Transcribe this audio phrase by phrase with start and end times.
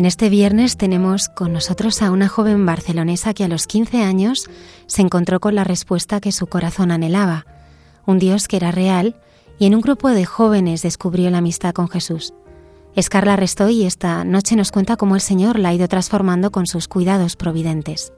[0.00, 4.48] En este viernes tenemos con nosotros a una joven barcelonesa que a los 15 años
[4.86, 7.44] se encontró con la respuesta que su corazón anhelaba,
[8.06, 9.14] un Dios que era real,
[9.58, 12.32] y en un grupo de jóvenes descubrió la amistad con Jesús.
[12.96, 16.50] Es Carla Restoy y esta noche nos cuenta cómo el Señor la ha ido transformando
[16.50, 18.10] con sus cuidados providentes.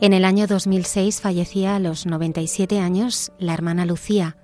[0.00, 4.36] En el año 2006 fallecía a los 97 años la hermana Lucía,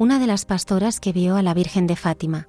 [0.00, 2.48] una de las pastoras que vio a la Virgen de Fátima.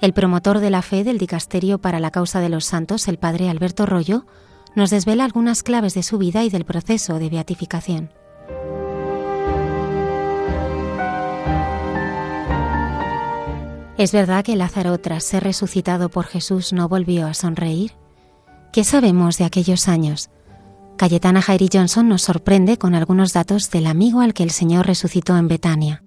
[0.00, 3.48] El promotor de la fe del Dicasterio para la Causa de los Santos, el padre
[3.48, 4.26] Alberto Rollo,
[4.74, 8.10] nos desvela algunas claves de su vida y del proceso de beatificación.
[13.96, 17.92] ¿Es verdad que Lázaro, tras ser resucitado por Jesús, no volvió a sonreír?
[18.72, 20.30] ¿Qué sabemos de aquellos años?
[20.96, 25.36] Cayetana Jairi Johnson nos sorprende con algunos datos del amigo al que el Señor resucitó
[25.36, 26.02] en Betania.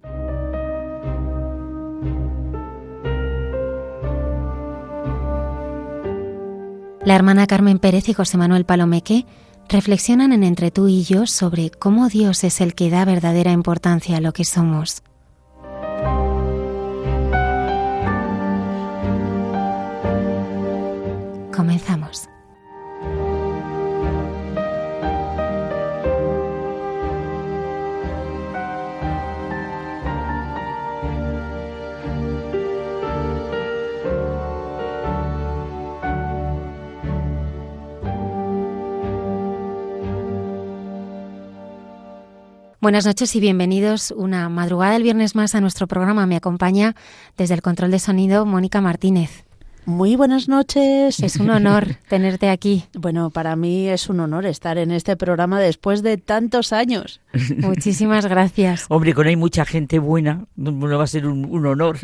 [7.05, 9.27] La hermana Carmen Pérez y José Manuel Palomeque
[9.69, 14.17] reflexionan en Entre tú y yo sobre cómo Dios es el que da verdadera importancia
[14.17, 15.03] a lo que somos.
[21.55, 21.94] Comenzamos.
[42.85, 46.27] Buenas noches y bienvenidos una madrugada del viernes más a nuestro programa.
[46.27, 46.95] Me acompaña
[47.35, 49.43] desde el control de sonido Mónica Martínez.
[49.87, 51.19] Muy buenas noches.
[51.19, 52.83] Es un honor tenerte aquí.
[52.93, 57.21] Bueno, para mí es un honor estar en este programa después de tantos años.
[57.57, 58.85] Muchísimas gracias.
[58.89, 61.97] Hombre, con hay mucha gente buena, no va a ser un, un honor.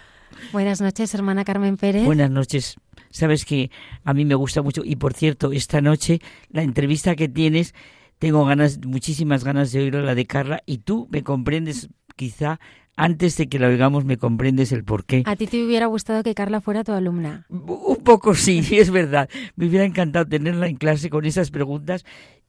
[0.52, 2.06] Buenas noches, hermana Carmen Pérez.
[2.06, 2.76] Buenas noches.
[3.10, 3.70] Sabes que
[4.04, 7.74] a mí me gusta mucho y por cierto, esta noche la entrevista que tienes
[8.18, 12.60] tengo ganas, muchísimas ganas de oír la de Carla y tú me comprendes quizá
[12.96, 15.22] antes de que la oigamos me comprendes el por qué.
[15.26, 17.46] ¿A ti te hubiera gustado que Carla fuera tu alumna?
[17.48, 19.28] Un poco sí, es verdad.
[19.56, 22.04] Me hubiera encantado tenerla en clase con esas preguntas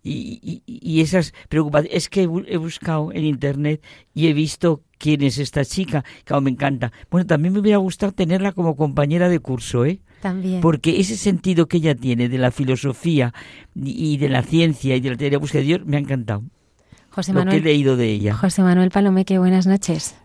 [0.06, 1.98] y, y, esas preocupaciones.
[1.98, 3.82] Es que he buscado en internet
[4.14, 6.92] y he visto quién es esta chica, que me encanta.
[7.10, 10.00] Bueno, también me hubiera gustado tenerla como compañera de curso, ¿eh?
[10.62, 13.34] Porque ese sentido que ella tiene de la filosofía
[13.76, 16.44] y de la ciencia y de la teoría de búsqueda de Dios me ha encantado.
[17.12, 18.34] José Manuel, lo que he leído de ella.
[18.34, 20.16] José Manuel Palomeque, buenas noches.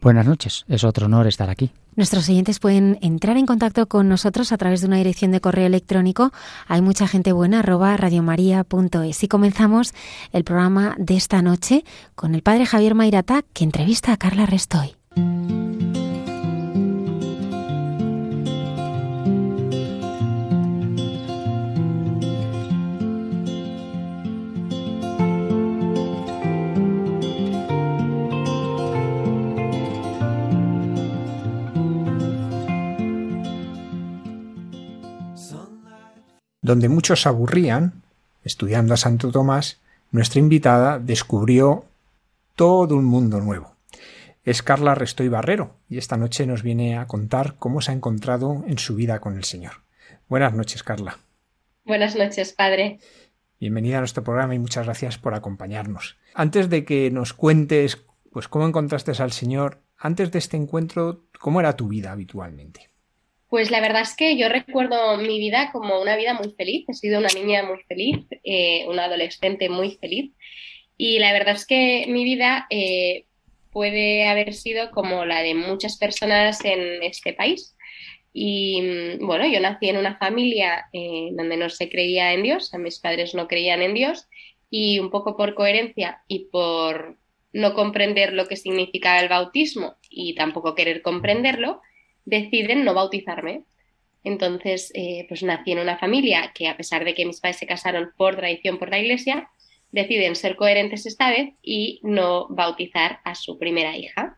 [0.00, 1.72] Buenas noches, es otro honor estar aquí.
[1.94, 5.66] Nuestros oyentes pueden entrar en contacto con nosotros a través de una dirección de correo
[5.66, 6.32] electrónico.
[6.66, 9.22] Hay mucha gente buena, arroba radiomaria.es.
[9.22, 9.92] Y comenzamos
[10.32, 11.84] el programa de esta noche
[12.14, 14.94] con el padre Javier Mairata, que entrevista a Carla Restoy.
[36.62, 38.02] Donde muchos aburrían,
[38.44, 39.80] estudiando a Santo Tomás,
[40.10, 41.86] nuestra invitada descubrió
[42.54, 43.74] todo un mundo nuevo.
[44.44, 48.62] Es Carla Restoy Barrero y esta noche nos viene a contar cómo se ha encontrado
[48.66, 49.82] en su vida con el Señor.
[50.28, 51.18] Buenas noches, Carla.
[51.84, 53.00] Buenas noches, padre.
[53.58, 56.18] Bienvenida a nuestro programa y muchas gracias por acompañarnos.
[56.34, 61.60] Antes de que nos cuentes pues cómo encontraste al Señor, antes de este encuentro, ¿cómo
[61.60, 62.89] era tu vida habitualmente?
[63.50, 66.88] Pues la verdad es que yo recuerdo mi vida como una vida muy feliz.
[66.88, 70.32] He sido una niña muy feliz, eh, una adolescente muy feliz.
[70.96, 73.26] Y la verdad es que mi vida eh,
[73.72, 77.76] puede haber sido como la de muchas personas en este país.
[78.32, 82.72] Y mm, bueno, yo nací en una familia eh, donde no se creía en Dios,
[82.72, 84.28] a mis padres no creían en Dios,
[84.70, 87.16] y un poco por coherencia y por
[87.52, 91.80] no comprender lo que significaba el bautismo y tampoco querer comprenderlo,
[92.24, 93.64] deciden no bautizarme.
[94.22, 97.66] Entonces, eh, pues nací en una familia que a pesar de que mis padres se
[97.66, 99.50] casaron por tradición por la iglesia,
[99.92, 104.36] deciden ser coherentes esta vez y no bautizar a su primera hija.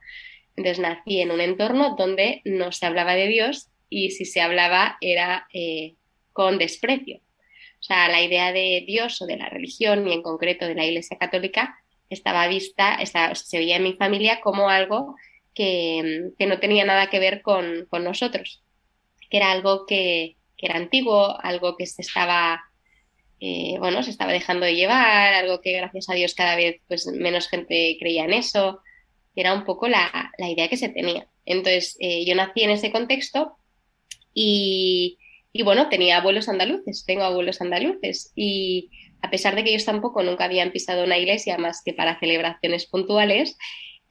[0.57, 4.97] Entonces nací en un entorno donde no se hablaba de Dios y si se hablaba
[5.01, 5.97] era eh,
[6.33, 7.19] con desprecio.
[7.19, 10.87] O sea, la idea de Dios o de la religión y en concreto de la
[10.87, 11.77] Iglesia Católica
[12.09, 12.99] estaba vista,
[13.35, 15.17] se veía en mi familia como algo
[15.55, 18.63] que, no tenía nada que ver con, nosotros,
[19.31, 22.63] que era algo que, era antiguo, algo que se estaba,
[23.41, 27.07] eh, bueno, se estaba dejando de llevar, algo que gracias a Dios cada vez pues,
[27.07, 28.81] menos gente creía en eso,
[29.35, 31.27] era un poco la, idea que se tenía.
[31.45, 33.57] Entonces, eh, yo nací en ese contexto
[34.33, 35.19] y,
[35.53, 38.91] y bueno, tenía abuelos andaluces, tengo abuelos andaluces y
[39.21, 42.87] a pesar de que ellos tampoco nunca habían pisado una iglesia más que para celebraciones
[42.87, 43.57] puntuales,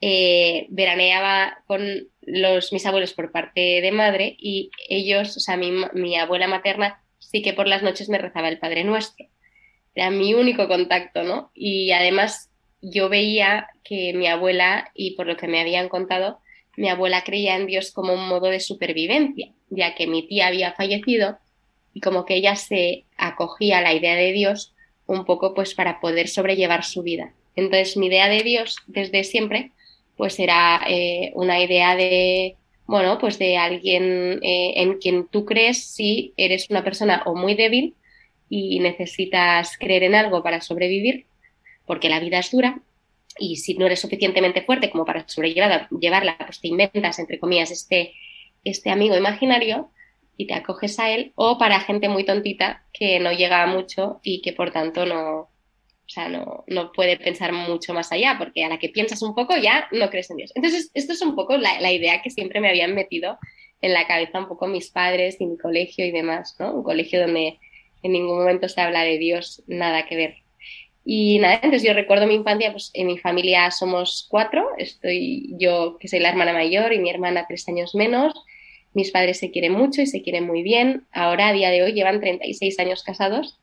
[0.04, 5.70] eh, veraneaba con los, mis abuelos por parte de madre y ellos, o sea, mi,
[5.92, 9.26] mi abuela materna sí que por las noches me rezaba el Padre Nuestro.
[9.94, 11.52] Era mi único contacto, ¿no?
[11.54, 12.50] Y además
[12.80, 16.40] yo veía que mi abuela, y por lo que me habían contado,
[16.76, 20.72] mi abuela creía en Dios como un modo de supervivencia, ya que mi tía había
[20.72, 21.38] fallecido
[21.94, 24.74] y como que ella se acogía a la idea de Dios
[25.06, 27.34] un poco pues para poder sobrellevar su vida.
[27.54, 29.70] Entonces mi idea de Dios desde siempre
[30.16, 32.56] pues era eh, una idea de,
[32.86, 37.54] bueno, pues de alguien eh, en quien tú crees si eres una persona o muy
[37.54, 37.94] débil
[38.48, 41.26] y necesitas creer en algo para sobrevivir,
[41.86, 42.82] porque la vida es dura,
[43.38, 48.12] y si no eres suficientemente fuerte como para sobrellevarla, pues te inventas, entre comillas, este,
[48.62, 49.90] este amigo imaginario
[50.36, 54.42] y te acoges a él, o para gente muy tontita que no llega mucho y
[54.42, 55.48] que por tanto no,
[56.12, 59.34] o sea, no, no, puede pensar mucho más allá, porque a la que piensas un
[59.34, 60.52] poco ya no crees en Dios.
[60.54, 63.38] Entonces, esto es un poco la, la idea que siempre me habían metido
[63.80, 66.74] en la cabeza un poco mis padres y mi colegio y demás, ¿no?
[66.74, 67.58] Un colegio donde
[68.02, 70.34] en ningún momento se habla de Dios, nada que ver.
[71.02, 75.96] Y nada, entonces yo recuerdo mi infancia, pues en mi familia somos cuatro, estoy yo
[75.98, 78.34] que soy la hermana mayor y mi hermana tres años menos,
[78.92, 81.92] mis padres se quieren mucho y se quieren muy bien, ahora a día de hoy
[81.92, 83.58] llevan 36 años casados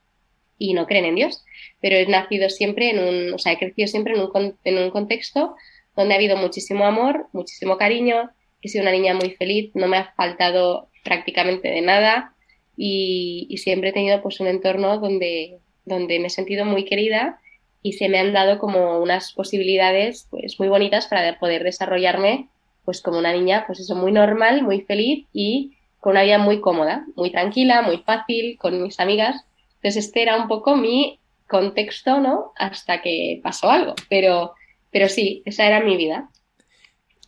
[0.60, 1.44] y no creen en Dios,
[1.82, 4.92] pero he nacido siempre en un, o sea, he crecido siempre en un, en un
[4.92, 5.56] contexto
[5.96, 8.30] donde ha habido muchísimo amor, muchísimo cariño,
[8.62, 12.36] he sido una niña muy feliz, no me ha faltado prácticamente de nada
[12.78, 17.40] y, siempre he tenido pues un entorno donde, donde me he sentido muy querida
[17.82, 22.48] y se me han dado como unas posibilidades pues muy bonitas para poder desarrollarme
[22.86, 26.62] pues como una niña pues eso muy normal, muy feliz y con una vida muy
[26.62, 29.46] cómoda, muy tranquila, muy fácil con mis amigas.
[29.82, 32.52] Entonces este era un poco mi contexto, ¿no?
[32.58, 34.54] Hasta que pasó algo, pero
[34.92, 36.30] pero sí, esa era mi vida.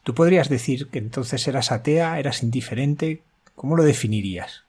[0.04, 3.22] ¿Tú podrías decir que entonces eras atea, eras indiferente?
[3.56, 4.64] ¿Cómo lo definirías?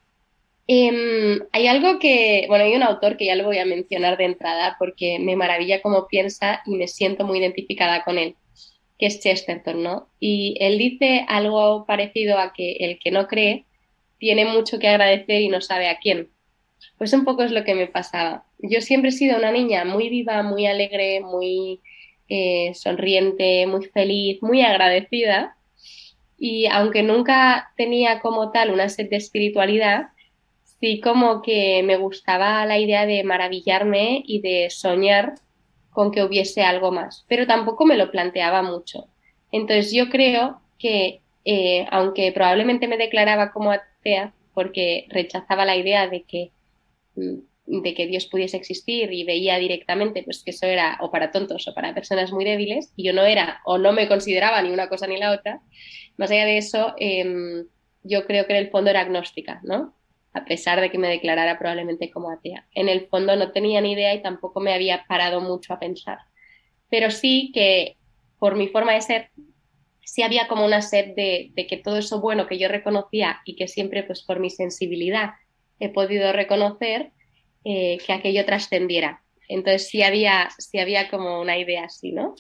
[0.67, 4.27] Em, hay algo que, bueno, hay un autor que ya lo voy a mencionar de
[4.27, 8.37] entrada porque me maravilla cómo piensa y me siento muy identificada con él,
[8.99, 10.09] que es Chesterton, ¿no?
[10.21, 13.65] Y él dice algo parecido a que el que no cree
[14.19, 16.29] tiene mucho que agradecer y no sabe a quién.
[16.99, 18.45] Pues un poco es lo que me pasaba.
[18.59, 21.81] Yo siempre he sido una niña muy viva, muy alegre, muy
[22.29, 25.57] eh, sonriente, muy feliz, muy agradecida.
[26.39, 30.09] Y aunque nunca tenía como tal una sed de espiritualidad,
[30.81, 35.35] sí como que me gustaba la idea de maravillarme y de soñar
[35.93, 39.07] con que hubiese algo más, pero tampoco me lo planteaba mucho.
[39.53, 46.09] Entonces yo creo que, eh, aunque probablemente me declaraba como atea, porque rechazaba la idea
[46.09, 46.51] de que,
[47.15, 51.69] de que Dios pudiese existir y veía directamente pues que eso era o para tontos
[51.69, 54.89] o para personas muy débiles, y yo no era o no me consideraba ni una
[54.89, 55.61] cosa ni la otra,
[56.17, 57.67] más allá de eso, em,
[58.03, 59.95] yo creo que en el fondo era agnóstica, ¿no?
[60.35, 62.67] a pesar de que me declarara probablemente como atea.
[62.75, 66.19] En el fondo no tenía ni idea y tampoco me había parado mucho a pensar.
[66.89, 67.97] Pero sí que
[68.39, 69.31] por mi forma de ser,
[70.05, 73.69] sí había como una sed de, que todo eso bueno que yo reconocía y que
[73.69, 75.33] siempre pues por mi sensibilidad
[75.83, 77.11] he podido reconocer,
[77.65, 79.23] eh, que aquello trascendiera.
[79.49, 82.37] Entonces sí había, sí había como una idea así, ¿no?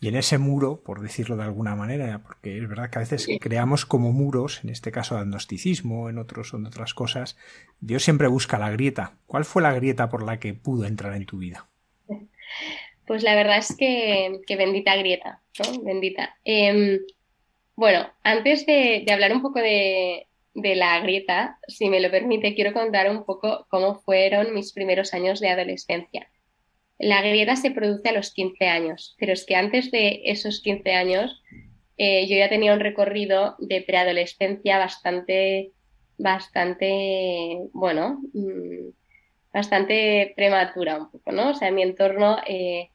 [0.00, 3.26] Y en ese muro, por decirlo de alguna manera, porque es verdad que a veces
[3.40, 7.36] creamos como muros, en este caso de agnosticismo, en otros en otras cosas,
[7.80, 9.16] Dios siempre busca la grieta.
[9.26, 11.68] ¿Cuál fue la grieta por la que pudo entrar en tu vida?
[13.06, 15.82] Pues la verdad es que, bendita grieta, ¿no?
[15.82, 16.36] Bendita.
[16.44, 17.00] Em,
[17.74, 20.27] bueno, antes de, hablar un poco de,
[20.60, 25.14] de la grieta, si me lo permite, quiero contar un poco cómo fueron mis primeros
[25.14, 26.28] años de adolescencia.
[26.98, 30.92] La grieta se produce a los 15 años, pero es que antes de esos 15
[30.94, 31.42] años
[31.96, 35.72] eh, yo ya tenía un recorrido de preadolescencia bastante
[36.18, 38.90] bastante, bueno, mm,
[39.52, 41.50] bastante prematura un poco, ¿no?
[41.50, 42.90] O sea, en mi entorno eh,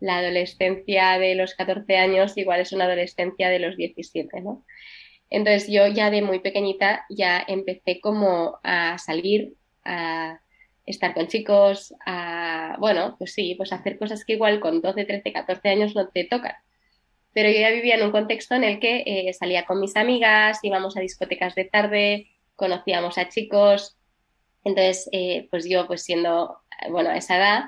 [0.00, 4.64] la adolescencia de los 14 años igual es una adolescencia de los 17, ¿no?
[5.30, 9.54] Entonces yo ya de muy pequeñita ya empecé como a salir,
[9.84, 10.40] a
[10.86, 15.32] estar con chicos, a, bueno, pues sí, pues hacer cosas que igual con 12, 13,
[15.32, 16.54] 14 años no te tocan.
[17.34, 20.60] Pero yo ya vivía en un contexto en el que eh, salía con mis amigas,
[20.62, 23.96] íbamos a discotecas de tarde, conocíamos a chicos.
[24.64, 26.58] Entonces, eh, pues yo, pues siendo,
[26.90, 27.64] bueno, a esa edad,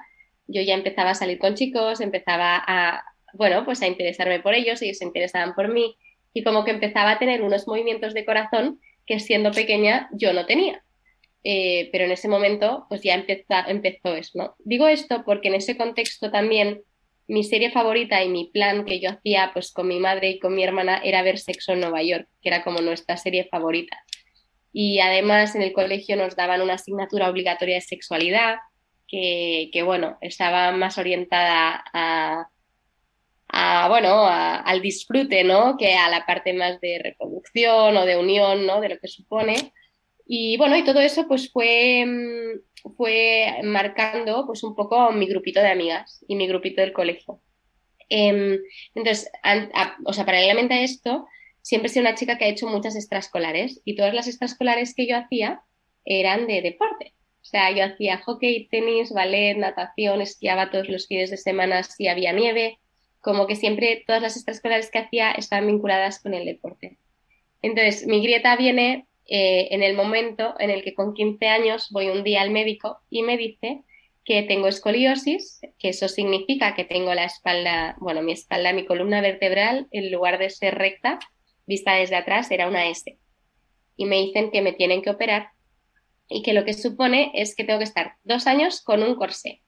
[0.47, 4.81] yo ya empezaba a salir con chicos, empezaba a, bueno, pues a interesarme por ellos,
[4.83, 5.95] ellos se interesaban por mí
[6.33, 10.47] y como que empezaba a tener unos movimientos de corazón que siendo pequeña yo no
[10.47, 10.83] tenía.
[11.43, 14.55] Eh, pero en ese momento pues ya empezó, empezó eso, ¿no?
[14.59, 16.83] Digo esto porque en ese contexto también
[17.31, 20.55] mi serie favorita y mi plan que yo hacía pues con mi madre y con
[20.55, 23.97] mi hermana era ver Sexo en Nueva York, que era como nuestra serie favorita.
[24.73, 28.57] Y además en el colegio nos daban una asignatura obligatoria de sexualidad,
[29.07, 32.49] que, que bueno, estaba más orientada a,
[33.53, 35.77] a, bueno, al disfrute, ¿no?
[35.77, 38.81] Que a la parte más de reproducción o de unión, ¿no?
[38.81, 39.73] De lo que supone.
[40.27, 45.61] Y bueno, y todo eso pues fue, mm, fue marcando pues un poco mi grupito
[45.61, 47.41] de amigas y mi grupito del colegio.
[48.09, 48.59] Em,
[48.95, 49.31] entonces,
[50.05, 51.27] o sea, paralelamente a esto,
[51.63, 55.07] siempre he sido una chica que ha hecho muchas extraescolares y todas las extraescolares que
[55.07, 55.63] yo hacía
[56.05, 57.15] eran de deporte.
[57.43, 62.09] O sea, yo hacía hockey, tenis, ballet, natación, esquiaba todos los fines de semana si
[62.09, 62.79] había nieve,
[63.21, 66.99] como que siempre todas las extraescolares que hacía estaban vinculadas con el deporte.
[67.63, 72.09] Entonces, mi grieta viene eh, en el momento en el que con 15 años voy
[72.09, 73.83] un día al médico y me dice
[74.25, 79.21] que tengo escoliosis, que eso significa que tengo la espalda, bueno, mi espalda, mi columna
[79.21, 81.19] vertebral, en lugar de ser recta,
[81.67, 83.19] vista desde atrás, era una S.
[83.97, 85.49] Y me dicen que me tienen que operar
[86.29, 89.63] y que lo que supone es que tengo que estar dos años con un corsé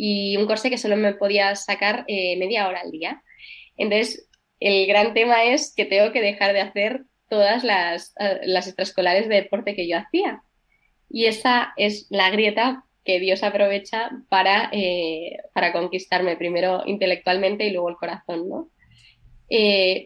[0.00, 3.20] y un corsé que solo me podía sacar eh, media hora al día.
[3.76, 4.28] Entonces,
[4.60, 9.28] el gran tema es que tengo que dejar de hacer todas las, eh, las extraescolares
[9.28, 10.42] de deporte que yo hacía.
[11.10, 17.72] Y esa es la grieta que Dios aprovecha para, eh, para conquistarme, primero intelectualmente y
[17.72, 18.70] luego el corazón, ¿no?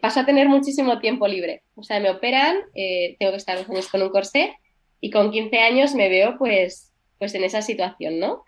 [0.01, 1.65] paso a tener muchísimo tiempo libre.
[1.75, 4.57] O sea, me operan, tengo que estar dos años con un corsé
[5.01, 8.45] y con 15 años me veo pues, pues en esa situación, ¿no?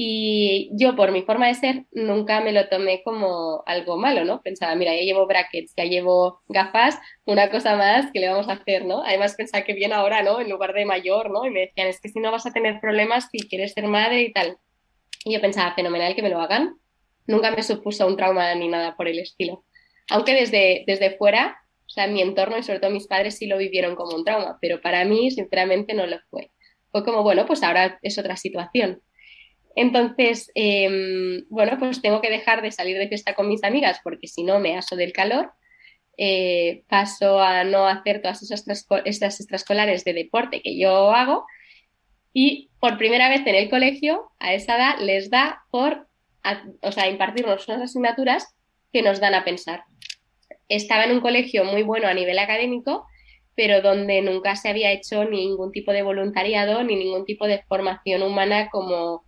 [0.00, 4.40] Y yo, por mi forma de ser, nunca me lo tomé como algo malo, ¿no?
[4.42, 8.52] Pensaba, mira, ya llevo brackets, ya llevo gafas, una cosa más que le vamos a
[8.52, 9.02] hacer, ¿no?
[9.02, 10.40] Además pensaba que bien ahora, ¿no?
[10.40, 11.44] En lugar de mayor, ¿no?
[11.46, 14.22] Y me decían, es que si no vas a tener problemas si quieres ser madre
[14.22, 14.58] y tal.
[15.24, 16.76] Y yo pensaba, fenomenal que me lo hagan.
[17.26, 19.64] Nunca me supuso un trauma ni nada por el estilo.
[20.10, 23.58] Aunque desde, desde fuera, o sea, mi entorno y sobre todo mis padres sí lo
[23.58, 26.52] vivieron como un trauma, pero para mí, sinceramente, no lo fue.
[26.92, 29.02] Fue como, bueno, pues ahora es otra situación
[29.76, 34.26] entonces, em, bueno, pues tengo que dejar de salir de fiesta con mis amigas porque
[34.26, 35.52] si no me aso del calor.
[36.20, 38.64] Eh, paso a no hacer todas esas
[39.04, 41.46] estas extraescolares de deporte que yo hago
[42.32, 46.08] y por primera vez en el colegio a esa edad les da por,
[46.82, 48.54] o sea, impartirnos unas asignaturas
[48.92, 49.84] que nos dan a pensar.
[50.68, 53.06] Estaba en un colegio muy bueno a nivel académico,
[53.54, 58.22] pero donde nunca se había hecho ningún tipo de voluntariado ni ningún tipo de formación
[58.22, 59.24] humana como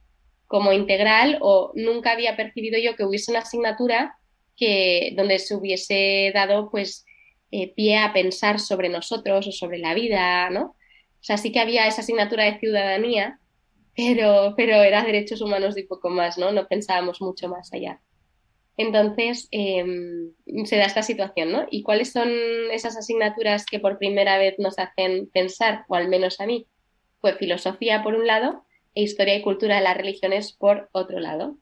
[0.51, 4.17] como integral o nunca había percibido yo que hubiese una asignatura
[4.57, 7.07] que, donde se hubiese dado pues
[7.53, 10.63] eh, pie a pensar sobre nosotros o sobre la vida, ¿no?
[10.63, 13.39] O sea, sí que había esa asignatura de ciudadanía,
[13.95, 16.51] pero, pero era derechos humanos y poco más, ¿no?
[16.51, 18.01] No pensábamos mucho más allá.
[18.77, 20.33] Entonces, em,
[20.65, 21.67] se da esta situación, ¿no?
[21.71, 22.29] ¿Y cuáles son
[22.73, 26.67] esas asignaturas que por primera vez nos hacen pensar, o al menos a mí?
[27.21, 28.65] Pues filosofía por un lado,
[28.95, 31.57] historia y cultura de las religiones por otro lado.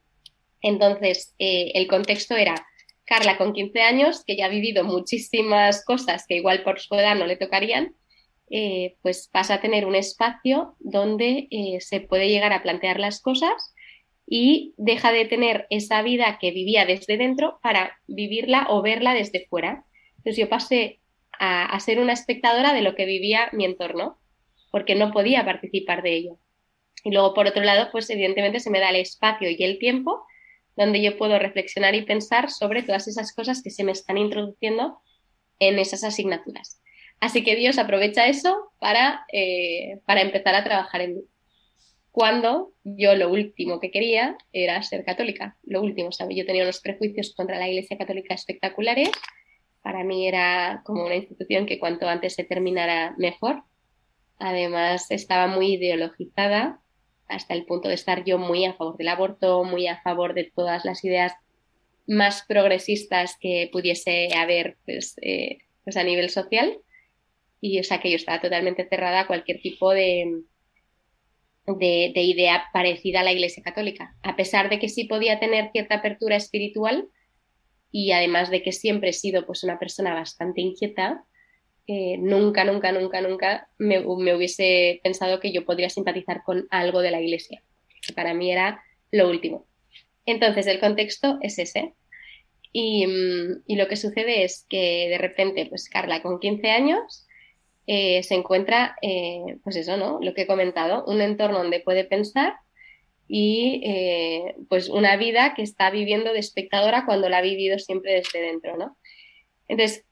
[0.60, 2.66] Entonces, eh, el contexto era
[3.04, 7.16] Carla con 15 años, que ya ha vivido muchísimas cosas que igual por su edad
[7.16, 7.94] no le tocarían,
[8.50, 13.20] eh, pues pasa a tener un espacio donde eh, se puede llegar a plantear las
[13.20, 13.74] cosas
[14.26, 19.46] y deja de tener esa vida que vivía desde dentro para vivirla o verla desde
[19.46, 19.84] fuera.
[20.18, 21.00] Entonces yo pasé
[21.40, 24.18] a ser una espectadora de lo que vivía mi entorno,
[24.72, 26.38] porque no podía participar de ello.
[27.04, 30.24] Y luego, por otro lado, pues evidentemente se me da el espacio y el tiempo
[30.76, 35.00] donde yo puedo reflexionar y pensar sobre todas esas cosas que se me están introduciendo
[35.58, 36.80] en esas asignaturas.
[37.18, 41.22] Así que Dios aprovecha eso para, eh, para empezar a trabajar en mí.
[42.12, 46.36] Cuando yo lo último que quería era ser católica, lo último, ¿sabes?
[46.36, 49.10] Yo tenía unos prejuicios contra la Iglesia Católica espectaculares.
[49.82, 53.64] Para mí era como una institución que cuanto antes se terminara mejor
[54.38, 56.80] Además, estaba muy ideologizada
[57.28, 60.50] hasta el punto de estar yo muy a favor del aborto, muy a favor de
[60.54, 61.32] todas las ideas
[62.06, 66.78] más progresistas que pudiese haber pues, eh, pues a nivel social.
[67.60, 70.42] Y o sea que yo estaba totalmente cerrada a cualquier tipo de,
[71.76, 75.96] de, idea parecida a la Iglesia Católica, a pesar de que sí podía tener cierta
[75.96, 77.08] apertura espiritual
[77.90, 81.24] y además de que siempre he sido pues una persona bastante inquieta,
[81.90, 87.10] eh, nunca, nunca, nunca, nunca me, hubiese pensado que yo podría simpatizar con algo de
[87.10, 87.62] la Iglesia,
[88.06, 89.66] que para mí era lo último.
[90.26, 91.94] Entonces, el contexto es ese.
[92.72, 97.26] Y, mm, y lo que sucede es que de repente, pues Carla con 15 años
[97.86, 100.18] eh, se encuentra, eh, pues eso, ¿no?
[100.20, 102.54] Lo que he comentado, un entorno donde puede pensar
[103.26, 103.82] y
[104.68, 108.76] pues una vida que está viviendo de espectadora cuando la ha vivido siempre desde dentro,
[108.76, 108.96] ¿no?
[109.68, 110.06] Entonces,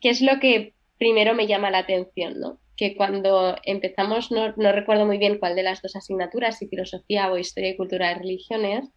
[0.00, 2.58] ¿qué es lo que primero me llama la atención, ¿no?
[2.76, 7.30] Que cuando empezamos, no, no recuerdo muy bien cuál de las dos asignaturas, si filosofía
[7.30, 8.88] o historia y cultura de religiones,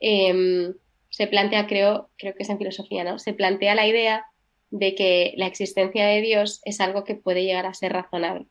[0.00, 0.74] em,
[1.10, 3.18] se plantea, creo, creo que es en filosofía, ¿no?
[3.18, 4.26] Se plantea la idea
[4.70, 8.46] de que la existencia de Dios es algo que puede llegar a ser razonable.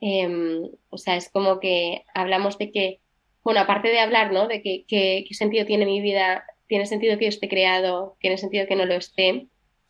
[0.00, 3.00] Em, o sea, es como que hablamos de que,
[3.44, 4.48] bueno, aparte de hablar, ¿no?
[4.48, 8.66] De que, qué sentido tiene mi vida, tiene sentido que yo esté creado, tiene sentido
[8.66, 9.46] que no lo esté.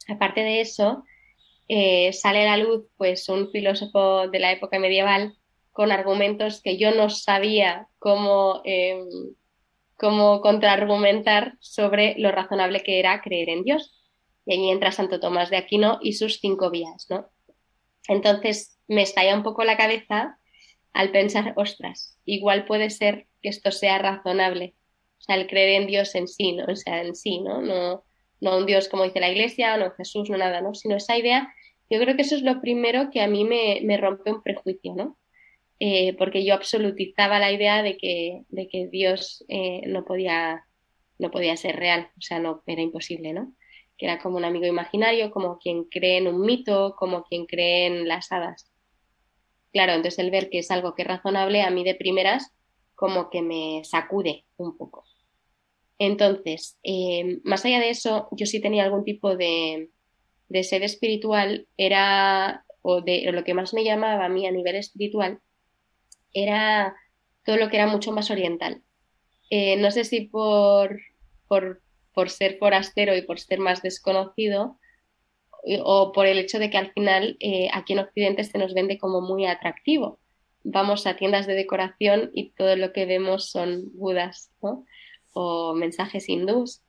[0.09, 1.05] Aparte de eso,
[1.69, 5.35] eh, sale a la luz, pues, un filósofo de la época medieval
[5.73, 8.99] con argumentos que yo no sabía cómo, eh,
[9.97, 13.95] cómo contraargumentar sobre lo razonable que era creer en Dios
[14.49, 17.29] y ahí entra Santo Tomás de Aquino y sus cinco vías, ¿no?
[18.09, 20.39] Entonces me estalla un poco la cabeza
[20.95, 24.75] al pensar, ostras, igual puede ser que esto sea razonable,
[25.19, 26.65] o sea, el creer en Dios en sí, ¿no?
[26.65, 27.61] O sea, en sí, ¿no?
[27.61, 28.05] No,
[28.41, 30.75] no un Dios como dice la Iglesia, no Jesús, no nada, ¿no?
[30.75, 31.53] Sino esa idea,
[31.91, 34.95] yo creo que eso es lo primero que a mí me, me rompe un prejuicio,
[34.95, 35.19] ¿no?
[35.81, 40.65] Eh, porque yo absolutizaba la idea de que, de que Dios eh, no, podía,
[41.19, 43.55] no podía ser real, o sea, no, era imposible, ¿no?
[43.99, 47.87] que era como un amigo imaginario, como quien cree en un mito, como quien cree
[47.87, 48.71] en las hadas.
[49.73, 52.55] Claro, entonces el ver que es algo que es razonable, a mí de primeras
[52.95, 55.05] como que me sacude un poco.
[55.99, 59.91] Entonces, eh, más allá de eso, yo sí tenía algún tipo de,
[60.49, 64.77] de sed espiritual, era, o de lo que más me llamaba a mí a nivel
[64.77, 65.41] espiritual,
[66.33, 66.95] era
[67.45, 68.83] todo lo que era mucho más oriental.
[69.51, 71.01] Eh, no sé si por,
[71.49, 71.83] por
[72.19, 74.77] por ser forastero y por ser más desconocido,
[75.85, 78.99] o por el hecho de que al final eh, aquí en Occidente se nos vende
[78.99, 80.19] como muy atractivo.
[80.65, 84.51] Vamos a tiendas de decoración y todo lo que vemos son budas
[85.33, 86.83] o mensajes hindús.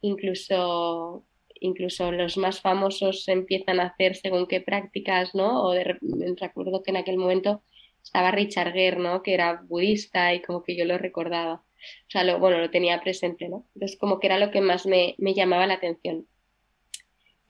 [0.00, 1.24] Incluso,
[1.60, 5.62] incluso los más famosos empiezan a hacer según qué prácticas, ¿no?
[5.62, 5.96] O de,
[6.40, 7.62] recuerdo que en aquel momento
[8.02, 9.22] estaba Richard Gere, ¿no?
[9.22, 11.54] Que era budista y como que yo lo recordaba.
[11.54, 13.66] O sea, lo, bueno, lo tenía presente, ¿no?
[13.74, 16.26] Entonces, como que era lo que más me, llamaba la atención.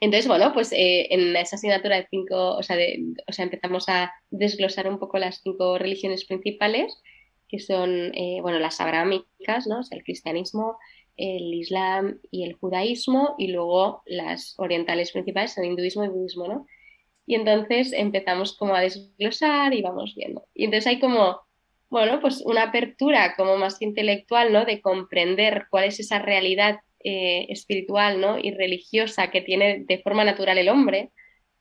[0.00, 2.76] Entonces, bueno, pues eh, en esa asignatura de cinco, o sea,
[3.28, 7.02] o sea, empezamos a desglosar un poco las cinco religiones principales,
[7.48, 9.80] que son, eh, bueno, las abrahámicas, ¿no?
[9.80, 10.78] O sea, el cristianismo,
[11.16, 16.66] el islam y el judaísmo, y luego las orientales principales son hinduismo y budismo, ¿no?
[17.26, 20.46] Y entonces empezamos como a desglosar y vamos viendo.
[20.54, 21.40] Y entonces hay como
[21.90, 24.64] bueno, pues una apertura como más intelectual, ¿no?
[24.64, 28.38] De comprender cuál es esa realidad eh, espiritual, ¿no?
[28.38, 31.10] Y religiosa que tiene de forma natural el hombre.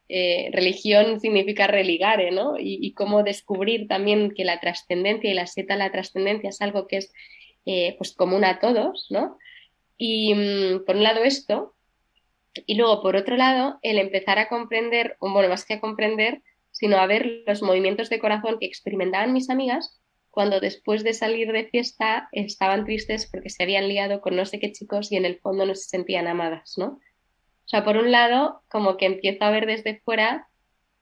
[0.08, 2.56] Eh, religión significa religare, ¿no?
[2.60, 6.98] Y, cómo descubrir también que la trascendencia y la seta la trascendencia es algo que
[6.98, 7.14] es
[7.66, 9.38] eh, pues común a todos, ¿no?
[9.98, 11.76] Y mm, por un lado esto,
[12.66, 16.42] y luego por otro lado el empezar a comprender, bueno, más que a comprender,
[16.72, 21.52] sino a ver los movimientos de corazón que experimentaban mis amigas cuando después de salir
[21.52, 25.26] de fiesta estaban tristes porque se habían liado con no sé qué chicos y en
[25.26, 26.86] el fondo no se sentían amadas, ¿no?
[26.86, 30.48] O sea, por un lado, como que empiezo a ver desde fuera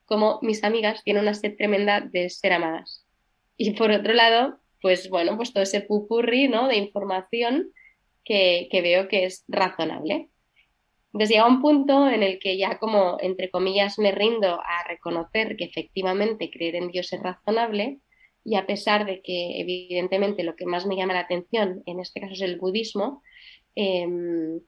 [0.06, 3.06] como mis amigas tienen una sed tremenda de ser amadas.
[3.58, 6.68] Y por otro lado, pues bueno, pues todo ese pupurri, ¿no?
[6.68, 7.72] De información
[8.24, 10.30] que, que veo que es razonable.
[11.14, 15.56] Entonces llega un punto en el que ya como, entre comillas, me rindo a reconocer
[15.58, 18.00] que efectivamente creer en Dios es razonable
[18.48, 22.22] y a pesar de que evidentemente lo que más me llama la atención en este
[22.22, 23.22] caso es el budismo,
[23.76, 24.62] em,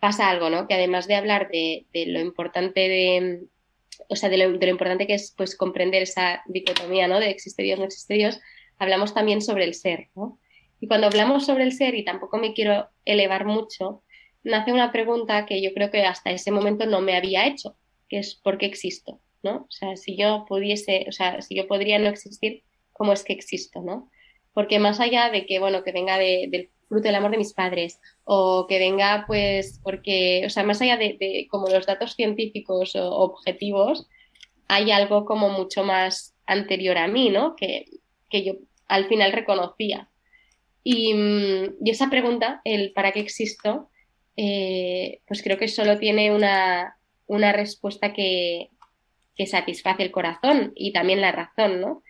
[0.00, 0.66] pasa algo, ¿no?
[0.66, 3.42] Que además de hablar de, lo importante de,
[4.08, 7.20] o sea, de lo, importante que es pues comprender esa dicotomía, ¿no?
[7.20, 8.40] De existe Dios, no existe Dios,
[8.82, 10.38] hablamos también sobre el ser, ¿no?
[10.80, 14.02] Y cuando hablamos sobre el ser, y tampoco me quiero elevar mucho,
[14.42, 17.76] nace una pregunta que yo creo que hasta ese momento no me había hecho,
[18.08, 19.20] que es ¿por qué existo?
[19.42, 19.66] ¿no?
[19.68, 23.32] O sea, si yo pudiese, o sea, si yo podría no existir, ¿cómo es que
[23.32, 24.10] existo, no?
[24.52, 28.00] Porque más allá de que, bueno, que venga del fruto del amor de mis padres
[28.24, 33.10] o que venga, pues, porque, o sea, más allá de, como los datos científicos o
[33.10, 34.08] objetivos,
[34.68, 37.56] hay algo como mucho más anterior a mí, ¿no?
[37.56, 37.86] Que,
[38.28, 38.54] que yo
[38.92, 40.10] al final reconocía.
[40.84, 41.14] Y,
[41.82, 43.88] y, esa pregunta, el ¿para qué existo?
[44.36, 48.68] Eh, pues creo que solo tiene una, una respuesta que,
[49.34, 52.02] que, satisface el corazón y también la razón, ¿no?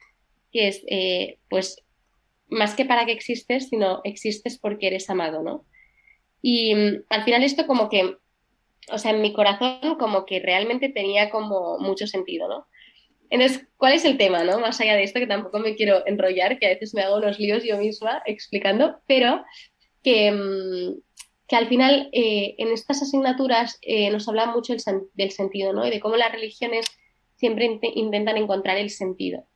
[0.51, 1.85] Que es, eh, pues,
[2.49, 5.65] más que para qué existes, sino existes porque eres amado, ¿no?
[6.43, 8.17] Y mm, al final esto como que,
[8.91, 12.67] o sea, en mi corazón como que realmente tenía como mucho sentido, ¿no?
[13.33, 14.61] Entonces, ¿cuál es el tema, no?
[14.61, 17.39] Más allá de esto, que tampoco me quiero enrollar, que a veces me hago unos
[17.39, 19.43] líos yo misma explicando, pero
[20.03, 21.01] que, mm,
[21.49, 24.75] que al final eh, en estas asignaturas eh, nos habla mucho
[25.15, 25.87] del sentido, ¿no?
[25.87, 26.85] Y de cómo las religiones
[27.37, 29.47] siempre intentan encontrar el sentido.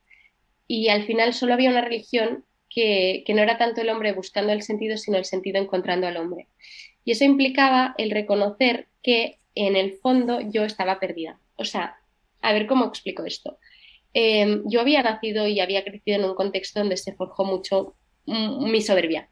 [0.67, 4.53] Y al final solo había una religión que, que no era tanto el hombre buscando
[4.53, 6.47] el sentido, sino el sentido encontrando al hombre.
[7.05, 11.39] Y eso implicaba el reconocer que en el fondo yo estaba perdida.
[11.57, 11.97] O sea,
[12.41, 13.59] a ver cómo explico esto.
[14.19, 18.81] Em, yo había nacido y había crecido en un contexto donde se forjó mucho mi
[18.81, 19.29] soberbia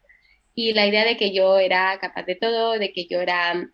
[0.53, 3.67] y la idea de que yo era capaz de todo, de que yo era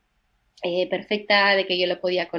[0.63, 2.29] eh, perfecta, de que yo lo podía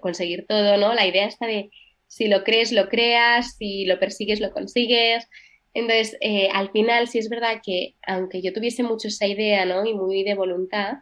[0.00, 0.94] conseguir todo, ¿no?
[0.94, 1.70] La idea está de
[2.06, 5.28] si lo crees, lo creas, si lo persigues, lo consigues.
[5.74, 9.84] Entonces, eh, al final, sí es verdad que aunque yo tuviese mucho esa idea, ¿no?
[9.84, 11.00] Y muy de voluntad,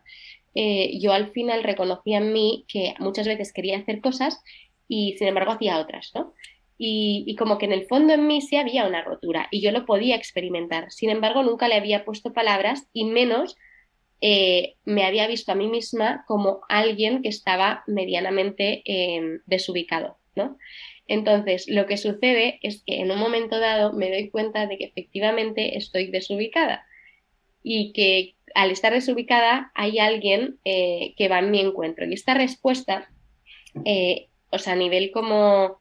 [0.57, 4.43] eh, yo al final reconocía en mí que muchas veces quería hacer cosas
[4.89, 6.35] y sin embargo hacía otras, ¿no?
[6.83, 9.85] Y, como que en el fondo en mí sí había una rotura y yo lo
[9.85, 10.91] podía experimentar.
[10.91, 13.57] Sin embargo, nunca le había puesto palabras y menos
[14.23, 20.57] eh, me había visto a mí misma como alguien que estaba medianamente em, desubicado, ¿no?
[21.07, 24.85] Entonces, lo que sucede es que en un momento dado me doy cuenta de que
[24.85, 26.87] efectivamente estoy desubicada
[27.63, 32.07] y que al estar desubicada hay alguien eh, que va en mi encuentro.
[32.07, 33.11] Y esta respuesta
[33.85, 35.80] eh, o sea, a nivel como,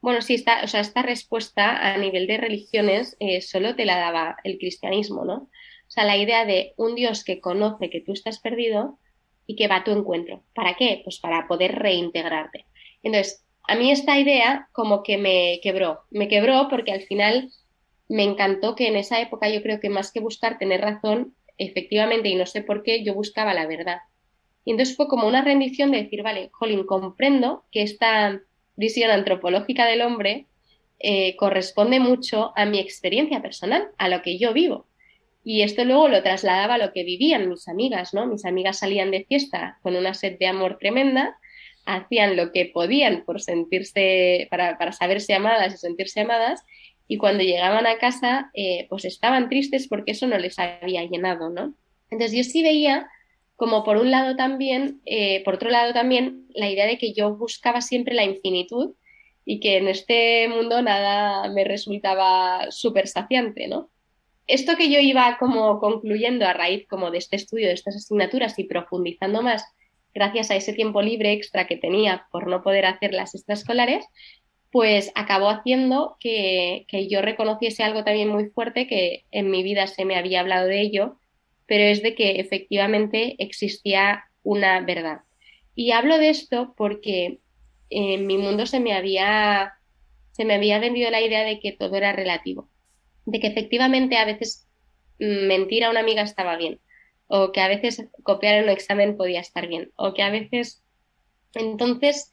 [0.00, 3.98] bueno, sí, esta, o sea, esta respuesta a nivel de religiones eh, solo te la
[3.98, 5.34] daba el cristianismo, ¿no?
[5.34, 8.98] O sea, la idea de un Dios que conoce que tú estás perdido
[9.46, 10.44] y que va a tu encuentro.
[10.54, 11.00] ¿Para qué?
[11.04, 12.66] Pues para poder reintegrarte.
[13.02, 16.02] Entonces, a mí esta idea como que me quebró.
[16.10, 17.50] Me quebró porque al final
[18.08, 22.28] me encantó que en esa época yo creo que más que buscar tener razón, efectivamente,
[22.28, 23.98] y no sé por qué, yo buscaba la verdad.
[24.64, 28.40] Y entonces fue como una rendición de decir, vale, Jolín, comprendo que esta
[28.80, 30.46] visión antropológica del hombre
[30.98, 34.86] eh, corresponde mucho a mi experiencia personal, a lo que yo vivo.
[35.44, 38.26] Y esto luego lo trasladaba a lo que vivían mis amigas, ¿no?
[38.26, 41.38] Mis amigas salían de fiesta con una sed de amor tremenda,
[41.86, 46.62] hacían lo que podían por sentirse, para, para saberse amadas y sentirse amadas,
[47.08, 51.50] y cuando llegaban a casa, eh, pues estaban tristes porque eso no les había llenado,
[51.50, 51.74] ¿no?
[52.10, 53.08] Entonces yo sí veía
[53.60, 57.36] como por un lado también, eh, por otro lado también, la idea de que yo
[57.36, 58.94] buscaba siempre la infinitud
[59.44, 63.90] y que en este mundo nada me resultaba súper saciante, ¿no?
[64.46, 68.58] Esto que yo iba como concluyendo a raíz como de este estudio, de estas asignaturas
[68.58, 69.62] y profundizando más
[70.14, 74.06] gracias a ese tiempo libre extra que tenía por no poder hacer las extraescolares,
[74.72, 79.86] pues acabó haciendo que, que yo reconociese algo también muy fuerte que en mi vida
[79.86, 81.18] se me había hablado de ello,
[81.70, 85.20] pero es de que efectivamente existía una verdad.
[85.76, 87.38] Y hablo de esto porque
[87.90, 89.74] en mi mundo se me había,
[90.32, 92.68] se me había vendido la idea de que todo era relativo,
[93.24, 94.66] de que efectivamente a veces
[95.20, 96.80] mm, mentir a una amiga estaba bien,
[97.28, 100.82] o que a veces copiar en un examen podía estar bien, o que a veces...
[101.54, 102.32] Entonces,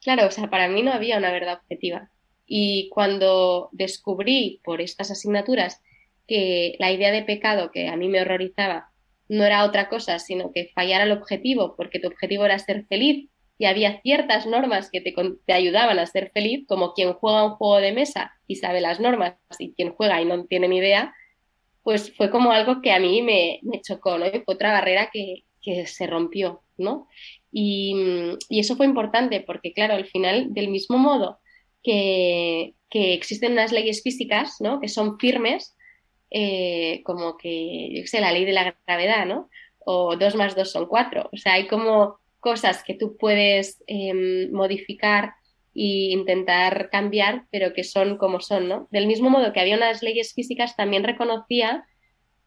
[0.00, 2.12] claro, o sea, para mí no había una verdad objetiva.
[2.46, 5.82] Y cuando descubrí por estas asignaturas
[6.28, 8.90] que la idea de pecado que a mí me horrorizaba
[9.28, 13.28] no era otra cosa, sino que fallar al objetivo, porque tu objetivo era ser feliz
[13.58, 15.12] y había ciertas normas que te,
[15.44, 19.00] te, ayudaban a ser feliz, como quien juega un juego de mesa y sabe las
[19.00, 21.12] normas y quien juega y no tiene ni idea,
[21.82, 24.26] pues fue como algo que a mí me, me chocó, ¿no?
[24.30, 27.08] fue otra barrera que, que se rompió, ¿no?
[27.50, 27.94] Y,
[28.48, 31.40] y, eso fue importante porque, claro, al final, del mismo modo
[31.82, 34.80] que, que existen unas leyes físicas, ¿no?
[34.80, 35.76] Que son firmes,
[36.30, 39.48] eh, como que, yo sé, la ley de la gravedad, ¿no?
[39.78, 41.28] O dos más dos son cuatro.
[41.32, 45.34] O sea, hay como cosas que tú puedes em, modificar
[45.74, 48.88] e intentar cambiar, pero que son como son, ¿no?
[48.90, 51.84] Del mismo modo que había unas leyes físicas, también reconocía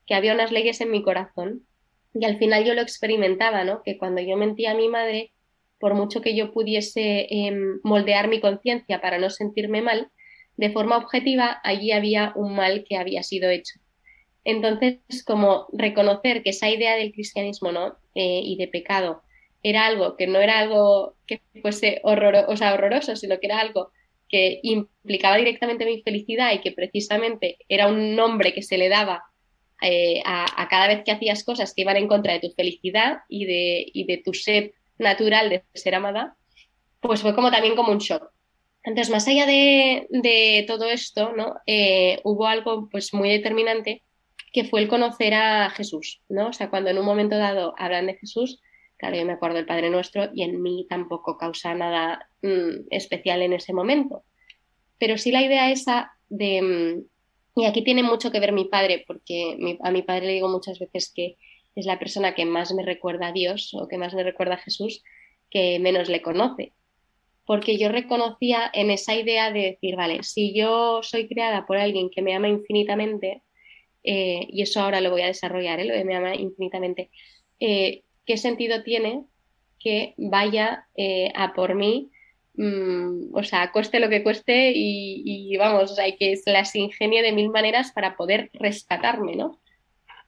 [0.05, 1.65] que había unas leyes en mi corazón.
[2.13, 3.81] Y al final yo lo experimentaba, ¿no?
[3.83, 5.31] Que cuando yo mentía a mi madre,
[5.79, 10.11] por mucho que yo pudiese em, moldear mi conciencia para no sentirme mal,
[10.57, 13.79] de forma objetiva allí había un mal que había sido hecho.
[14.43, 17.97] Entonces, como reconocer que esa idea del cristianismo ¿no?
[18.15, 19.21] Eh, y de pecado
[19.63, 23.91] era algo que no era algo que fuese horroroso, sino que era algo
[24.27, 29.23] que implicaba directamente mi felicidad y que precisamente era un nombre que se le daba
[29.81, 33.45] eh, a, cada vez que hacías cosas que iban en contra de tu felicidad y
[33.45, 36.37] de, y de tu sed natural de ser amada,
[36.99, 38.31] pues fue como también como un shock.
[38.83, 41.55] Entonces, más allá de, todo esto, ¿no?
[41.65, 44.03] Eh, hubo algo pues muy determinante
[44.51, 46.49] que fue el conocer a Jesús, ¿no?
[46.49, 48.61] O sea, cuando en un momento dado hablan de Jesús,
[48.97, 53.41] claro, yo me acuerdo del Padre Nuestro y en mí tampoco causa nada mm, especial
[53.43, 54.23] en ese momento.
[54.97, 59.03] Pero sí la idea esa de, mm, y aquí tiene mucho que ver mi padre,
[59.07, 61.37] porque a mi padre le digo muchas veces que
[61.75, 64.57] es la persona que más me recuerda a Dios o que más me recuerda a
[64.57, 65.03] Jesús,
[65.49, 66.73] que menos le conoce.
[67.45, 72.09] Porque yo reconocía en esa idea de decir, vale, si yo soy creada por alguien
[72.09, 73.43] que me ama infinitamente,
[74.03, 75.85] eh, y eso ahora lo voy a desarrollar, ¿eh?
[75.85, 77.09] lo de me ama infinitamente,
[77.59, 79.25] eh, ¿qué sentido tiene
[79.79, 80.87] que vaya
[81.35, 82.11] a por mí?
[82.55, 87.31] Mm, o sea, cueste lo que cueste y, vamos, hay que se las ingenie de
[87.31, 89.59] mil maneras para poder rescatarme, ¿no?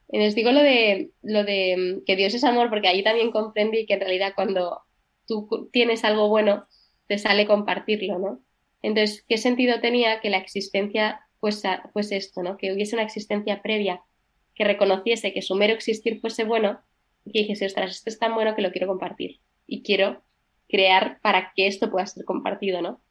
[0.10, 3.86] Les digo lo de, lo de mm, que Dios es amor, porque ahí también comprendí
[3.86, 4.82] que en realidad cuando
[5.28, 6.68] tú tienes algo bueno,
[7.18, 8.40] sale compartirlo, ¿no?
[8.82, 12.58] Entonces, ¿qué sentido tenía que la existencia fuese, esto, ¿no?
[12.58, 14.02] Que hubiese una existencia previa
[14.56, 16.80] que reconociese que su mero existir fuese bueno
[17.26, 20.22] y que dijese, ostras, esto es tan bueno que lo quiero compartir y quiero
[20.70, 23.02] crear para que esto pueda ser compartido, ¿no?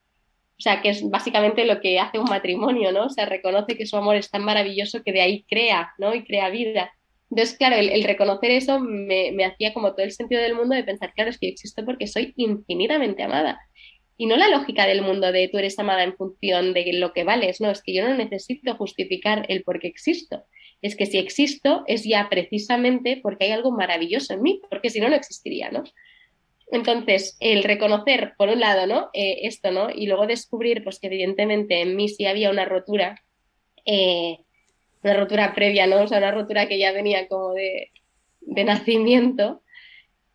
[0.58, 3.06] O sea, que es básicamente lo que hace un matrimonio, ¿no?
[3.06, 6.14] O sea, reconoce que su amor es tan maravilloso que de ahí crea, ¿no?
[6.14, 6.92] Y crea vida.
[7.30, 11.12] Entonces, claro, el, reconocer eso me, hacía como todo el sentido del mundo de pensar,
[11.14, 13.58] claro, es que yo existo porque soy infinitamente amada.
[14.16, 17.24] Y no la lógica del mundo de tú eres amada en función de lo que
[17.24, 20.44] vales, no, es que yo no necesito justificar el por qué existo.
[20.80, 25.00] Es que si existo es ya precisamente porque hay algo maravilloso en mí, porque si
[25.00, 25.84] no, no existiría, ¿no?
[26.72, 29.10] Entonces, el reconocer, por un lado, ¿no?
[29.12, 29.90] Eh, esto, ¿no?
[29.90, 33.22] Y luego descubrir, pues que evidentemente en mí sí había una rotura,
[33.84, 34.38] eh,
[35.04, 36.02] una rotura previa, ¿no?
[36.02, 37.90] O sea, una rotura que ya venía como de,
[38.40, 39.62] nacimiento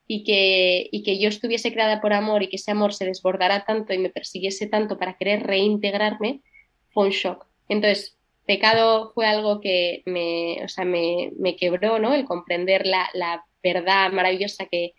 [0.08, 3.66] y que, y que yo estuviese creada por amor y que ese amor se desbordara
[3.66, 6.42] tanto y me persiguiese tanto para querer reintegrarme,
[6.90, 7.46] fue un shock.
[7.68, 12.14] Entonces, pecado fue algo que me, o sea, me, me quebró, ¿no?
[12.14, 14.94] El comprender la, la verdad maravillosa que,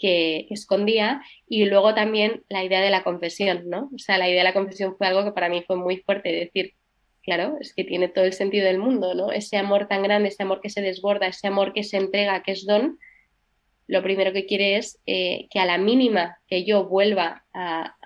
[0.00, 3.90] que, escondía y luego también la idea de la confesión, ¿no?
[3.94, 6.30] O sea, la idea de la confesión fue algo que para mí fue muy fuerte,
[6.30, 6.74] decir,
[7.22, 9.32] claro, es que tiene todo el sentido del mundo, ¿no?
[9.32, 12.52] Ese amor tan grande, ese amor que se desborda, ese amor que se entrega, que
[12.52, 12.98] es don,
[13.90, 17.96] lo primero que quiere es eh, que a la mínima que yo vuelva a,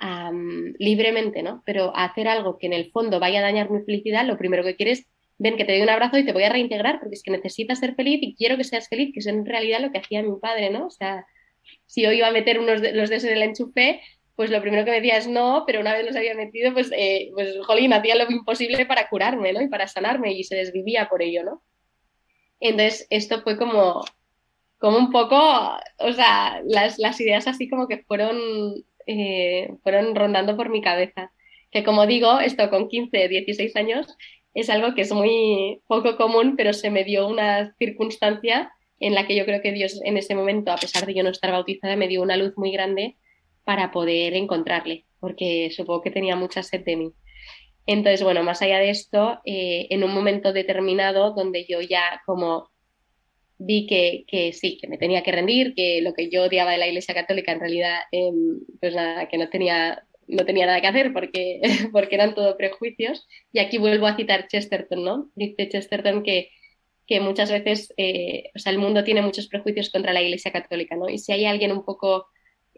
[0.00, 1.62] mm, libremente, ¿no?
[1.66, 4.64] Pero a hacer algo que en el fondo vaya a dañar mi felicidad, lo primero
[4.64, 7.14] que quiere es ven que te doy un abrazo y te voy a reintegrar porque
[7.16, 9.92] es que necesitas ser feliz y quiero que seas feliz, que es en realidad lo
[9.92, 10.86] que hacía mi padre, ¿no?
[10.86, 11.26] O sea,
[11.86, 14.00] si yo iba a meter unos de, los dedos en el enchufe,
[14.36, 16.90] pues lo primero que me decía es no, pero una vez los había metido, pues,
[16.96, 19.60] eh, pues jolín, hacía lo imposible para curarme, ¿no?
[19.60, 21.62] Y para sanarme y se desvivía por ello, ¿no?
[22.60, 24.04] Entonces, esto fue como,
[24.78, 25.36] como un poco,
[25.98, 28.38] o sea, las, las ideas así como que fueron,
[29.06, 31.32] eh, fueron rondando por mi cabeza.
[31.70, 34.16] Que como digo, esto con 15, 16 años,
[34.54, 39.26] es algo que es muy poco común, pero se me dio una circunstancia en la
[39.26, 41.96] que yo creo que Dios en ese momento, a pesar de yo no estar bautizada,
[41.96, 43.16] me dio una luz muy grande
[43.64, 47.12] para poder encontrarle, porque supongo que tenía mucha sed de mí.
[47.88, 52.70] Entonces, bueno, más allá de esto, eh, en un momento determinado donde yo ya como
[53.56, 56.86] vi que, sí, que me tenía que rendir, que lo que yo odiaba de la
[56.86, 61.14] Iglesia Católica en realidad, em, pues nada, que no tenía no tenía nada que hacer
[61.14, 61.60] porque,
[61.92, 63.26] porque eran todo prejuicios.
[63.54, 65.30] Y aquí vuelvo a citar Chesterton, ¿no?
[65.34, 66.50] Dice Chesterton que,
[67.06, 70.94] que muchas veces, eh, o sea, el mundo tiene muchos prejuicios contra la Iglesia Católica,
[70.94, 71.08] ¿no?
[71.08, 72.26] Y si hay alguien un poco,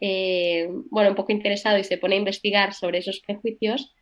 [0.01, 3.93] eh, bueno, un poco interesado y se pone a investigar sobre esos prejuicios,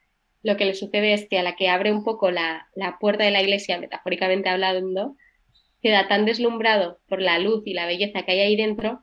[0.43, 3.25] lo que le sucede es que a la que abre un poco la, la puerta
[3.25, 5.17] de la Iglesia, metafóricamente hablando,
[5.83, 9.03] queda tan deslumbrado por la luz y la belleza que hay ahí dentro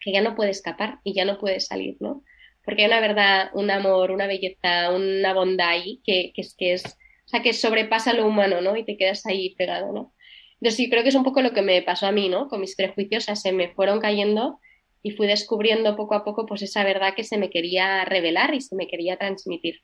[0.00, 2.22] que ya no puede escapar y ya no puede salir, ¿no?
[2.64, 6.84] porque hay una verdad, un amor, una belleza, una bondad ahí que, es que es,
[6.84, 8.76] o sea, que sobrepasa lo humano, ¿no?
[8.76, 10.14] Y te quedas ahí pegado, ¿no?
[10.60, 12.48] Entonces creo que es un poco lo que me pasó a mí, ¿no?
[12.48, 14.60] Con mis prejuicios, o sea, se me fueron cayendo
[15.02, 18.60] y fui descubriendo poco a poco pues esa verdad que se me quería revelar y
[18.60, 19.80] se me quería transmitir.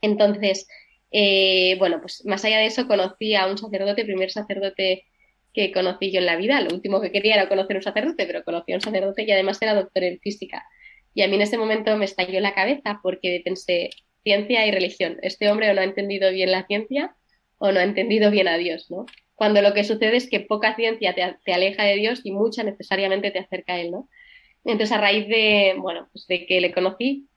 [0.00, 0.66] Entonces,
[1.10, 5.04] eh, bueno, pues más allá de eso conocí a un sacerdote, primer sacerdote
[5.52, 6.60] que conocí yo en la vida.
[6.60, 9.60] Lo último que quería era conocer un sacerdote, pero conocí a un sacerdote y además
[9.62, 10.64] era doctor en física.
[11.14, 13.90] Y a mí en ese momento me estalló la cabeza porque pensé,
[14.26, 15.18] ciencia y religión.
[15.22, 17.14] Este hombre o no ha entendido bien la ciencia
[17.58, 19.06] o no ha entendido bien a Dios, ¿no?
[19.36, 23.30] Cuando lo que sucede es que poca ciencia te, aleja de Dios y mucha necesariamente
[23.30, 24.08] te acerca a Él, ¿no?
[24.64, 27.28] Entonces, a raíz de, bueno, pues de que le conocí,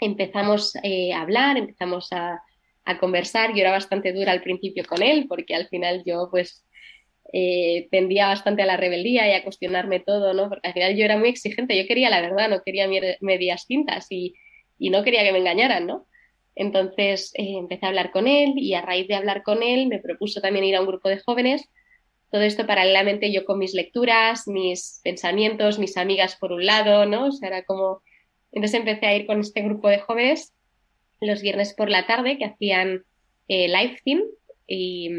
[0.00, 2.42] empezamos eh, a hablar, empezamos a,
[2.84, 3.54] a, conversar.
[3.54, 6.64] Yo era bastante dura al principio con él, porque al final yo, pues,
[7.32, 10.48] eh, tendía bastante a la rebeldía y a cuestionarme todo, ¿no?
[10.48, 12.88] Porque al final yo era muy exigente, yo quería la verdad, no quería
[13.20, 14.34] medias tintas y,
[14.78, 16.06] y no quería que me engañaran, ¿no?
[16.54, 20.00] Entonces eh, empecé a hablar con él y a raíz de hablar con él me
[20.00, 21.68] propuso también ir a un grupo de jóvenes.
[22.30, 27.26] Todo esto paralelamente yo con mis lecturas, mis pensamientos, mis amigas por un lado, ¿no?
[27.26, 28.02] O sea, era como...
[28.52, 30.54] Entonces empecé a ir con este grupo de jóvenes
[31.20, 33.04] los viernes por la tarde que hacían
[33.48, 34.24] eh, live theme
[34.66, 35.10] y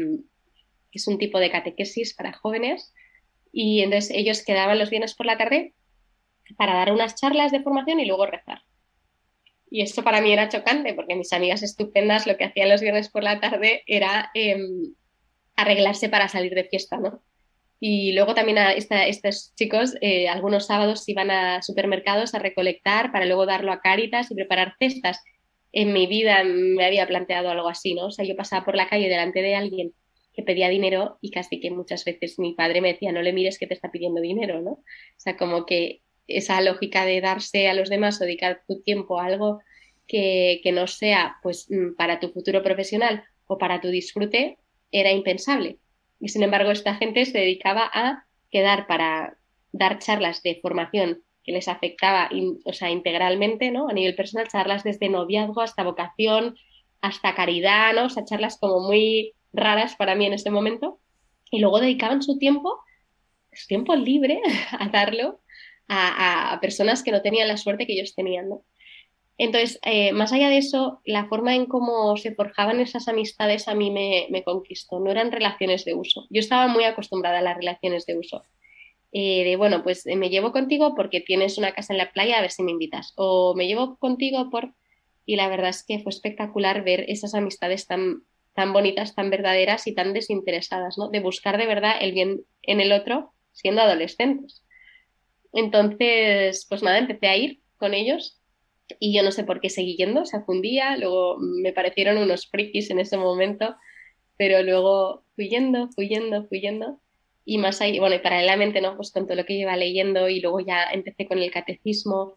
[0.90, 2.92] que es un tipo de catequesis para jóvenes
[3.52, 5.74] y entonces ellos quedaban los viernes por la tarde
[6.56, 8.62] para dar unas charlas de formación y luego rezar.
[9.70, 13.08] Y esto para mí era chocante porque mis amigas estupendas lo que hacían los viernes
[13.08, 14.94] por la tarde era em,
[15.54, 17.22] arreglarse para salir de fiesta, ¿no?
[17.80, 23.24] Y luego también a estos chicos, eh, algunos sábados iban a supermercados a recolectar para
[23.24, 25.22] luego darlo a Cáritas y preparar cestas.
[25.72, 28.06] En mi vida me había planteado algo así, ¿no?
[28.06, 29.94] O sea, yo pasaba por la calle delante de alguien
[30.34, 33.58] que pedía dinero y casi que muchas veces mi padre me decía, no le mires
[33.58, 34.72] que te está pidiendo dinero, ¿no?
[34.72, 34.84] O
[35.16, 39.26] sea, como que esa lógica de darse a los demás o dedicar tu tiempo a
[39.26, 39.60] algo
[40.06, 44.58] que, no sea pues mm, para tu futuro profesional o para tu disfrute
[44.90, 45.78] era impensable.
[46.20, 49.38] Y sin embargo, esta gente se dedicaba a quedar para
[49.72, 52.28] dar charlas de formación que les afectaba
[52.64, 53.88] o sea, integralmente, ¿no?
[53.88, 56.56] A nivel personal, charlas desde noviazgo hasta vocación,
[57.00, 58.04] hasta caridad, ¿no?
[58.06, 61.00] O sea, charlas como muy raras para mí en ese momento.
[61.50, 62.80] Y luego dedicaban su tiempo,
[63.52, 64.40] su tiempo libre,
[64.78, 65.40] a darlo
[65.88, 68.48] a, personas que no tenían la suerte que ellos tenían.
[68.48, 68.64] ¿no?
[69.42, 73.74] Entonces, eh, más allá de eso, la forma en cómo se forjaban esas amistades a
[73.74, 75.00] mí me, conquistó.
[75.00, 76.26] No eran relaciones de uso.
[76.28, 78.42] Yo estaba muy acostumbrada a las relaciones de uso.
[79.12, 82.36] Eh, de, bueno, pues eh, me llevo contigo porque tienes una casa en la playa,
[82.36, 83.14] a ver si me invitas.
[83.16, 84.74] O me llevo contigo por...
[85.24, 88.24] Y la verdad es que fue espectacular ver esas amistades tan,
[88.54, 91.08] tan bonitas, tan verdaderas y tan desinteresadas, ¿no?
[91.08, 94.66] De buscar de verdad el bien en el otro siendo adolescentes.
[95.54, 98.39] Entonces, pues nada, empecé a ir con ellos
[98.98, 101.72] y yo no sé por qué seguí yendo, o sea, fue un día, luego me
[101.72, 103.76] parecieron unos frikis en ese momento,
[104.36, 107.00] pero luego fui yendo, fui yendo, fui yendo
[107.44, 108.96] y más ahí, bueno, y paralelamente, ¿no?
[108.96, 112.36] Pues con todo lo que iba leyendo y luego ya empecé con el catecismo,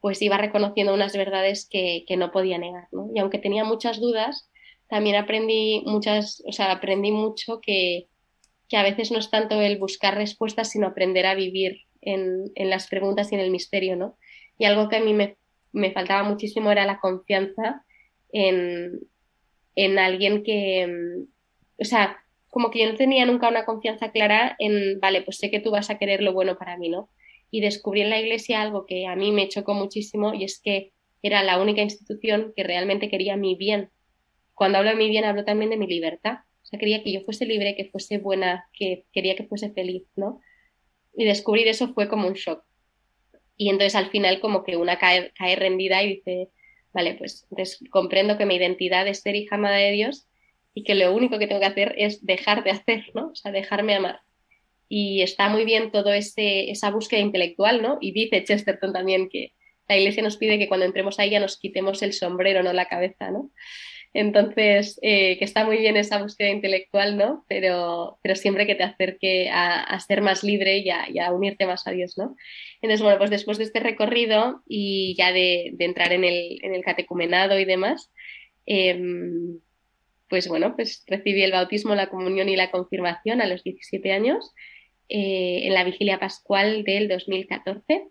[0.00, 3.10] pues iba reconociendo unas verdades que, que no podía negar, ¿no?
[3.14, 4.50] Y aunque tenía muchas dudas,
[4.88, 8.08] también aprendí muchas, o sea, aprendí mucho que,
[8.68, 12.70] que a veces no es tanto el buscar respuestas, sino aprender a vivir en, en,
[12.70, 14.16] las preguntas y en el misterio, ¿no?
[14.58, 15.36] Y algo que a mí me,
[15.72, 17.84] me faltaba muchísimo era la confianza
[18.32, 19.00] en,
[19.74, 21.26] en alguien que,
[21.78, 25.50] o sea, como que yo no tenía nunca una confianza clara en, vale, pues sé
[25.50, 27.10] que tú vas a querer lo bueno para mí, ¿no?
[27.50, 30.92] Y descubrí en la iglesia algo que a mí me chocó muchísimo y es que
[31.22, 33.90] era la única institución que realmente quería mi bien.
[34.54, 36.38] Cuando hablo de mi bien, hablo también de mi libertad.
[36.62, 40.04] O sea, quería que yo fuese libre, que fuese buena, que quería que fuese feliz,
[40.16, 40.40] ¿no?
[41.18, 42.62] y descubrir eso fue como un shock.
[43.58, 46.48] Y entonces al final como que una cae, cae rendida y dice,
[46.94, 47.46] vale, pues
[47.90, 50.26] comprendo que mi identidad es ser hija amada de Dios
[50.72, 53.32] y que lo único que tengo que hacer es dejar de hacer, ¿no?
[53.32, 54.20] O sea, dejarme amar.
[54.88, 57.98] Y está muy bien todo ese, esa búsqueda intelectual, ¿no?
[58.00, 59.52] Y dice Chesterton también que
[59.88, 62.86] la iglesia nos pide que cuando entremos ahí ya nos quitemos el sombrero, no la
[62.86, 63.50] cabeza, ¿no?
[64.14, 67.44] Entonces, eh, que está muy bien esa búsqueda intelectual, ¿no?
[67.48, 71.90] Pero, pero siempre que te acerque a, ser más libre y a, unirte más a
[71.90, 72.34] Dios, ¿no?
[72.80, 76.82] Entonces, bueno, pues después de este recorrido y ya de, entrar en el, en el,
[76.82, 78.10] catecumenado y demás,
[78.66, 79.60] em,
[80.28, 84.54] pues bueno, pues recibí el bautismo, la comunión y la confirmación a los 17 años
[85.08, 88.08] eh, en la vigilia pascual del 2014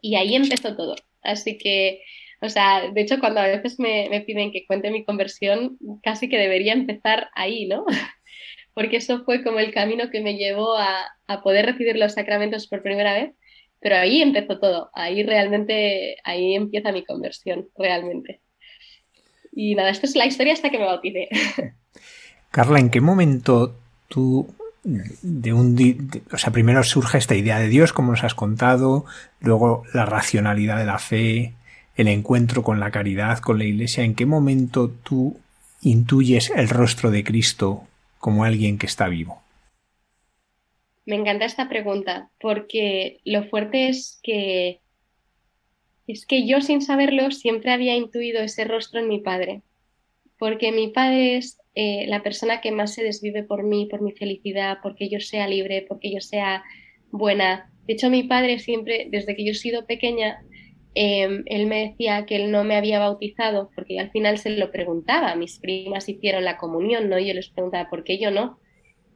[0.00, 0.96] y ahí empezó todo.
[1.22, 2.02] Así que
[2.40, 6.38] o sea, de hecho, cuando a veces me, piden que cuente mi conversión, casi que
[6.38, 7.84] debería empezar ahí, ¿no?
[8.74, 11.06] Porque eso fue como el camino que me llevó a,
[11.42, 13.32] poder recibir los sacramentos por primera vez.
[13.78, 18.40] Pero ahí empezó todo, ahí realmente, ahí empieza mi conversión, realmente.
[19.52, 21.28] Y nada, esta es la historia hasta que me bauticé.
[22.50, 23.74] Carla, ¿en qué momento
[24.08, 25.76] tú de un
[26.32, 29.04] o sea, primero surge esta idea de Dios, como nos has contado,
[29.40, 31.54] luego la racionalidad de la fe,
[32.00, 35.38] el encuentro con la caridad, con la Iglesia, ¿en qué momento tú
[35.82, 37.86] intuyes el rostro de Cristo
[38.18, 39.42] como alguien que está vivo?
[41.04, 44.80] Me encanta esta pregunta porque lo fuerte es que
[46.06, 49.62] es que yo sin saberlo siempre había intuido ese rostro en mi padre,
[50.38, 54.12] porque mi padre es eh, la persona que más se desvive por mí, por mi
[54.12, 56.64] felicidad, porque yo sea libre, porque yo sea
[57.10, 57.70] buena.
[57.86, 60.42] De hecho, mi padre siempre, desde que yo he sido pequeña,
[60.94, 64.70] em, él me decía que él no me había bautizado, porque al final se lo
[64.70, 65.34] preguntaba.
[65.36, 67.18] Mis primas hicieron la comunión, ¿no?
[67.18, 68.58] Yo les preguntaba, ¿por qué yo no?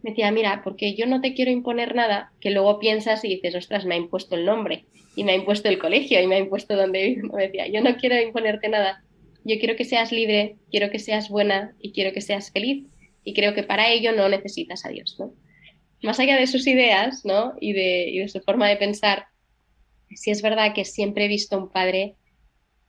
[0.03, 3.55] Me decía, mira, porque yo no te quiero imponer nada, que luego piensas y dices,
[3.55, 4.85] ostras, me ha impuesto el nombre,
[5.16, 7.97] y me ha impuesto el colegio, y me ha impuesto donde Me decía, yo no
[7.97, 9.03] quiero imponerte nada,
[9.45, 12.87] yo quiero que seas libre, quiero que seas buena y quiero que seas feliz.
[13.25, 15.33] Y creo que para ello no necesitas a Dios, ¿no?
[16.03, 17.55] Más allá de sus ideas, ¿no?
[17.61, 19.27] Y de su forma de pensar,
[20.17, 22.17] sí es verdad que siempre he visto un padre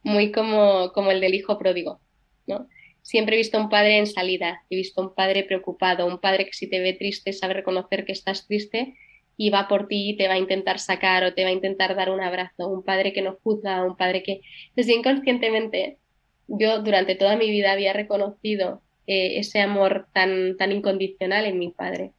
[0.04, 2.00] muy como, como el del hijo pródigo,
[2.48, 2.68] ¿no?
[3.02, 6.54] Siempre he visto un padre en salida, he visto un padre preocupado, un padre que
[6.54, 8.96] si te ve triste sabe reconocer que estás triste
[9.38, 11.96] y va por ti y te va a intentar sacar o te va a intentar
[11.96, 14.42] dar un abrazo, un padre que no juzga, un padre que
[14.76, 16.00] desde inconscientemente
[16.48, 21.72] yo durante toda mi vida había reconocido eh, ese amor tan, tan incondicional en mi
[21.72, 22.12] padre.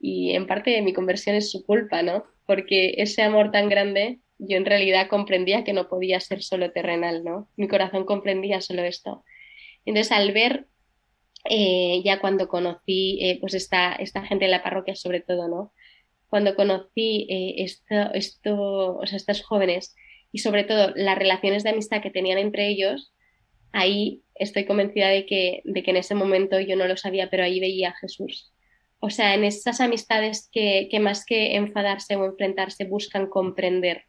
[0.00, 2.24] Y en parte de mi conversión es su culpa, ¿no?
[2.48, 7.24] Porque ese amor tan grande, yo en realidad comprendía que no podía ser solo terrenal,
[7.24, 7.50] ¿no?
[7.56, 9.22] Mi corazón comprendía solo esto.
[9.84, 10.66] Entonces, al ver,
[11.44, 15.74] eh, ya cuando conocí, eh, pues esta, esta gente en la parroquia sobre todo, ¿no?
[16.30, 17.26] Cuando conocí
[17.58, 19.94] esto, esto, o sea, estos jóvenes
[20.32, 23.12] y sobre todo las relaciones de amistad que tenían entre ellos,
[23.72, 27.44] ahí estoy convencida de que, de que en ese momento yo no lo sabía, pero
[27.44, 28.52] ahí veía a Jesús.
[29.00, 34.04] O sea, en esas amistades que, más que enfadarse o enfrentarse buscan comprender,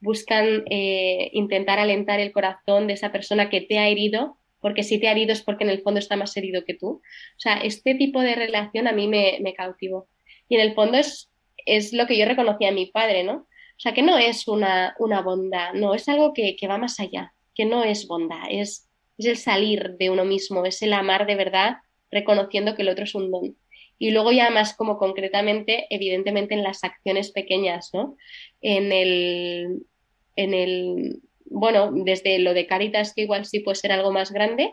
[0.00, 4.98] buscan eh, intentar alentar el corazón de esa persona que te ha herido, porque si
[4.98, 6.88] te ha herido es porque en el fondo está más herido que tú.
[6.88, 10.08] O sea, este tipo de relación a mí me, me cautivó.
[10.48, 11.30] Y en el fondo es,
[11.66, 13.34] es lo que yo reconocía a mi padre, ¿no?
[13.80, 17.00] O sea, que no es una, una bondad, no, es algo que, que va más
[17.00, 21.26] allá, que no es bondad, es, es el salir de uno mismo, es el amar
[21.26, 21.76] de verdad,
[22.10, 23.56] reconociendo que el otro es un don.
[24.02, 28.16] Y luego ya más como concretamente, evidentemente en las acciones pequeñas, ¿no?
[28.62, 29.82] En el,
[30.36, 34.72] en el, bueno, desde lo de Caritas, que igual sí puede ser algo más grande,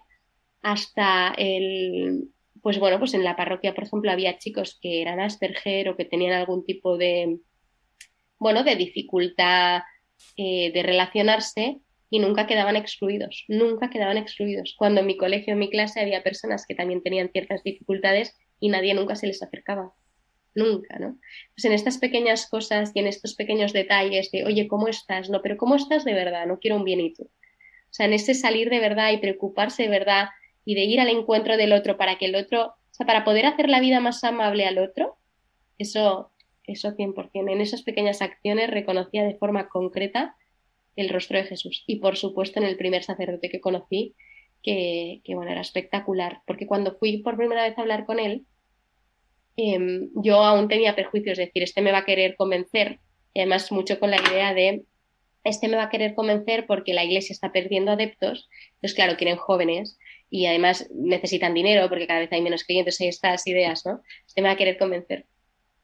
[0.61, 2.29] hasta el,
[2.61, 6.05] pues bueno, pues en la parroquia, por ejemplo, había chicos que eran Asperger o que
[6.05, 7.37] tenían algún tipo de,
[8.39, 9.81] bueno, de dificultad
[10.37, 14.73] eh, de relacionarse y nunca quedaban excluidos, nunca quedaban excluidos.
[14.77, 18.69] Cuando en mi colegio, en mi clase, había personas que también tenían ciertas dificultades y
[18.69, 19.93] nadie nunca se les acercaba.
[20.55, 21.19] Nunca, ¿no?
[21.53, 25.29] Pues en estas pequeñas cosas y en estos pequeños detalles de, oye, ¿cómo estás?
[25.29, 26.47] No, pero ¿cómo estás de verdad?
[26.47, 27.23] No quiero un bienito.
[27.23, 30.29] O sea, en ese salir de verdad y preocuparse de verdad
[30.65, 33.45] y de ir al encuentro del otro para que el otro, o sea, para poder
[33.45, 35.17] hacer la vida más amable al otro,
[35.77, 36.31] eso,
[36.65, 37.51] eso 100%.
[37.51, 40.35] En esas pequeñas acciones reconocía de forma concreta
[40.95, 41.83] el rostro de Jesús.
[41.87, 44.15] Y por supuesto en el primer sacerdote que conocí,
[44.63, 48.45] que, bueno, era espectacular, porque cuando fui por primera vez a hablar con él,
[49.55, 52.99] em, yo aún tenía perjuicios, es decir, este me va a querer convencer,
[53.33, 54.83] y además mucho con la idea de,
[55.43, 59.37] este me va a querer convencer porque la iglesia está perdiendo adeptos, entonces claro, quieren
[59.37, 59.97] jóvenes
[60.29, 64.01] y además necesitan dinero porque cada vez hay menos clientes, hay estas ideas, ¿no?
[64.27, 65.25] Este me va a querer convencer.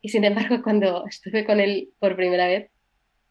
[0.02, 2.70] Y sin embargo, cuando estuve con él por primera vez,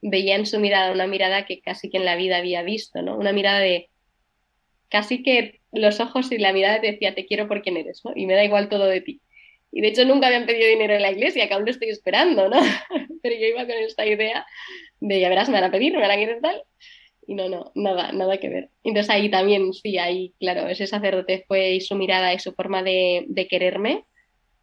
[0.01, 3.17] veía en su mirada una mirada que casi que en la vida había visto, ¿no?
[3.17, 3.91] Una mirada de
[4.93, 8.13] casi que los ojos y la mirada te decía te quiero por quien eres, ¿no?
[8.15, 9.23] Y me da igual todo de ti.
[9.73, 12.51] Y de hecho nunca habían pedido dinero en la iglesia, que aún lo estoy esperando,
[12.51, 12.61] ¿no?
[13.23, 14.47] Pero yo iba con esta idea
[15.01, 16.63] de ya verás, me van a pedir, me van a querer tal.
[17.27, 18.69] Y no, no, nada, nada que ver.
[18.85, 22.83] Entonces ahí también, sí, ahí, claro, ese sacerdote fue y su mirada y su forma
[22.83, 24.05] de, de quererme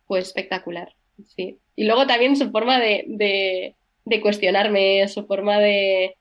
[0.05, 0.93] fue espectacular,
[1.35, 1.57] sí.
[1.75, 3.75] Y luego también su forma de
[4.09, 6.15] de cuestionarme, su forma de,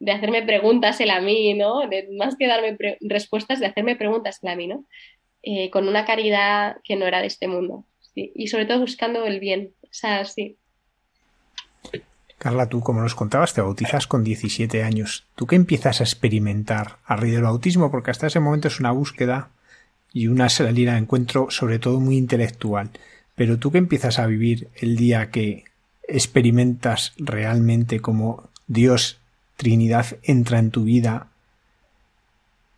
[0.00, 1.88] de hacerme preguntas él a mí, ¿no?
[1.88, 4.84] De, más que darme respuestas, de hacerme preguntas él a mí, ¿no?
[5.42, 7.84] Eh, con una caridad que no era de este mundo.
[8.14, 8.32] ¿sí?
[8.34, 9.72] Y sobre todo buscando el bien.
[9.84, 10.56] O sea, sí.
[12.38, 15.26] Carla, tú, como nos contabas, te bautizas con 17 años.
[15.34, 17.90] ¿Tú qué empiezas a experimentar a raíz del bautismo?
[17.90, 19.50] Porque hasta ese momento es una búsqueda
[20.12, 22.90] y una salida de encuentro, sobre todo muy intelectual.
[23.34, 25.64] Pero tú qué empiezas a vivir el día que
[26.06, 29.20] experimentas realmente como Dios
[29.58, 31.32] Trinidad entra en tu vida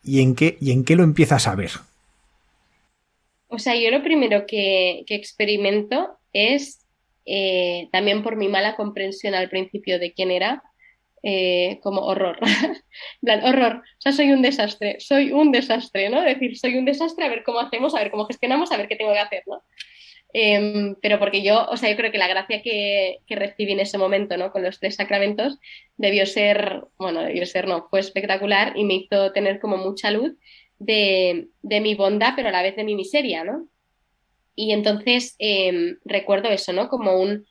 [0.03, 1.71] y en qué, y en qué lo empiezas a ver.
[3.49, 6.87] O sea, yo lo primero que, experimento es
[7.27, 10.63] eh, también por mi mala comprensión al principio de quién era,
[11.23, 12.39] eh, como horror.
[13.21, 13.83] plan, horror.
[13.99, 16.21] O sea, soy un desastre, soy un desastre, ¿no?
[16.25, 18.89] Es decir, soy un desastre, a ver cómo hacemos, a ver cómo gestionamos, a ver
[18.89, 19.63] qué tengo que hacer, ¿no?
[20.33, 23.81] Em, pero porque yo, o sea, yo creo que la gracia que, que, recibí en
[23.81, 24.53] ese momento, ¿no?
[24.53, 25.59] Con los tres sacramentos,
[25.97, 30.33] debió ser, bueno, debió ser, no, fue espectacular y me hizo tener como mucha luz
[30.79, 33.69] de, de mi bondad, pero a la vez de mi miseria, ¿no?
[34.55, 36.89] Y entonces eh, recuerdo eso, ¿no?
[36.89, 37.47] Como un,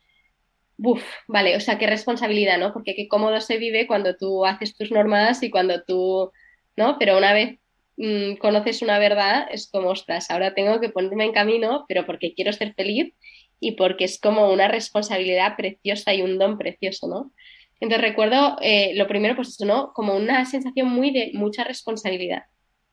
[0.82, 2.71] Buf, vale, o sea, qué responsabilidad, ¿no?
[2.71, 6.32] Porque qué cómodo se vive cuando tú haces tus normas y cuando tú,
[6.77, 6.97] ¿no?
[6.97, 7.59] Pero una vez
[7.99, 12.33] mmm, conoces una verdad, es como, ostras, ahora tengo que ponerme en camino, pero porque
[12.33, 13.13] quiero ser feliz
[13.59, 17.33] y porque es como una responsabilidad preciosa y un don precioso, ¿no?
[17.81, 19.91] Entonces recuerdo, eh, lo primero, pues eso, ¿no?
[19.93, 22.43] Como una sensación muy de mucha responsabilidad,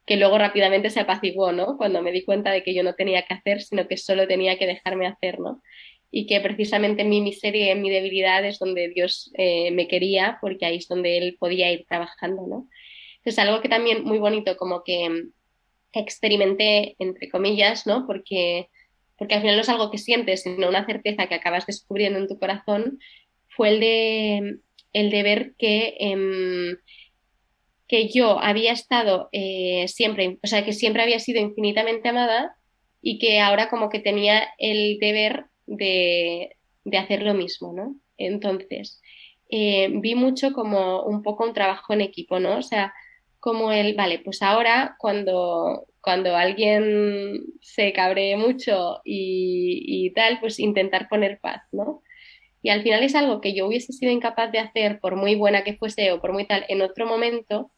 [0.07, 1.76] que luego rápidamente se apaciguó, ¿no?
[1.76, 4.59] Cuando me di cuenta de que yo no tenía que hacer, sino que solo tenía
[4.59, 5.62] que dejarme hacer, ¿no?
[6.11, 10.38] Y que precisamente en mi miseria y mi debilidad es donde Dios eh, me quería,
[10.40, 12.68] porque ahí es donde Él podía ir trabajando, ¿no?
[13.31, 15.29] Es algo que también muy bonito, como que
[15.93, 18.07] experimenté, entre comillas, ¿no?
[18.07, 18.68] Porque,
[19.18, 22.29] porque al final no es algo que sientes, sino una certeza que acabas descubriendo en
[22.29, 22.99] tu corazón,
[23.49, 24.59] fue el de,
[24.93, 26.77] el de ver que, eh,
[27.89, 32.57] que yo había estado eh, siempre, o sea, que siempre había sido infinitamente amada
[33.01, 37.97] y que ahora como que tenía el deber de, de hacer lo mismo, ¿no?
[38.18, 39.01] Entonces,
[39.49, 42.59] eh, vi mucho como un poco un trabajo en equipo, ¿no?
[42.59, 42.93] O sea,
[43.47, 50.59] como el, vale, pues ahora cuando, cuando alguien se cabree mucho y, y, tal, pues
[50.59, 52.03] intentar poner paz, ¿no?
[52.61, 55.62] Y al final es algo que yo hubiese sido incapaz de hacer, por muy buena
[55.62, 57.70] que fuese o por muy tal, en otro momento,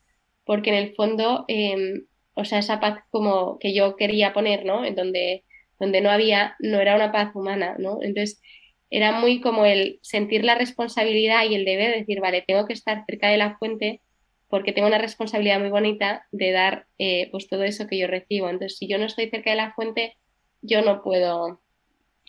[0.46, 4.86] porque en el fondo, eh, o sea, esa paz como que yo quería poner, ¿no?
[4.86, 5.44] En donde,
[5.78, 7.98] donde no había, no era una paz humana, ¿no?
[8.00, 8.40] Entonces,
[8.88, 12.72] era muy como el sentir la responsabilidad y el deber de decir, vale, tengo que
[12.72, 14.00] estar cerca de la fuente
[14.48, 18.48] porque tengo una responsabilidad muy bonita de dar eh, pues todo eso que yo recibo.
[18.48, 20.16] Entonces, si yo no estoy cerca de la fuente,
[20.62, 21.60] yo no puedo,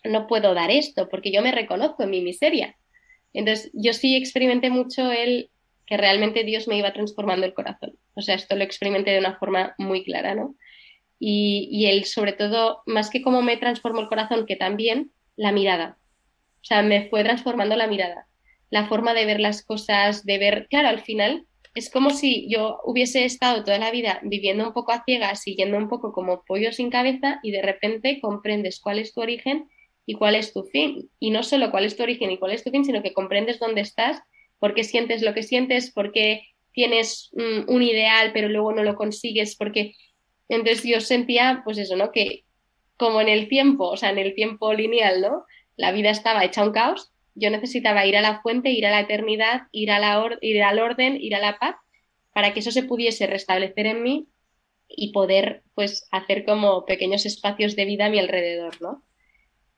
[0.03, 2.76] no puedo dar esto, porque yo me reconozco en mi miseria.
[3.34, 5.49] Entonces, yo sí experimenté mucho el
[5.86, 7.95] que realmente Dios me iba transformando el corazón.
[8.15, 10.55] O sea, esto lo experimenté de una forma muy clara, ¿no?
[11.20, 15.51] Y, y él, sobre todo, más que cómo me transformó el corazón, que también la
[15.51, 15.97] mirada.
[16.61, 18.28] O sea, me fue transformando la mirada,
[18.70, 21.45] la forma de ver las cosas, de ver, claro, al final
[21.80, 25.77] es como si yo hubiese estado toda la vida viviendo un poco a ciegas, siguiendo
[25.77, 29.69] un poco como pollo sin cabeza y de repente comprendes cuál es tu origen
[30.05, 31.09] y cuál es tu fin.
[31.19, 33.59] Y no solo cuál es tu origen y cuál es tu fin, sino que comprendes
[33.59, 34.21] dónde estás,
[34.59, 38.84] por qué sientes lo que sientes, por qué tienes mm, un ideal pero luego no
[38.84, 39.95] lo consigues, porque
[40.49, 42.11] entonces yo sentía pues eso, ¿no?
[42.11, 42.43] Que
[42.97, 45.45] como en el tiempo, o sea, en el tiempo lineal, ¿no?
[45.77, 49.01] La vida estaba hecha un caos yo necesitaba ir a la fuente, ir a la
[49.01, 51.75] eternidad, ir, a la ir al orden, ir a la paz,
[52.33, 54.27] para que eso se pudiese restablecer en mí
[54.87, 59.03] y poder pues hacer como pequeños espacios de vida a mi alrededor, ¿no?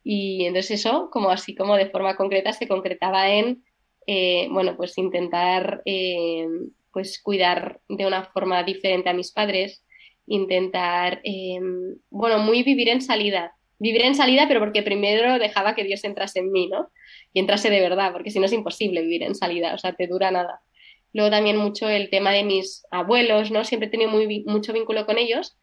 [0.04, 3.64] Y entonces eso, como así como de forma concreta, se concretaba en,
[4.06, 6.46] eh, bueno, pues intentar eh,
[6.92, 9.84] pues cuidar de una forma diferente a mis padres,
[10.26, 11.60] intentar, eh,
[12.10, 16.40] bueno, muy vivir en salida, vivir en salida, pero porque primero dejaba que Dios entrase
[16.40, 16.88] en mí, ¿no?
[17.32, 20.06] Y entrase de verdad, porque si no es imposible vivir en salida, o sea, te
[20.06, 20.60] dura nada.
[21.12, 23.64] Luego también mucho el tema de mis abuelos, ¿no?
[23.64, 25.56] Siempre he tenido mucho vínculo con ellos,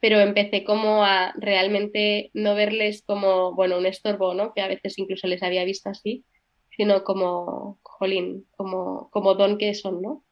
[0.00, 4.52] pero empecé como a realmente no verles como, bueno, un estorbo, ¿no?
[4.54, 6.24] Que a veces incluso les había visto así,
[6.76, 10.22] sino como, jolín, como, como don que son, ¿no?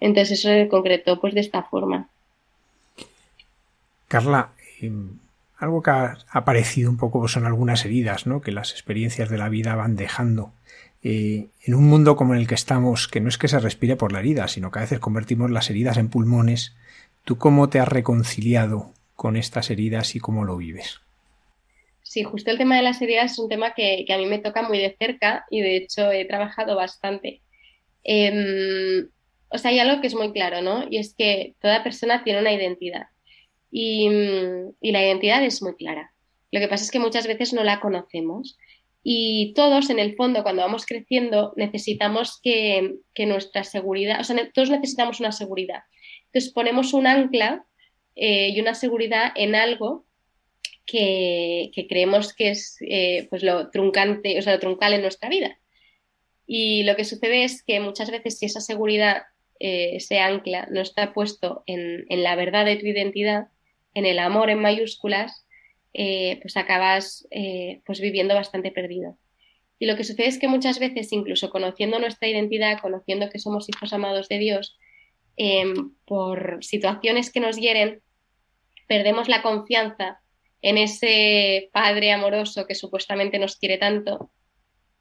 [0.00, 2.08] Entonces eso en concreto, pues de esta forma.
[4.08, 5.18] Carla, em,
[5.60, 8.40] algo que ha aparecido un poco pues son algunas heridas, ¿no?
[8.40, 10.52] Que las experiencias de la vida van dejando.
[11.02, 14.12] Eh, en un mundo como el que estamos, que no es que se respire por
[14.12, 16.74] la herida, sino que a veces convertimos las heridas en pulmones,
[17.24, 21.00] ¿tú cómo te has reconciliado con estas heridas y cómo lo vives?
[22.02, 24.62] Sí, justo el tema de las heridas es un tema que, a mí me toca
[24.62, 27.42] muy de cerca y de hecho he trabajado bastante.
[28.02, 29.06] Eh,
[29.48, 30.86] o sea, hay algo que es muy claro, ¿no?
[30.88, 33.08] Y es que toda persona tiene una identidad
[33.70, 34.08] y,
[34.80, 36.12] y, la identidad es muy clara.
[36.50, 38.56] Lo que pasa es que muchas veces no la conocemos
[39.02, 44.36] y todos en el fondo cuando vamos creciendo necesitamos que, que nuestra seguridad, o sea,
[44.52, 45.82] todos necesitamos una seguridad.
[46.26, 47.64] Entonces ponemos un ancla
[48.14, 50.04] eh, y una seguridad en algo
[50.84, 55.30] que, que creemos que es eh, pues lo truncante, o sea, lo truncal en nuestra
[55.30, 55.58] vida.
[56.46, 59.22] Y lo que sucede es que muchas veces si esa seguridad,
[59.60, 63.48] eh, ese ancla, no está puesto en, en la verdad de tu identidad,
[63.94, 65.46] en el amor en mayúsculas,
[65.92, 69.18] eh, pues acabas eh, pues viviendo bastante perdido.
[69.78, 73.68] Y lo que sucede es que muchas veces, incluso conociendo nuestra identidad, conociendo que somos
[73.68, 74.78] hijos amados de Dios,
[75.36, 78.02] em, por situaciones que nos hieren,
[78.86, 80.20] perdemos la confianza
[80.62, 84.30] en ese padre amoroso que supuestamente nos quiere tanto,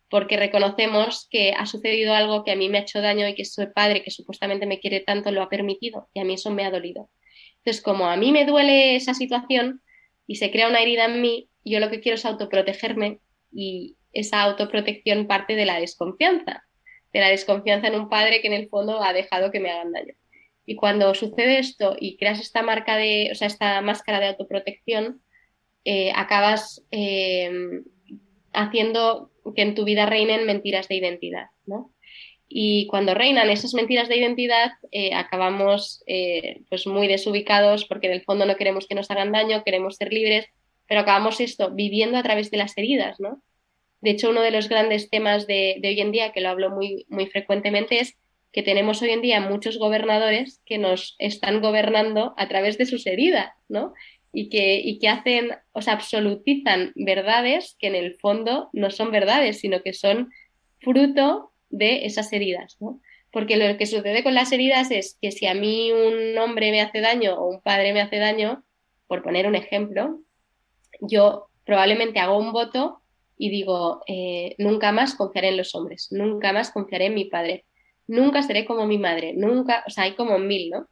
[0.10, 3.44] porque reconocemos que ha sucedido algo que a mí me ha hecho daño y que
[3.44, 6.66] ese padre que supuestamente me quiere tanto lo ha permitido y a mí eso me
[6.66, 7.10] ha dolido.
[7.60, 9.82] Entonces, como a mí me duele esa situación
[10.28, 13.20] y se crea una herida en mí, yo lo que quiero es autoprotegerme
[13.52, 16.64] y esa autoprotección parte de la desconfianza,
[17.14, 19.92] de la desconfianza en un padre que en el fondo ha dejado que me hagan
[19.92, 20.14] daño.
[20.66, 25.22] Y cuando sucede esto y creas esta marca de, o sea, esta máscara de autoprotección,
[25.84, 27.52] eh, acabas eh,
[28.54, 31.94] haciendo que en tu vida reinen mentiras de identidad, ¿no?
[32.50, 36.04] Y cuando reinan esas mentiras de identidad, eh, acabamos
[36.70, 40.12] pues muy desubicados porque en el fondo no queremos que nos hagan daño, queremos ser
[40.12, 40.48] libres,
[40.88, 43.42] pero acabamos esto viviendo a través de las heridas, ¿no?
[44.02, 46.72] De hecho, uno de los grandes temas de, de hoy en día, que lo hablo
[46.72, 48.18] muy, muy frecuentemente, es
[48.52, 53.06] que tenemos hoy en día muchos gobernadores que nos están gobernando a través de sus
[53.06, 53.94] heridas, ¿no?
[54.32, 59.12] Y que, y que hacen, o sea, absolutizan verdades que en el fondo no son
[59.12, 60.32] verdades, sino que son
[60.80, 63.02] fruto de esas heridas, ¿no?
[63.32, 66.82] Porque lo que sucede con las heridas es que si a mí un hombre me
[66.82, 68.64] hace daño o un padre me hace daño,
[69.08, 70.20] por poner un ejemplo,
[71.02, 73.02] yo probablemente hago un voto
[73.38, 77.66] y digo, eh, nunca más confiaré en los hombres, nunca más confiaré en mi padre,
[78.08, 80.90] nunca seré como mi madre, nunca, o sea, hay como mil, ¿no?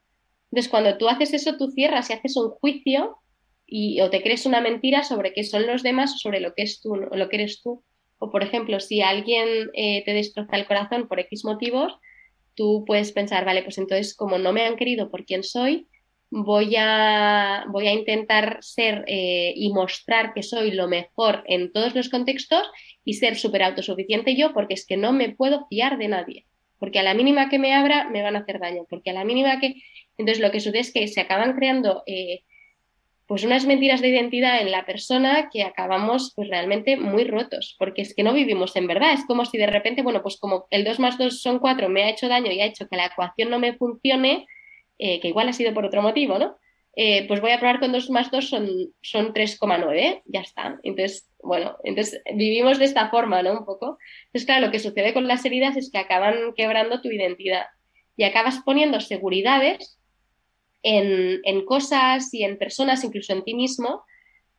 [0.52, 3.18] Entonces, cuando tú haces eso, tú cierras y haces un juicio
[3.66, 6.64] y, o te crees una mentira sobre qué son los demás o sobre lo que
[6.64, 7.84] es tú, lo que eres tú.
[8.20, 11.94] O, por ejemplo, si alguien eh, te destroza el corazón por X motivos,
[12.56, 15.88] tú puedes pensar, vale, pues entonces, como no me han querido por quien soy,
[16.30, 21.96] voy a, voy a intentar ser eh, y mostrar que soy lo mejor en todos
[21.96, 22.70] los contextos
[23.06, 26.46] y ser súper autosuficiente yo, porque es que no me puedo fiar de nadie.
[26.80, 29.24] Porque a la mínima que me abra me van a hacer daño, porque a la
[29.24, 29.76] mínima que...
[30.18, 32.42] Entonces lo que sucede es que se acaban creando eh,
[33.28, 38.02] pues unas mentiras de identidad en la persona que acabamos pues realmente muy rotos, porque
[38.02, 40.86] es que no vivimos en verdad, es como si de repente, bueno, pues como el
[40.86, 43.50] 2 más 2 son 4 me ha hecho daño y ha hecho que la ecuación
[43.50, 44.48] no me funcione,
[44.98, 46.58] eh, que igual ha sido por otro motivo, ¿no?
[46.96, 48.70] Eh, pues voy a probar con 2 más 2 son,
[49.02, 50.80] son 3,9, ya está.
[50.82, 53.52] Entonces, bueno, entonces vivimos de esta forma, ¿no?
[53.60, 54.00] Un poco.
[54.28, 57.66] Entonces, claro, lo que sucede con las heridas es que acaban quebrando tu identidad
[58.16, 60.00] y acabas poniendo seguridades
[60.84, 64.04] en, cosas y en personas, incluso en ti mismo,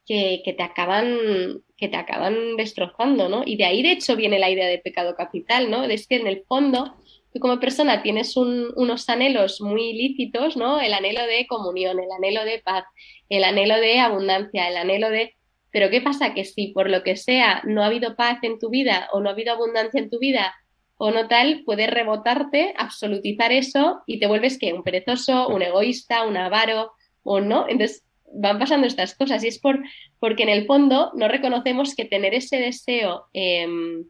[0.06, 3.42] que, que, te acaban, que te acaban destrozando, ¿no?
[3.44, 5.84] Y de ahí, de hecho, viene la idea de pecado capital, ¿no?
[5.84, 6.94] Es que en el fondo
[7.32, 10.80] tú como persona tienes unos anhelos muy lícitos, ¿no?
[10.80, 12.84] El anhelo de comunión, el anhelo de paz,
[13.28, 15.34] el anhelo de abundancia, el anhelo de...
[15.70, 16.32] Pero ¿qué pasa?
[16.32, 19.28] Que si por lo que sea no ha habido paz en tu vida o no
[19.28, 20.54] ha habido abundancia en tu vida
[20.98, 26.26] o no tal, puedes rebotarte, absolutizar eso y te vuelves que un perezoso, un egoísta,
[26.26, 26.92] un avaro
[27.22, 27.66] o no.
[27.68, 29.80] Entonces van pasando estas cosas y es por,
[30.18, 34.04] porque en el fondo no reconocemos que tener ese deseo, em,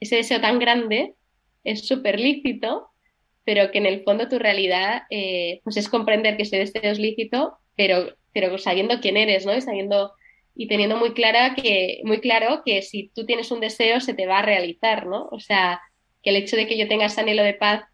[0.00, 1.14] ese deseo tan grande,
[1.64, 2.90] es súper lícito,
[3.44, 6.98] pero que en el fondo tu realidad eh, pues es comprender que ese deseo es
[6.98, 9.56] lícito, pero, pero sabiendo quién eres, ¿no?
[9.56, 10.12] Y sabiendo
[10.54, 14.26] y teniendo muy clara que, muy claro que si tú tienes un deseo se te
[14.26, 15.28] va a realizar, ¿no?
[15.30, 15.80] O sea,
[16.22, 17.84] que el hecho de que yo tenga ese anhelo de paz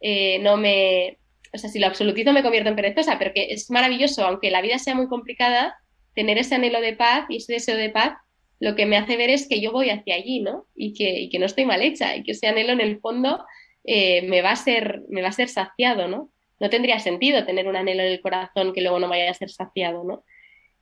[0.00, 1.18] eh, no me,
[1.52, 4.62] o sea, si lo absolutizo me convierto en perezosa, pero que es maravilloso, aunque la
[4.62, 5.76] vida sea muy complicada,
[6.14, 8.14] tener ese anhelo de paz y ese deseo de paz
[8.60, 10.66] lo que me hace ver es que yo voy hacia allí, ¿no?
[10.74, 13.44] Y que, que no estoy mal hecha y que ese anhelo en el fondo
[13.84, 16.30] eh, me, va a ser, me va a ser saciado, ¿no?
[16.60, 19.50] No tendría sentido tener un anhelo en el corazón que luego no vaya a ser
[19.50, 20.24] saciado, ¿no?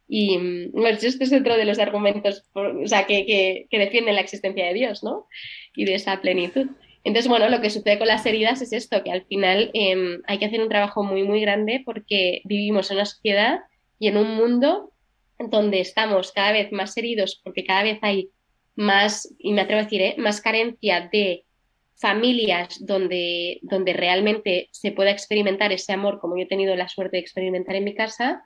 [0.06, 0.36] Y
[0.72, 4.74] bueno, este es otro de los argumentos o sea, que, que, defienden la existencia de
[4.74, 5.26] Dios, ¿no?
[5.74, 6.68] Y de esa plenitud.
[7.04, 10.38] Entonces, bueno, lo que sucede con las heridas es esto, que al final em, hay
[10.38, 13.60] que hacer un trabajo muy, muy grande porque vivimos en una sociedad
[13.98, 14.92] y en un mundo
[15.38, 18.30] donde estamos cada vez más heridos porque cada vez hay
[18.76, 20.14] más, y me atrevo a decir, ¿eh?
[20.18, 21.44] más carencia de
[21.96, 27.16] familias donde, donde realmente se pueda experimentar ese amor como yo he tenido la suerte
[27.16, 28.42] de experimentar en mi casa.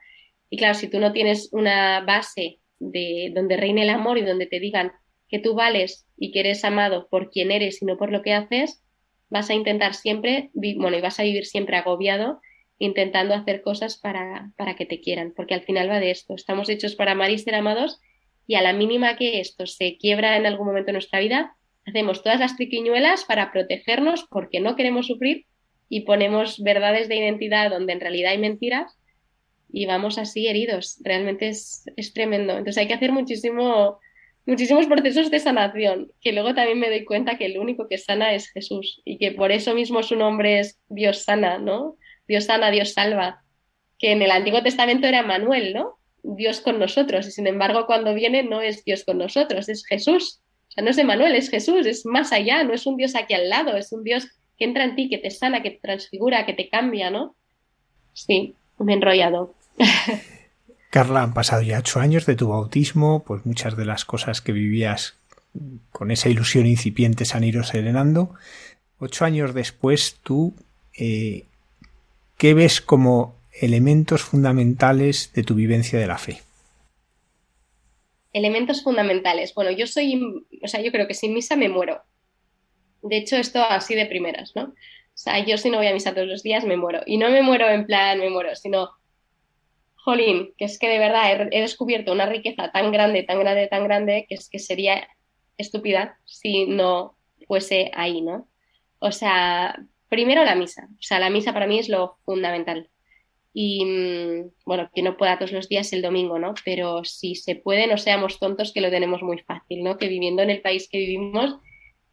[0.51, 4.47] Y claro, si tú no tienes una base de donde reine el amor y donde
[4.47, 4.93] te digan
[5.29, 8.33] que tú vales y que eres amado por quien eres y no por lo que
[8.33, 8.83] haces,
[9.29, 12.41] vas a intentar siempre, bueno, y vas a vivir siempre agobiado
[12.79, 16.35] intentando hacer cosas para, para que te quieran, porque al final va de esto.
[16.35, 18.01] Estamos hechos para amar y ser amados
[18.47, 21.57] y a la mínima que esto se quiebra en algún momento de nuestra vida,
[21.87, 25.47] hacemos todas las triquiñuelas para protegernos porque no queremos sufrir
[25.89, 28.99] y ponemos verdades de identidad donde en realidad hay mentiras
[29.73, 30.99] y vamos así heridos.
[31.03, 32.53] Realmente es, es tremendo.
[32.53, 33.99] Entonces hay que hacer muchísimo,
[34.47, 38.33] muchísimos procesos de sanación, que luego también me doy cuenta que el único que sana
[38.33, 41.97] es Jesús y que por eso mismo su nombre es Dios sana, ¿no?
[42.29, 43.43] Dios sana, Dios salva,
[43.99, 45.99] que en el Antiguo Testamento era Manuel, ¿no?
[46.23, 50.41] Dios con nosotros y sin embargo cuando viene no es Dios con nosotros, es Jesús.
[50.69, 53.35] O sea, no es Emanuel, es Jesús, es más allá, no es un Dios aquí
[53.35, 54.29] al lado, es un Dios
[54.59, 57.37] que entra en ti, que te sana, que te transfigura, que te cambia, ¿no?
[58.13, 59.55] Sí, me he enrollado.
[60.97, 64.53] Carla, han pasado ya ocho años de tu bautismo, pues muchas de las cosas que
[64.53, 65.13] vivías
[65.93, 68.31] con esa ilusión incipiente se han ido serenando.
[68.99, 70.55] Ocho años después, tú,
[70.97, 71.45] eh,
[72.39, 76.41] ¿qué ves como elementos fundamentales de tu vivencia de la fe?
[78.33, 79.53] Elementos fundamentales.
[79.53, 82.01] Bueno, yo soy, o sea, yo creo que sin misa me muero.
[83.03, 84.63] De hecho, esto así de primeras, ¿no?
[84.63, 84.73] O
[85.13, 87.03] sea, yo si no voy a misa todos los días me muero.
[87.05, 88.96] Y no me muero en plan me muero, sino,
[90.07, 93.83] jolín, que es que de verdad he, descubierto una riqueza tan grande, tan grande, tan
[93.83, 95.09] grande, que es que sería
[95.59, 98.49] estúpida si no fuese ahí, ¿no?
[99.01, 99.77] O sea,
[100.09, 100.89] primero la misa.
[100.93, 102.89] O sea, la misa para mí es lo fundamental.
[103.53, 106.55] Y mm, bueno, que no pueda todos los días el domingo, ¿no?
[106.65, 109.99] Pero si se puede, no seamos tontos, que lo tenemos muy fácil, ¿no?
[109.99, 111.57] Que viviendo en el país que vivimos,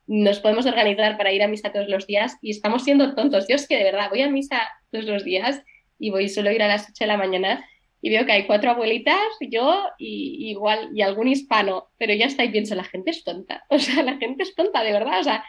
[0.08, 3.48] nos podemos organizar para ir a misa todos los días y estamos siendo tontos.
[3.48, 5.62] Yo es que de verdad voy a misa todos los días
[6.00, 7.64] y voy solo a ir a las 8 de la mañana
[8.06, 12.44] y veo que hay cuatro abuelitas, yo y igual y algún hispano, pero ya está
[12.44, 13.64] y pienso, la gente es tonta.
[13.70, 15.22] O sea, la gente es tonta, de verdad.
[15.22, 15.46] O sea,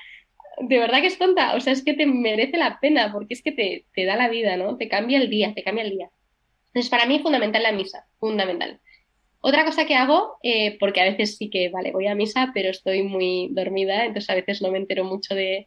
[0.61, 1.57] de verdad que es tonta.
[1.57, 4.28] O sea, es que te merece la pena porque es que te, te da la
[4.28, 4.76] vida, ¿no?
[4.76, 6.11] Te cambia el día, te cambia el día.
[6.68, 8.80] Entonces, para mí es fundamental la misa, fundamental.
[9.40, 12.70] Otra cosa que hago, eh, porque a veces sí que, vale, voy a misa, pero
[12.70, 15.66] estoy muy dormida, entonces a veces no me entero mucho de,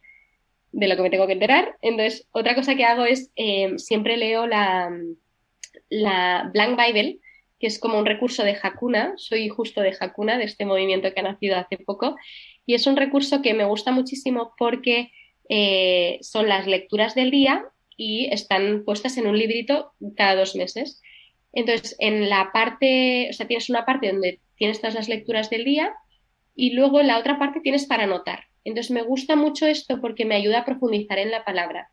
[0.72, 1.76] lo que me tengo que enterar.
[1.82, 4.90] Entonces, otra cosa que hago es, eh, siempre leo la,
[5.88, 7.20] la Blank Bible,
[7.58, 11.20] que es como un recurso de Hakuna, soy justo de Hakuna, de este movimiento que
[11.20, 12.16] ha nacido hace poco,
[12.66, 15.10] y es un recurso que me gusta muchísimo porque
[15.48, 17.64] eh, son las lecturas del día
[17.96, 21.02] y están puestas en un librito cada dos meses.
[21.52, 25.64] Entonces, en la parte, o sea, tienes una parte donde tienes todas las lecturas del
[25.64, 25.94] día
[26.54, 28.44] y luego en la otra parte tienes para anotar.
[28.64, 31.90] Entonces, me gusta mucho esto porque me ayuda a profundizar en la palabra.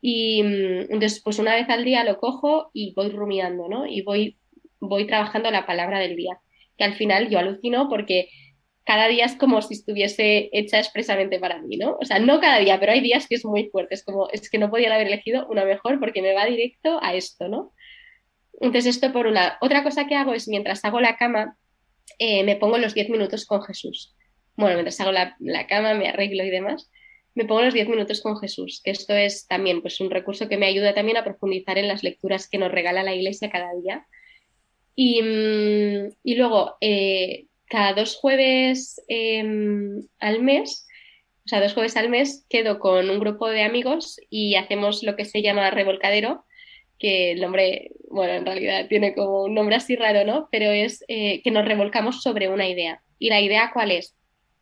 [0.00, 3.86] Y mm, entonces, pues una vez al día lo cojo y voy rumiando, ¿no?
[3.86, 4.38] Y voy,
[4.80, 6.38] voy trabajando la palabra del día.
[6.76, 8.28] Que al final yo alucino porque
[8.84, 11.96] cada día es como si estuviese hecha expresamente para mí, ¿no?
[12.00, 13.94] O sea, no cada día, pero hay días que es muy fuerte.
[13.94, 17.14] Es como, es que no podía haber elegido una mejor porque me va directo a
[17.14, 17.72] esto, ¿no?
[18.60, 19.58] Entonces, esto por una.
[19.60, 21.56] Otra cosa que hago es mientras hago la cama,
[22.18, 24.14] eh, me pongo los 10 minutos con Jesús.
[24.56, 25.36] Bueno, mientras hago la,
[25.68, 26.90] cama, me arreglo y demás,
[27.36, 30.56] me pongo los 10 minutos con Jesús, que esto es también pues, un recurso que
[30.56, 34.06] me ayuda también a profundizar en las lecturas que nos regala la Iglesia cada día.
[34.94, 40.88] Y, mm, luego, eh, cada dos jueves em, al mes,
[41.44, 45.14] o sea, dos jueves al mes, quedo con un grupo de amigos y hacemos lo
[45.14, 46.46] que se llama revolcadero,
[46.98, 50.48] que el nombre, bueno, en realidad tiene como un nombre así raro, ¿no?
[50.50, 53.02] Pero es eh, que nos revolcamos sobre una idea.
[53.18, 54.15] ¿Y la idea cuál es?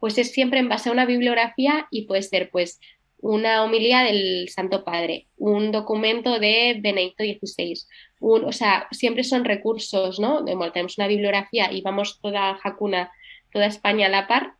[0.04, 2.78] Pues es siempre en base a una bibliografía y puede ser, pues,
[3.16, 7.72] una homilía del Santo Padre, un documento de Benedicto XVI,
[8.20, 10.44] o sea, siempre son recursos, ¿no?
[10.44, 13.12] tenemos una bibliografía y vamos toda Jacuna,
[13.50, 14.52] toda España a la par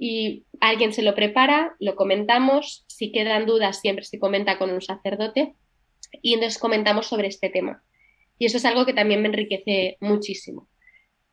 [0.00, 4.82] y alguien se lo prepara, lo comentamos, si quedan dudas siempre se comenta con un
[4.82, 5.54] sacerdote
[6.22, 7.84] y entonces comentamos sobre este tema.
[8.36, 10.66] Y eso es algo que también me enriquece muchísimo.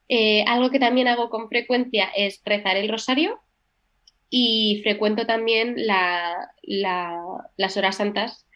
[0.08, 3.40] Eh, algo que también hago con frecuencia es rezar el rosario
[4.30, 8.46] y frecuento también las horas santas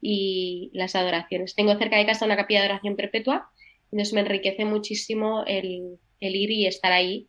[0.00, 1.54] y las adoraciones.
[1.54, 3.50] Tengo cerca de casa una capilla de oración perpetua,
[3.90, 7.28] entonces me enriquece muchísimo el, ir y estar ahí,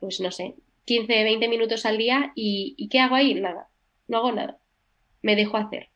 [0.00, 3.34] pues no sé, 15, 20 minutos al día y, y ¿qué hago ahí?
[3.34, 3.68] Nada,
[4.06, 4.58] no hago nada,
[5.22, 5.90] me dejo hacer.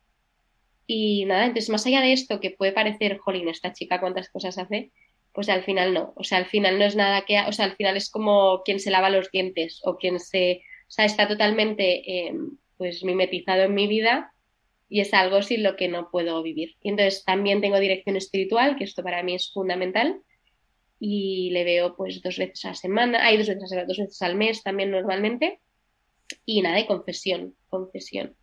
[0.87, 4.59] Y nada, entonces más allá de esto que puede parecer, jolín, esta chica cuántas cosas
[4.59, 4.93] hace,
[5.33, 6.13] pues al final no.
[6.17, 8.81] O sea, al final no es nada que, o sea, al final es como quien
[8.81, 10.63] se lava los dientes o quien se,
[10.93, 14.33] sea, está totalmente em, pues mimetizado en mi vida
[14.89, 16.77] y es algo sin lo que no puedo vivir.
[16.83, 20.21] Y entonces también tengo dirección espiritual, que esto para mí es fundamental
[21.01, 24.37] y le veo pues dos veces a la semana, hay dos veces, dos veces al
[24.37, 25.61] mes también normalmente
[26.45, 28.37] y nada, de confesión, confesión.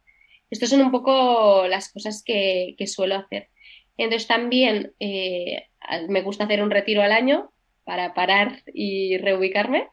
[0.49, 3.49] Estas son un poco las cosas que, suelo hacer.
[3.97, 5.67] Entonces también eh,
[6.07, 7.51] me gusta hacer un retiro al año
[7.83, 9.87] para parar y reubicarme.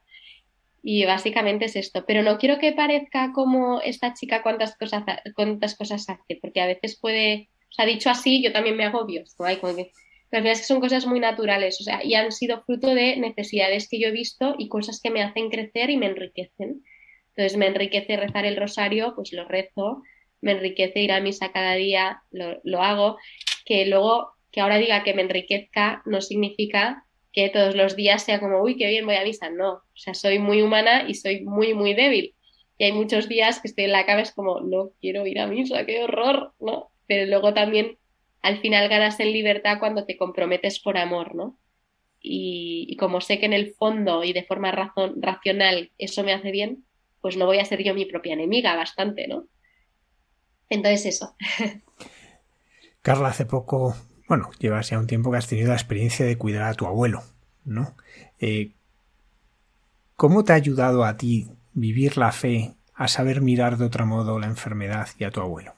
[0.89, 2.05] Y básicamente es esto.
[2.07, 5.03] Pero no quiero que parezca como esta chica cuántas cosas,
[5.35, 9.25] cuántas cosas hace, porque a veces puede, o sea, dicho así, yo también me agobio.
[9.37, 9.47] ¿no?
[9.47, 9.91] Hay como que,
[10.31, 13.17] pero al es que son cosas muy naturales, o sea, y han sido fruto de
[13.17, 16.85] necesidades que yo he visto y cosas que me hacen crecer y me enriquecen.
[17.31, 20.05] Entonces me enriquece rezar el rosario, pues lo rezo,
[20.41, 23.19] me enriquece ir a misa cada día, lo, hago,
[23.65, 27.06] que luego que ahora diga que me enriquezca no significa
[27.37, 29.51] que todos los días sea como, uy, qué bien voy a misa.
[29.51, 32.35] No, o sea, soy muy humana y soy muy, muy débil.
[32.79, 35.47] Y hay muchos días que estoy en la cama, es como, no quiero ir a
[35.47, 36.91] misa, qué horror, ¿no?
[37.07, 37.99] Pero luego también
[38.41, 41.59] al final ganas en libertad cuando te comprometes por amor, ¿no?
[42.23, 46.87] Y, como sé que en el fondo y de forma racional eso me hace bien,
[47.21, 49.47] pues no voy a ser yo mi propia enemiga bastante, ¿no?
[50.71, 51.37] Entonces eso.
[53.03, 53.95] Carla, hace poco,
[54.29, 57.23] bueno, llevas ya un tiempo que has tenido la experiencia de cuidar a tu abuelo,
[57.65, 57.95] ¿no?
[58.41, 58.73] Eh,
[60.17, 64.39] ¿Cómo te ha ayudado a ti vivir la fe, a saber mirar de otro modo
[64.39, 65.75] la enfermedad y a tu abuelo?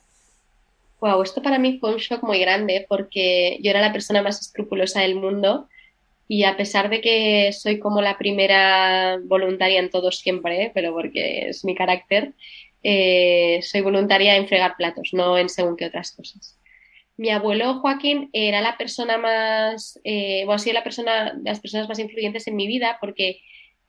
[1.01, 4.41] Wow, esto para mí fue un shock muy grande porque yo era la persona más
[4.41, 5.69] escrupulosa del mundo
[6.27, 11.49] y a pesar de que soy como la primera voluntaria en todo siempre, pero porque
[11.49, 12.33] es mi carácter,
[12.83, 16.58] eh, soy voluntaria en fregar platos, no en según qué otras cosas.
[17.19, 21.99] Mi abuelo Joaquín era la persona más, eh, ha sido la persona, las personas más
[21.99, 23.41] influyentes en mi vida porque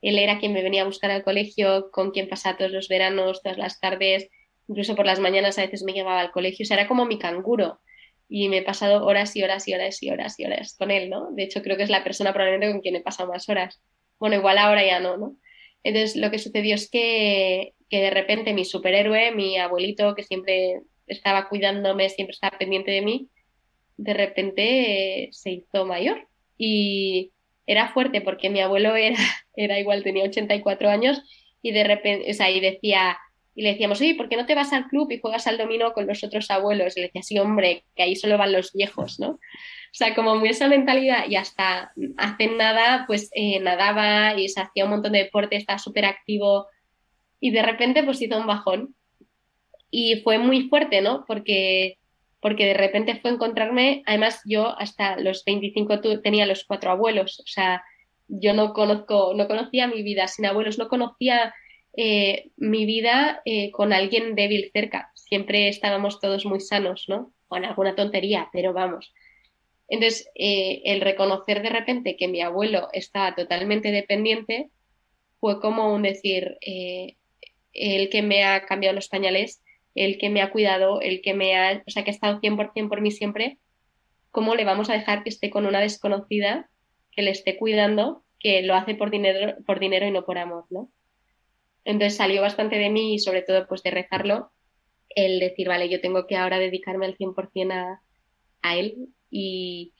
[0.02, 3.40] él era quien me venía a buscar al colegio, con quien pasaba todos los veranos,
[3.40, 4.28] todas las tardes,
[4.66, 7.18] incluso por las mañanas a veces me llevaba al colegio, o sea, era como mi
[7.18, 7.80] canguro.
[8.28, 11.08] Y me he pasado horas y horas y horas y horas y horas con él,
[11.08, 11.30] ¿no?
[11.32, 13.80] De hecho, creo que es la persona probablemente con quien he pasado más horas.
[14.18, 15.36] Bueno, igual ahora ya no, ¿no?
[15.84, 20.82] Entonces, lo que sucedió es que, que de repente mi superhéroe, mi abuelito, que siempre
[21.12, 23.28] estaba cuidándome, siempre estaba pendiente de mí,
[23.96, 26.26] de repente eh, se hizo mayor.
[26.58, 27.32] Y,
[27.70, 29.16] era fuerte porque mi abuelo era,
[29.54, 31.22] era igual, tenía 84 años
[31.62, 33.16] y de repente, o sea, y decía,
[33.54, 35.92] y le decíamos, oye, ¿por qué no te vas al club y juegas al dominó
[35.92, 36.96] con los otros abuelos?
[36.96, 39.28] Y le decía, sí, hombre, que ahí solo van los viejos, ¿no?
[39.28, 39.38] O
[39.92, 44.84] sea, como muy esa mentalidad y hasta hace nada, pues eh, nadaba y se hacía
[44.84, 46.66] un montón de deporte, estaba súper activo
[47.38, 48.96] y de repente pues hizo un bajón.
[49.90, 51.24] Y fue muy fuerte, ¿no?
[51.26, 51.98] Porque
[52.40, 57.46] porque de repente fue encontrarme, además yo hasta los 25 tenía los cuatro abuelos, o
[57.46, 57.84] sea,
[58.28, 61.54] yo no conozco, no conocía mi vida sin abuelos, no conocía
[61.96, 67.32] eh, mi vida eh, con alguien débil cerca, siempre estábamos todos muy sanos, ¿no?
[67.46, 69.12] Con alguna tontería, pero vamos.
[69.88, 74.70] Entonces, eh, el reconocer de repente que mi abuelo estaba totalmente dependiente
[75.40, 79.62] fue como un decir, el que me ha cambiado los pañales
[79.94, 82.88] el que me ha cuidado, el que me ha, o sea, que ha estado 100%
[82.88, 83.58] por mí siempre,
[84.30, 86.70] ¿cómo le vamos a dejar que esté con una desconocida
[87.10, 90.66] que le esté cuidando, que lo hace por dinero, por dinero y no por amor,
[90.70, 90.90] ¿no?
[91.84, 94.52] Entonces salió bastante de mí y sobre todo pues de rezarlo,
[95.10, 98.02] el decir, vale, yo tengo que ahora dedicarme al 100% a,
[98.62, 99.94] a él y,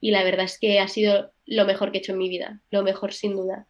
[0.00, 2.62] y la verdad es que ha sido lo mejor que he hecho en mi vida,
[2.70, 3.66] lo mejor sin duda.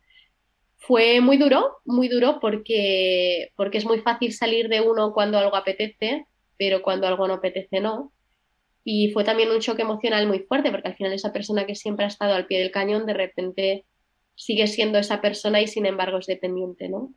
[0.87, 5.57] Fue muy duro, muy duro porque, porque es muy fácil salir de uno cuando algo
[5.57, 6.27] apetece,
[6.59, 8.13] pero cuando algo no apetece no.
[8.85, 12.05] Y fue también un choque emocional muy fuerte porque al final esa persona que siempre
[12.05, 13.87] ha estado al pie del cañón de repente
[14.35, 17.15] sigue siendo esa persona y sin embargo es dependiente, ¿no?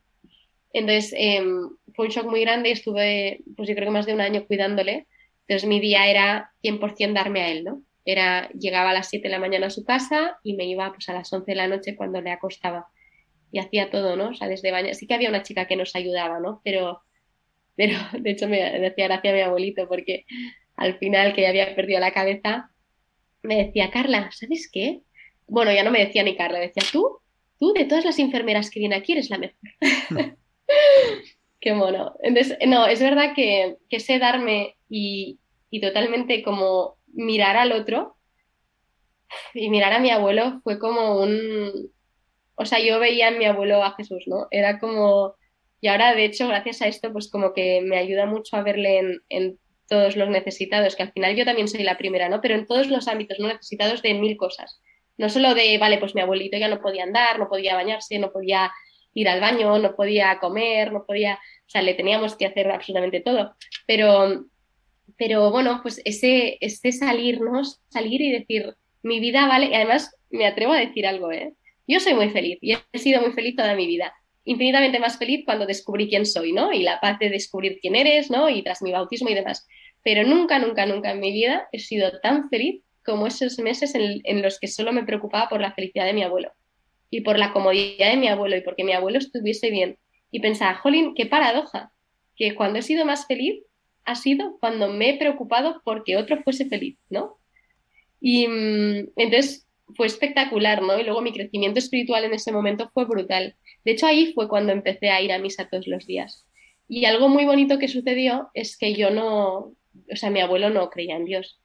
[0.71, 4.13] Entonces em, fue un shock muy grande y estuve, pues yo creo que más de
[4.13, 5.07] un año cuidándole.
[5.45, 7.81] Entonces mi día era 100% darme a él, ¿no?
[8.05, 11.09] Era, llegaba a las 7 de la mañana a su casa y me iba pues
[11.09, 12.87] a las 11 de la noche cuando le acostaba
[13.51, 14.29] y hacía todo, ¿no?
[14.29, 14.93] O sea, desde baño.
[14.93, 16.61] Sí que había una chica que nos ayudaba, ¿no?
[16.63, 17.01] Pero,
[17.75, 20.25] pero de hecho me decía gracia a mi abuelito porque
[20.75, 22.69] al final que ya había perdido la cabeza,
[23.41, 25.01] me decía, Carla, ¿sabes qué?
[25.47, 27.19] Bueno, ya no me decía ni Carla, decía, tú,
[27.59, 29.57] tú de todas las enfermeras que vienen aquí eres la mejor.
[31.59, 32.15] qué mono.
[32.21, 35.39] Entonces, no, es verdad que, que sé darme y,
[35.69, 38.17] y totalmente como mirar al otro
[39.53, 41.91] y mirar a mi abuelo fue como un,
[42.57, 44.47] o sea, yo veía en mi abuelo a Jesús, ¿no?
[44.49, 45.35] Era como,
[45.79, 49.21] y ahora de hecho, gracias a esto, pues como que me ayuda mucho a verle
[49.29, 52.41] en, todos los necesitados, que al final yo también soy la primera, ¿no?
[52.41, 53.47] Pero en todos los ámbitos, ¿no?
[53.47, 54.81] Necesitados de mil cosas.
[55.17, 58.33] No solo de, vale, pues mi abuelito ya no podía andar, no podía bañarse, no
[58.33, 58.69] podía
[59.13, 63.21] ir al baño, no podía comer, no podía, o sea, le teníamos que hacer absolutamente
[63.21, 63.55] todo.
[63.85, 64.43] Pero,
[65.17, 70.47] pero bueno, pues ese, ese salirnos, salir y decir, mi vida vale, y además me
[70.47, 71.53] atrevo a decir algo, ¿eh?
[71.87, 74.13] Yo soy muy feliz y he sido muy feliz toda mi vida.
[74.43, 76.73] Infinitamente más feliz cuando descubrí quién soy, ¿no?
[76.73, 78.49] Y la paz de descubrir quién eres, ¿no?
[78.49, 79.65] Y tras mi bautismo y demás.
[80.03, 84.41] Pero nunca, nunca, nunca en mi vida he sido tan feliz como esos meses en,
[84.41, 86.51] los que solo me preocupaba por la felicidad de mi abuelo
[87.09, 89.97] y por la comodidad de mi abuelo y porque mi abuelo estuviese bien.
[90.29, 91.93] Y pensaba, jolín, qué paradoja,
[92.35, 93.63] que cuando he sido más feliz
[94.03, 97.37] ha sido cuando me he preocupado porque otro fuese feliz, ¿no?
[98.19, 100.99] Y mm, entonces fue espectacular, ¿no?
[100.99, 103.55] Y luego mi crecimiento espiritual en ese momento fue brutal.
[103.85, 106.45] De hecho, ahí fue cuando empecé a ir a misa todos los días.
[106.87, 109.57] Y algo muy bonito que sucedió es que yo no,
[110.11, 111.59] o sea, mi abuelo no creía en Dios.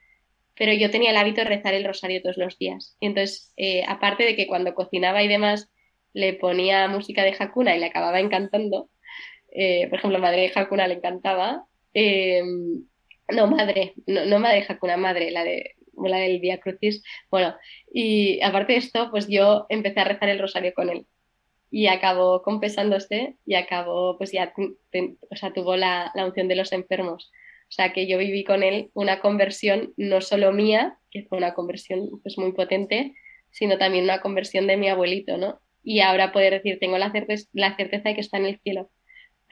[0.55, 2.97] pero yo tenía el hábito de rezar el rosario todos los días.
[3.01, 5.71] Y entonces, eh, aparte de que cuando cocinaba y demás
[6.13, 8.91] le ponía música de Hakuna y le acababa encantando,
[9.53, 12.87] eh, por ejemplo, Madre de Hakuna le encantaba, em,
[13.33, 17.03] no, madre, no, madre de Hakuna, madre, la de la del Via Crucis.
[17.31, 17.55] Bueno,
[17.93, 21.07] y aparte de esto, pues yo empecé a rezar el rosario con él.
[21.71, 26.73] Y acabó confesándose y acabó, pues ya, o sea, tuvo la, la unción de los
[26.73, 27.31] enfermos.
[27.63, 31.55] O sea, que yo viví con él una conversión no solo mía, que fue una
[31.55, 33.15] conversión pues muy potente,
[33.51, 35.61] sino también una conversión de mi abuelito, ¿no?
[35.83, 37.13] Y ahora poder decir, tengo la,
[37.53, 38.91] la certeza de que está en el cielo.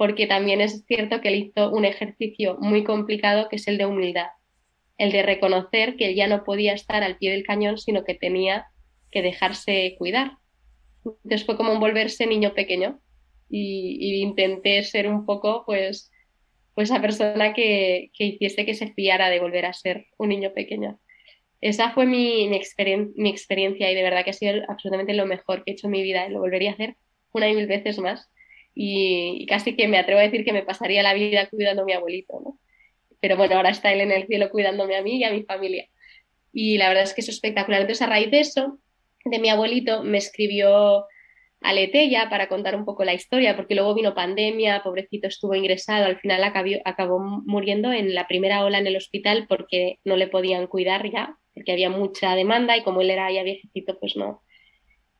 [0.00, 3.84] Porque también es cierto que él hizo un ejercicio muy complicado que es el de
[3.84, 4.28] humildad
[5.00, 8.66] el de reconocer que ya no podía estar al pie del cañón, sino que tenía
[9.10, 10.32] que dejarse cuidar.
[11.06, 13.00] Entonces fue como un volverse niño pequeño
[13.48, 16.12] y, intenté ser un poco, pues,
[16.74, 21.00] pues esa persona que, hiciese que se fiara de volver a ser un niño pequeño.
[21.62, 22.60] Esa fue mi, mi,
[23.16, 25.92] mi experiencia y de verdad que ha sido absolutamente lo mejor que he hecho en
[25.92, 26.96] mi vida y lo volvería a hacer
[27.32, 28.30] una y mil veces más.
[28.74, 31.92] Y, casi que me atrevo a decir que me pasaría la vida cuidando a mi
[31.92, 32.58] abuelito, ¿no?
[33.20, 35.86] pero bueno, ahora está él en el cielo cuidándome a mí y a mi familia.
[36.52, 37.82] Y la verdad es que es espectacular.
[37.82, 38.78] Entonces, a raíz de eso,
[39.24, 41.04] de mi abuelito, me escribió
[41.60, 46.06] a Letella para contar un poco la historia, porque luego vino pandemia, pobrecito estuvo ingresado,
[46.06, 50.26] al final acabó, acabó muriendo en la primera ola en el hospital porque no le
[50.26, 54.42] podían cuidar ya, porque había mucha demanda y como él era ya viejecito, pues no,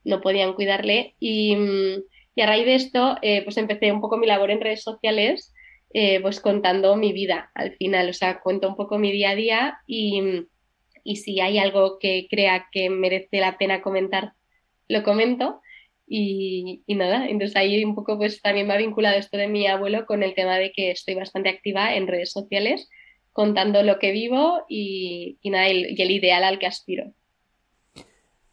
[0.05, 1.15] no podían cuidarle.
[1.21, 1.57] Y,
[2.41, 5.53] y a raíz de esto, eh, pues empecé un poco mi labor en redes sociales
[5.93, 9.35] eh, pues contando mi vida al final, o sea, cuento un poco mi día a
[9.35, 10.47] día y,
[11.17, 14.33] si hay algo que crea que merece la pena comentar,
[14.89, 15.61] lo comento.
[16.09, 20.07] Y, nada, entonces ahí un poco pues también me ha vinculado esto de mi abuelo
[20.07, 22.89] con el tema de que estoy bastante activa en redes sociales
[23.33, 27.13] contando lo que vivo y, nada, y el ideal al que aspiro.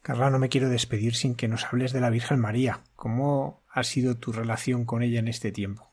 [0.08, 2.80] Carla, no me quiero despedir sin que nos hables de la Virgen María.
[2.96, 5.92] ¿Cómo ha sido tu relación con ella en este tiempo?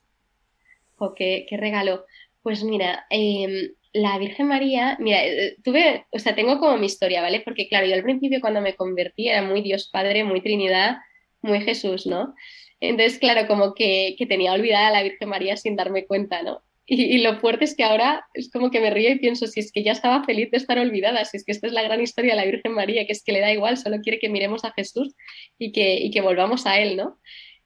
[0.98, 2.06] o qué, regalo.
[2.40, 7.22] Pues mira, em, la Virgen María, mira, eh, tuve, o sea, tengo como mi historia,
[7.22, 7.40] ¿vale?
[7.40, 10.98] Porque claro, yo al principio cuando me convertí era muy Dios Padre, muy Trinidad,
[11.42, 12.36] muy Jesús, ¿no?
[12.78, 16.62] Entonces, claro, como que, tenía olvidada a la Virgen María sin darme cuenta, ¿no?
[16.87, 19.72] Y, lo fuerte es que ahora es como que me río y pienso, si es
[19.72, 22.32] que ya estaba feliz de estar olvidada, si es que esta es la gran historia
[22.32, 24.72] de la Virgen María, que es que le da igual, solo quiere que miremos a
[24.72, 25.14] Jesús
[25.59, 27.18] y que, y que volvamos a Él, ¿no?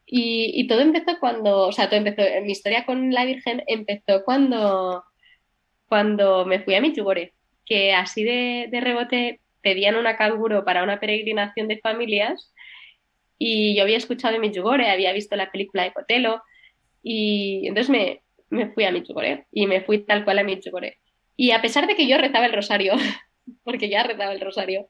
[0.07, 5.05] Y, todo empezó cuando, o sea, todo empezó, mi historia con la Virgen empezó cuando,
[5.87, 7.35] cuando me fui a Michugore,
[7.67, 12.55] que así de, rebote pedían una canguro para una peregrinación de familias
[13.37, 16.43] y yo había escuchado de Michugore, había visto la película de Cotelo
[17.03, 20.99] y entonces me, me fui a Michugore y me fui tal cual a Michugore.
[21.37, 22.95] Y a pesar de que yo rezaba el rosario,
[23.65, 24.89] porque ya rezaba el rosario,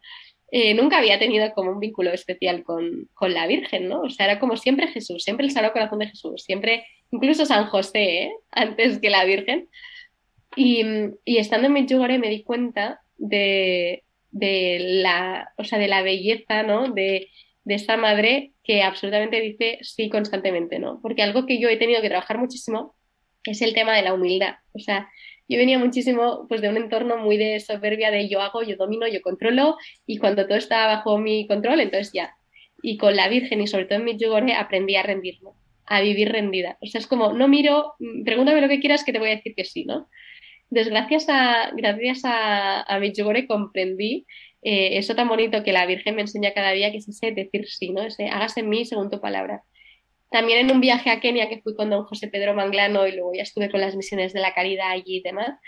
[0.50, 4.02] eh, nunca había tenido como un vínculo especial con, la Virgen, ¿no?
[4.02, 7.66] O sea, era como siempre Jesús, siempre el Sagrado Corazón de Jesús, siempre, incluso San
[7.66, 8.32] José, ¿eh?
[8.50, 9.68] antes que la Virgen.
[10.56, 10.82] Y,
[11.26, 14.02] estando en Medjugorje me di cuenta de,
[14.32, 16.90] la, o sea, de la belleza, ¿no?
[16.92, 17.28] De,
[17.64, 21.00] de esta madre que absolutamente dice sí constantemente, ¿no?
[21.02, 22.94] Porque algo que yo he tenido que trabajar muchísimo
[23.51, 24.57] es el tema de la humildad.
[24.72, 25.09] O sea,
[25.49, 29.09] yo venía muchísimo pues de un entorno muy de soberbia de yo hago, yo domino,
[29.09, 29.76] yo controlo
[30.07, 32.34] y cuando todo estaba bajo mi control, entonces ya.
[32.82, 35.51] Y con la Virgen y sobre todo en mi yogore aprendí a rendirme,
[35.86, 36.76] a vivir rendida.
[36.80, 39.36] O sea, es como, no miro, mm, pregúntame lo que quieras que te voy a
[39.36, 40.09] decir que sí, ¿no?
[40.70, 43.01] Entonces, gracias a, gracias a, a
[43.46, 44.26] comprendí
[44.62, 47.66] eh, eso tan bonito que la Virgen me enseña cada día, que es ese decir
[47.68, 48.03] sí, ¿no?
[48.03, 49.62] Ese hágase en mí según tu palabra.
[50.31, 53.33] También en un viaje a Kenia que fui con don José Pedro Manglano y luego
[53.35, 55.59] ya estuve con las misiones de la caridad allí y demás.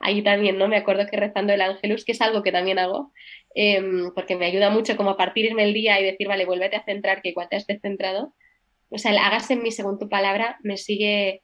[0.00, 0.68] Allí también, ¿no?
[0.68, 3.12] Me acuerdo que rezando el Ángelus, que es algo que también hago,
[3.54, 6.84] em, porque me ayuda mucho como a partirme el día y decir, vale, vuélvete a
[6.84, 8.34] centrar, que igual te has descentrado.
[8.90, 11.42] O sea, hágase en mí según tu palabra me sigue,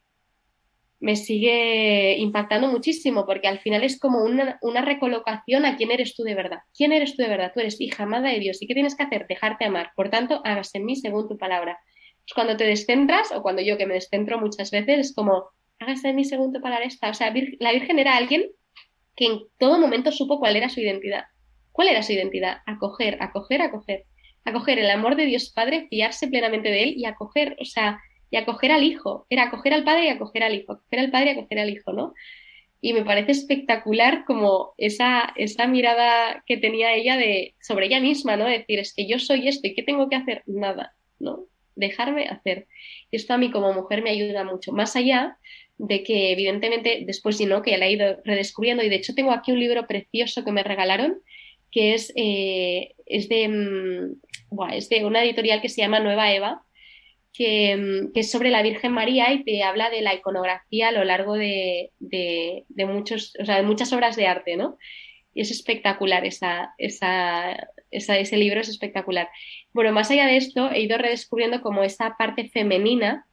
[1.00, 6.14] me sigue impactando muchísimo, porque al final es como una, una, recolocación a quién eres
[6.16, 6.60] tú de verdad.
[6.76, 7.52] ¿Quién eres tú de verdad?
[7.54, 8.62] Tú eres hija amada de Dios.
[8.62, 9.26] ¿Y qué tienes que hacer?
[9.28, 9.90] Dejarte amar.
[9.96, 11.78] Por tanto, hágase en mí según tu palabra
[12.32, 16.24] cuando te descentras, o cuando yo que me descentro muchas veces, es como, hágase mi
[16.24, 17.10] segundo palabra esta.
[17.10, 18.46] O sea, la Virgen era alguien
[19.16, 21.24] que en todo momento supo cuál era su identidad.
[21.72, 22.58] ¿Cuál era su identidad?
[22.66, 24.04] Acoger, acoger, acoger.
[24.44, 28.00] Acoger el amor de Dios Padre, fiarse plenamente de Él y acoger, o sea,
[28.30, 29.26] y acoger al Hijo.
[29.30, 30.72] Era acoger al Padre y acoger al Hijo.
[30.72, 32.14] Acoger al Padre y acoger al Hijo, ¿no?
[32.80, 38.36] Y me parece espectacular como esa, esa mirada que tenía ella de, sobre ella misma,
[38.36, 38.44] ¿no?
[38.44, 40.42] decir, es que yo soy esto y ¿qué tengo que hacer?
[40.46, 41.46] Nada, ¿no?
[41.76, 42.66] Dejarme hacer.
[43.10, 45.38] Esto a mí como mujer me ayuda mucho, más allá
[45.76, 47.62] de que evidentemente después, ¿no?
[47.62, 50.62] que la he ido redescubriendo y de hecho tengo aquí un libro precioso que me
[50.62, 51.20] regalaron
[51.74, 56.62] que es, eh, es, de, mm, es de una editorial que se llama Nueva Eva,
[57.32, 60.92] que, mm, que, es sobre la Virgen María y te habla de la iconografía a
[60.92, 64.78] lo largo de, de, muchos, o sea, de muchas obras de arte, ¿no?
[65.34, 69.28] Y es espectacular, ese libro es espectacular.
[69.72, 73.26] Bueno, más allá de esto, he ido redescubriendo como esa parte femenina,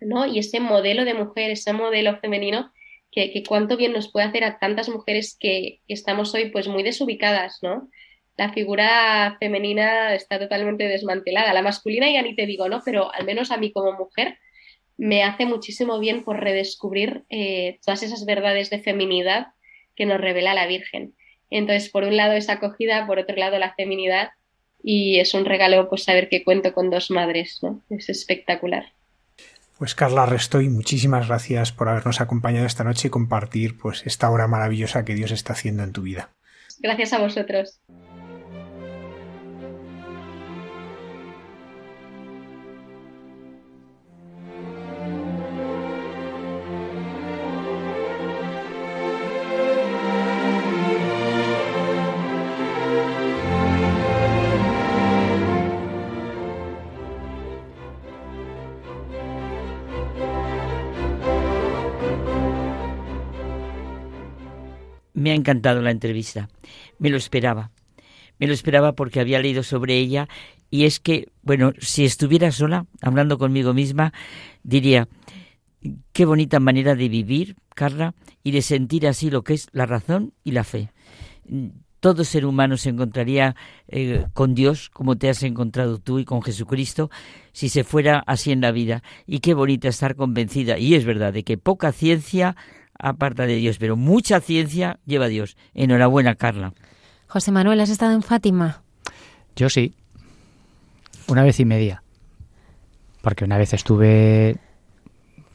[0.00, 0.26] ¿no?
[0.26, 2.72] Y ese modelo de mujer, ese modelo femenino,
[3.10, 6.68] que, que cuánto bien nos puede hacer a tantas mujeres que, que estamos hoy pues
[6.68, 7.88] muy desubicadas, ¿no?
[8.38, 11.52] la figura femenina está totalmente desmantelada.
[11.52, 12.82] La masculina ya ni te digo, ¿no?
[12.84, 14.38] Pero al menos a mí como mujer
[14.96, 19.48] me hace muchísimo bien por redescubrir eh, todas esas verdades de feminidad
[19.96, 21.14] que nos revela la Virgen.
[21.50, 24.30] Entonces, por un lado esa acogida, por otro lado la feminidad
[24.82, 27.82] y es un regalo pues saber que cuento con dos madres, ¿no?
[27.90, 28.92] Es espectacular.
[29.78, 34.48] Pues Carla Restoy, muchísimas gracias por habernos acompañado esta noche y compartir pues esta hora
[34.48, 36.30] maravillosa que Dios está haciendo en tu vida.
[36.80, 37.80] Gracias a vosotros.
[65.28, 66.48] Me ha encantado la entrevista.
[66.98, 67.70] Me lo esperaba.
[68.38, 70.26] Me lo esperaba porque había leído sobre ella
[70.70, 74.14] y es que, bueno, si estuviera sola, hablando conmigo misma,
[74.62, 75.06] diría,
[76.14, 80.32] qué bonita manera de vivir, Carla, y de sentir así lo que es la razón
[80.44, 80.92] y la fe.
[82.00, 83.54] Todo ser humano se encontraría
[83.88, 87.10] eh, con Dios como te has encontrado tú y con Jesucristo
[87.52, 89.02] si se fuera así en la vida.
[89.26, 92.56] Y qué bonita estar convencida, y es verdad, de que poca ciencia
[92.98, 95.56] aparta de Dios, pero mucha ciencia lleva a Dios.
[95.74, 96.72] Enhorabuena, Carla.
[97.26, 98.82] José Manuel, ¿has estado en Fátima?
[99.56, 99.94] Yo sí.
[101.28, 102.02] Una vez y media.
[103.22, 104.56] Porque una vez estuve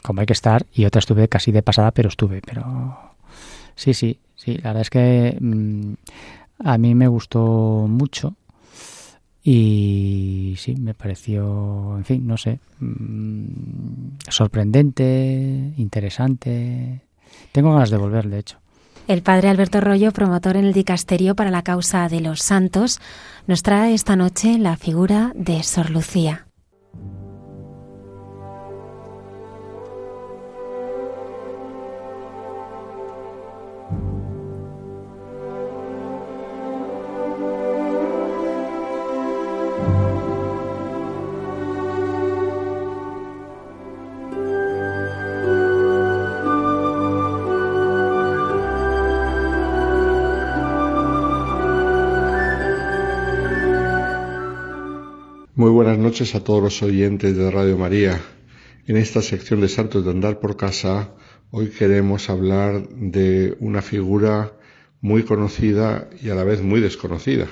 [0.03, 2.41] como hay que estar y otra estuve casi de pasada, pero estuve.
[2.45, 3.15] Pero
[3.75, 4.57] sí, sí, sí.
[4.57, 5.93] La verdad es que mm,
[6.59, 8.35] a mí me gustó mucho.
[9.45, 17.01] Y sí, me pareció, en fin, no sé, mm, sorprendente, interesante.
[17.53, 18.57] Tengo ganas de volver, de hecho.
[19.07, 22.99] El padre Alberto Rollo, promotor en el dicasterio para la causa de los santos,
[23.47, 26.47] nos trae esta noche la figura de Sor Lucía.
[55.93, 58.19] Buenas noches a todos los oyentes de Radio María.
[58.87, 61.13] En esta sección de Santos de Andar por Casa,
[61.51, 64.57] hoy queremos hablar de una figura
[65.01, 67.47] muy conocida y a la vez muy desconocida.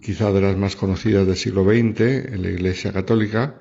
[0.00, 2.00] Quizá de las más conocidas del siglo XX
[2.32, 3.60] en la Iglesia Católica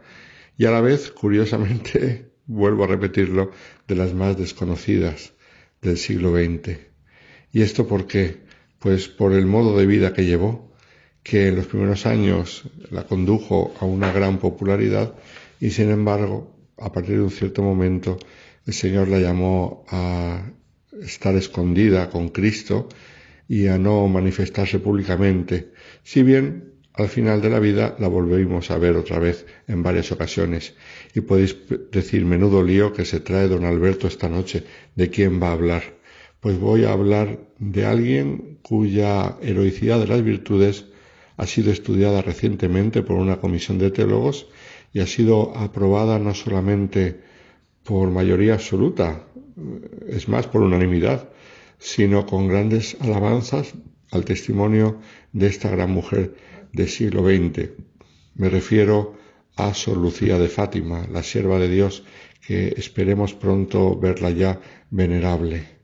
[0.55, 3.49] y a la vez, curiosamente, vuelvo a repetirlo,
[3.87, 5.33] de las más desconocidas
[5.81, 6.77] del siglo XX.
[7.51, 8.43] ¿Y esto por qué?
[8.77, 10.68] Pues por el modo de vida que llevó
[11.29, 15.13] que en los primeros años la condujo a una gran popularidad
[15.59, 18.17] y sin embargo, a partir de un cierto momento,
[18.65, 20.49] el Señor la llamó a
[21.03, 22.89] estar escondida con Cristo
[23.47, 25.71] y a no manifestarse públicamente,
[26.03, 30.11] si bien al final de la vida la volvimos a ver otra vez en varias
[30.11, 30.73] ocasiones.
[31.13, 31.55] Y podéis
[31.91, 34.63] decir, menudo lío que se trae don Alberto esta noche,
[34.95, 35.83] ¿de quién va a hablar?
[36.39, 40.88] Pues voy a hablar de alguien cuya heroicidad de las virtudes
[41.39, 44.47] ha sido estudiada recientemente por una comisión de teólogos
[44.91, 47.21] y ha sido aprobada no solamente
[47.85, 49.23] por mayoría absoluta,
[50.05, 51.29] es más, por unanimidad,
[51.77, 53.73] sino con grandes alabanzas
[54.11, 54.99] al testimonio
[55.31, 56.35] de esta gran mujer
[56.73, 57.69] del siglo XX.
[58.35, 59.15] Me refiero
[59.55, 62.03] a Sor Lucía de Fátima, la sierva de Dios,
[62.45, 64.59] que esperemos pronto verla ya
[64.89, 65.78] venerable.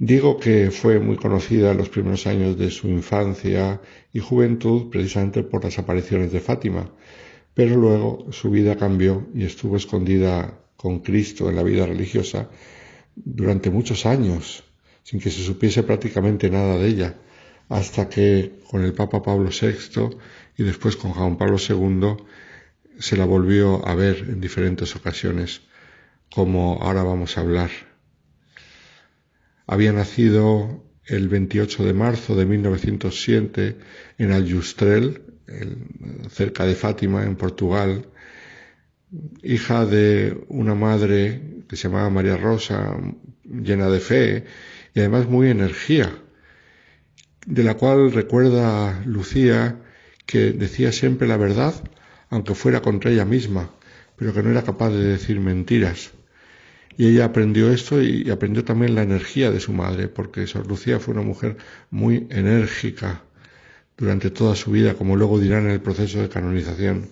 [0.00, 3.80] Digo que fue muy conocida en los primeros años de su infancia
[4.12, 6.92] y juventud precisamente por las apariciones de Fátima,
[7.52, 12.48] pero luego su vida cambió y estuvo escondida con Cristo en la vida religiosa
[13.16, 14.62] durante muchos años,
[15.02, 17.16] sin que se supiese prácticamente nada de ella,
[17.68, 20.16] hasta que con el Papa Pablo VI
[20.56, 22.24] y después con Juan Pablo II
[23.00, 25.62] se la volvió a ver en diferentes ocasiones,
[26.30, 27.70] como ahora vamos a hablar.
[29.70, 33.76] Había nacido el 28 de marzo de 1907
[34.16, 35.22] en Aljustrel,
[36.30, 38.06] cerca de Fátima, en Portugal,
[39.42, 42.96] hija de una madre que se llamaba María Rosa,
[43.44, 44.44] llena de fe
[44.94, 46.16] y además muy energía,
[47.46, 49.82] de la cual recuerda Lucía
[50.24, 51.74] que decía siempre la verdad,
[52.30, 53.70] aunque fuera contra ella misma,
[54.16, 56.12] pero que no era capaz de decir mentiras.
[56.98, 60.98] Y ella aprendió esto y aprendió también la energía de su madre, porque Sor Lucía
[60.98, 61.56] fue una mujer
[61.90, 63.22] muy enérgica
[63.96, 67.08] durante toda su vida, como luego dirán en el proceso de canonización.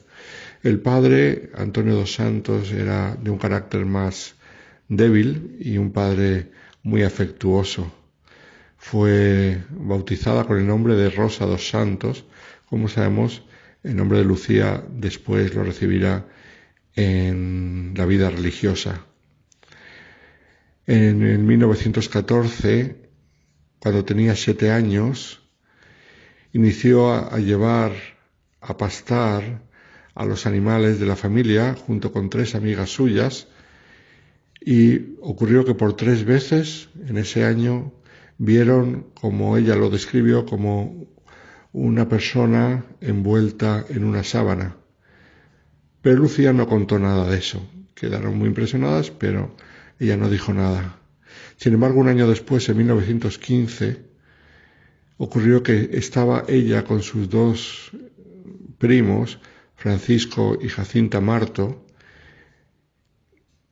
[0.64, 4.34] El padre, Antonio dos Santos, era de un carácter más
[4.88, 6.50] débil y un padre
[6.82, 7.92] muy afectuoso.
[8.76, 12.24] Fue bautizada con el nombre de Rosa dos Santos.
[12.68, 13.44] Como sabemos,
[13.84, 16.26] el nombre de Lucía después lo recibirá
[16.96, 19.06] en la vida religiosa.
[20.88, 22.96] En el 1914,
[23.80, 25.42] cuando tenía siete años,
[26.52, 27.92] inició a, llevar
[28.60, 29.62] a pastar
[30.14, 33.48] a los animales de la familia junto con tres amigas suyas
[34.60, 37.92] y ocurrió que por tres veces en ese año
[38.38, 41.08] vieron, como ella lo describió, como
[41.72, 44.76] una persona envuelta en una sábana.
[46.00, 47.68] Pero Lucía no contó nada de eso.
[47.96, 49.56] Quedaron muy impresionadas, pero
[49.98, 51.00] ella no dijo nada.
[51.56, 54.04] Sin embargo, un año después, en 1915,
[55.18, 57.90] ocurrió que estaba ella con sus dos
[58.78, 59.40] primos,
[59.74, 61.86] Francisco y Jacinta Marto,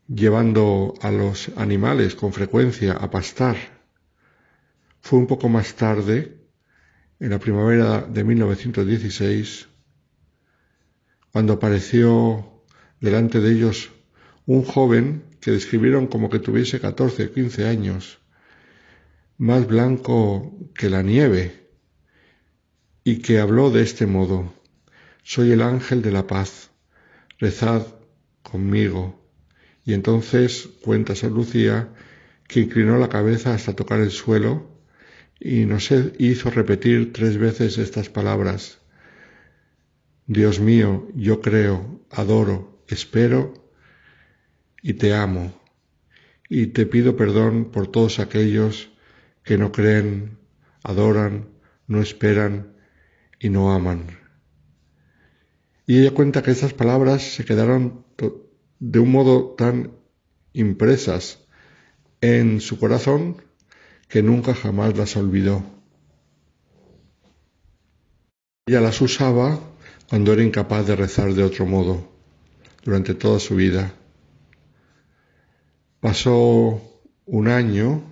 [0.08, 3.56] llevando a los animales con frecuencia a pastar.
[5.00, 6.38] Fue un poco más tarde,
[7.20, 9.68] en la primavera de 1916,
[11.32, 12.62] cuando apareció
[13.00, 13.90] delante de ellos
[14.46, 18.18] un joven que describieron como que tuviese 14 o 15 años,
[19.36, 21.68] más blanco que la nieve,
[23.04, 24.54] y que habló de este modo,
[25.22, 26.70] Soy el ángel de la paz,
[27.38, 27.86] rezad
[28.42, 29.22] conmigo.
[29.84, 31.90] Y entonces cuenta San Lucía
[32.48, 34.70] que inclinó la cabeza hasta tocar el suelo
[35.38, 38.78] y nos hizo repetir tres veces estas palabras.
[40.26, 43.63] Dios mío, yo creo, adoro, espero
[44.86, 45.50] y te amo,
[46.46, 48.90] y te pido perdón por todos aquellos
[49.42, 50.36] que no creen,
[50.82, 51.48] adoran,
[51.86, 52.76] no esperan
[53.40, 54.18] y no aman.
[55.86, 58.04] Y ella cuenta que esas palabras se quedaron
[58.78, 59.92] de un modo tan
[60.52, 61.38] impresas
[62.20, 63.42] en su corazón
[64.08, 65.64] que nunca jamás las olvidó.
[68.66, 69.58] Ella las usaba
[70.10, 72.12] cuando era incapaz de rezar de otro modo,
[72.84, 73.94] durante toda su vida.
[76.04, 76.82] Pasó
[77.24, 78.04] un año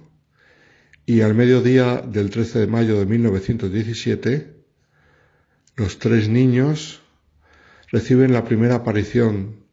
[1.05, 4.56] y al mediodía del 13 de mayo de 1917,
[5.77, 7.02] los tres niños
[7.90, 9.66] reciben la primera aparición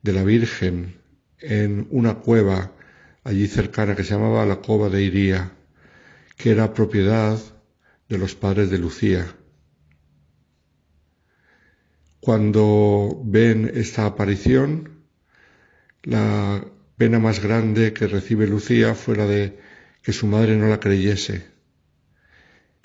[0.00, 1.00] de la Virgen
[1.40, 2.70] en una cueva
[3.24, 5.50] allí cercana que se llamaba la Cova de Iría,
[6.36, 7.36] que era propiedad
[8.08, 9.26] de los padres de Lucía.
[12.20, 15.00] Cuando ven esta aparición,
[16.04, 16.64] la
[16.96, 19.58] pena más grande que recibe Lucía fuera de
[20.02, 21.46] que su madre no la creyese.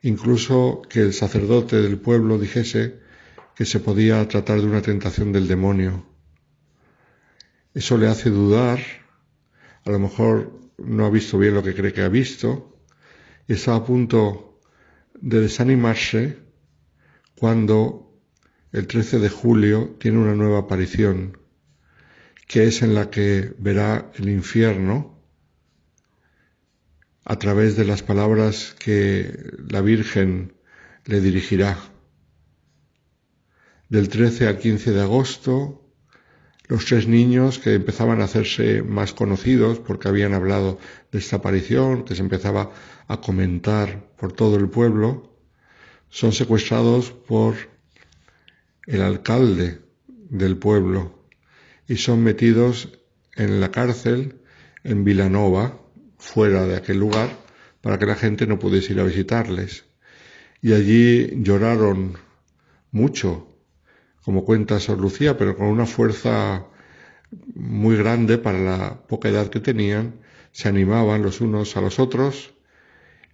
[0.01, 2.99] Incluso que el sacerdote del pueblo dijese
[3.55, 6.05] que se podía tratar de una tentación del demonio.
[7.73, 8.79] Eso le hace dudar,
[9.85, 12.79] a lo mejor no ha visto bien lo que cree que ha visto,
[13.47, 14.59] y está a punto
[15.21, 16.37] de desanimarse
[17.37, 18.19] cuando
[18.71, 21.40] el 13 de julio tiene una nueva aparición
[22.51, 25.17] que es en la que verá el infierno
[27.23, 30.51] a través de las palabras que la Virgen
[31.05, 31.77] le dirigirá.
[33.87, 35.89] Del 13 al 15 de agosto,
[36.67, 40.77] los tres niños que empezaban a hacerse más conocidos porque habían hablado
[41.09, 42.73] de esta aparición, que se empezaba
[43.07, 45.37] a comentar por todo el pueblo,
[46.09, 47.55] son secuestrados por
[48.87, 49.79] el alcalde
[50.09, 51.20] del pueblo
[51.87, 52.89] y son metidos
[53.35, 54.41] en la cárcel
[54.83, 55.79] en Vilanova,
[56.17, 57.29] fuera de aquel lugar,
[57.81, 59.85] para que la gente no pudiese ir a visitarles.
[60.61, 62.17] Y allí lloraron
[62.91, 63.47] mucho,
[64.23, 66.67] como cuenta Sor Lucía, pero con una fuerza
[67.55, 70.19] muy grande para la poca edad que tenían,
[70.51, 72.53] se animaban los unos a los otros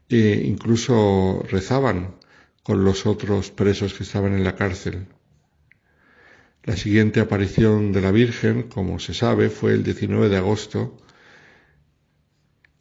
[0.09, 2.15] e incluso rezaban
[2.63, 5.07] con los otros presos que estaban en la cárcel.
[6.67, 10.97] La siguiente aparición de la Virgen, como se sabe, fue el 19 de agosto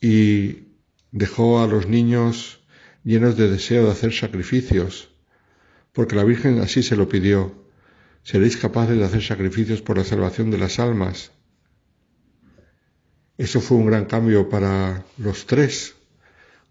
[0.00, 0.72] y
[1.12, 2.66] dejó a los niños
[3.04, 5.14] llenos de deseo de hacer sacrificios,
[5.92, 7.54] porque la Virgen así se lo pidió.
[8.24, 11.30] Seréis capaces de hacer sacrificios por la salvación de las almas.
[13.38, 15.94] Eso fue un gran cambio para los tres.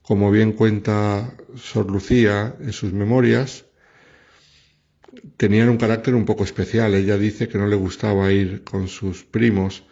[0.01, 3.64] Como bien cuenta Sor Lucía en sus memorias,
[5.37, 6.93] tenían un carácter un poco especial.
[6.93, 9.83] Ella dice que no le gustaba ir con sus primos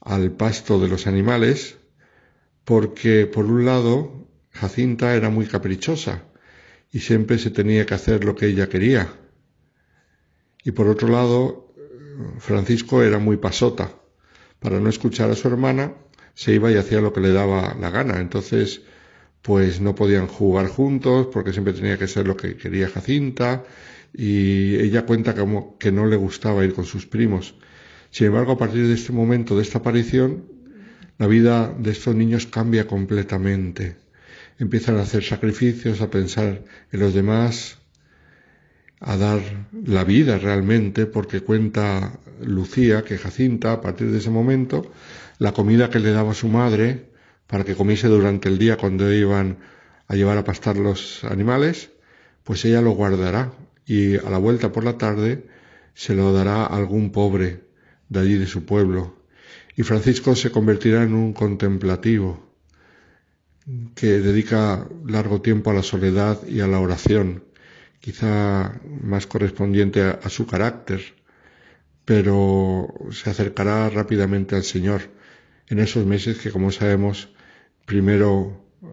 [0.00, 1.76] al pasto de los animales
[2.64, 6.24] porque, por un lado, Jacinta era muy caprichosa
[6.92, 9.08] y siempre se tenía que hacer lo que ella quería.
[10.64, 11.74] Y por otro lado,
[12.38, 13.90] Francisco era muy pasota
[14.60, 15.94] para no escuchar a su hermana,
[16.34, 18.20] se iba y hacía lo que le daba la gana.
[18.20, 18.82] Entonces,
[19.42, 23.64] pues no podían jugar juntos porque siempre tenía que ser lo que quería Jacinta
[24.14, 27.54] y ella cuenta como que no le gustaba ir con sus primos.
[28.10, 30.44] Sin embargo, a partir de este momento, de esta aparición,
[31.18, 33.96] la vida de estos niños cambia completamente.
[34.58, 36.62] Empiezan a hacer sacrificios, a pensar
[36.92, 37.78] en los demás,
[39.00, 39.40] a dar
[39.84, 44.92] la vida realmente, porque cuenta Lucía que Jacinta, a partir de ese momento,
[45.38, 47.06] la comida que le daba su madre
[47.46, 49.58] para que comiese durante el día cuando iban
[50.06, 51.90] a llevar a pastar los animales,
[52.44, 53.52] pues ella lo guardará
[53.86, 55.46] y a la vuelta por la tarde
[55.94, 57.64] se lo dará a algún pobre
[58.08, 59.16] de allí de su pueblo.
[59.76, 62.52] Y Francisco se convertirá en un contemplativo
[63.94, 67.44] que dedica largo tiempo a la soledad y a la oración
[68.00, 71.00] quizá más correspondiente a, su carácter,
[72.04, 75.02] pero se acercará rápidamente al Señor
[75.68, 77.28] en esos meses que, como sabemos,
[77.86, 78.86] primero eh,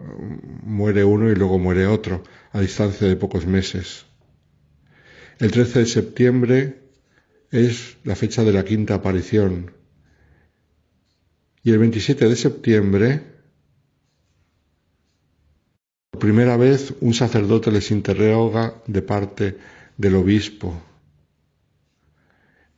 [0.62, 2.22] muere uno y luego muere otro,
[2.52, 4.06] a distancia de pocos meses.
[5.40, 6.82] El 13 de septiembre
[7.50, 9.72] es la fecha de la quinta aparición.
[11.62, 13.22] Y el 27 de septiembre
[16.18, 19.56] primera vez un sacerdote les interroga de parte
[19.96, 20.78] del obispo.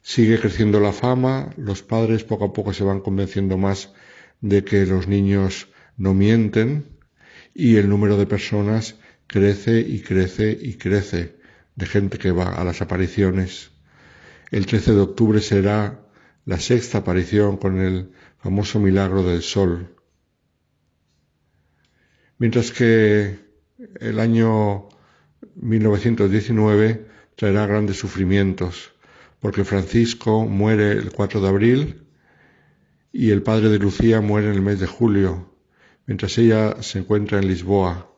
[0.00, 3.92] Sigue creciendo la fama, los padres poco a poco se van convenciendo más
[4.40, 5.66] de que los niños
[5.96, 6.96] no mienten
[7.54, 8.94] y el número de personas
[9.26, 11.41] crece y crece y crece
[11.76, 13.70] de gente que va a las apariciones.
[14.50, 16.00] El 13 de octubre será
[16.44, 19.96] la sexta aparición con el famoso milagro del sol
[22.42, 23.38] mientras que
[24.00, 24.88] el año
[25.54, 28.90] 1919 traerá grandes sufrimientos,
[29.38, 32.06] porque Francisco muere el 4 de abril
[33.12, 35.54] y el padre de Lucía muere en el mes de julio,
[36.04, 38.11] mientras ella se encuentra en Lisboa.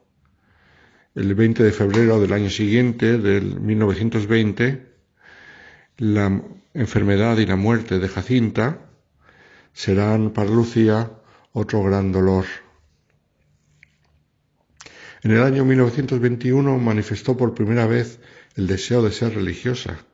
[1.14, 4.84] El 20 de febrero del año siguiente, del 1920,
[5.98, 6.42] la
[6.74, 8.80] enfermedad y la muerte de Jacinta
[9.72, 11.12] serán para Lucía
[11.52, 12.46] otro gran dolor.
[15.22, 18.18] En el año 1921 manifestó por primera vez
[18.56, 20.04] el deseo de ser religiosa.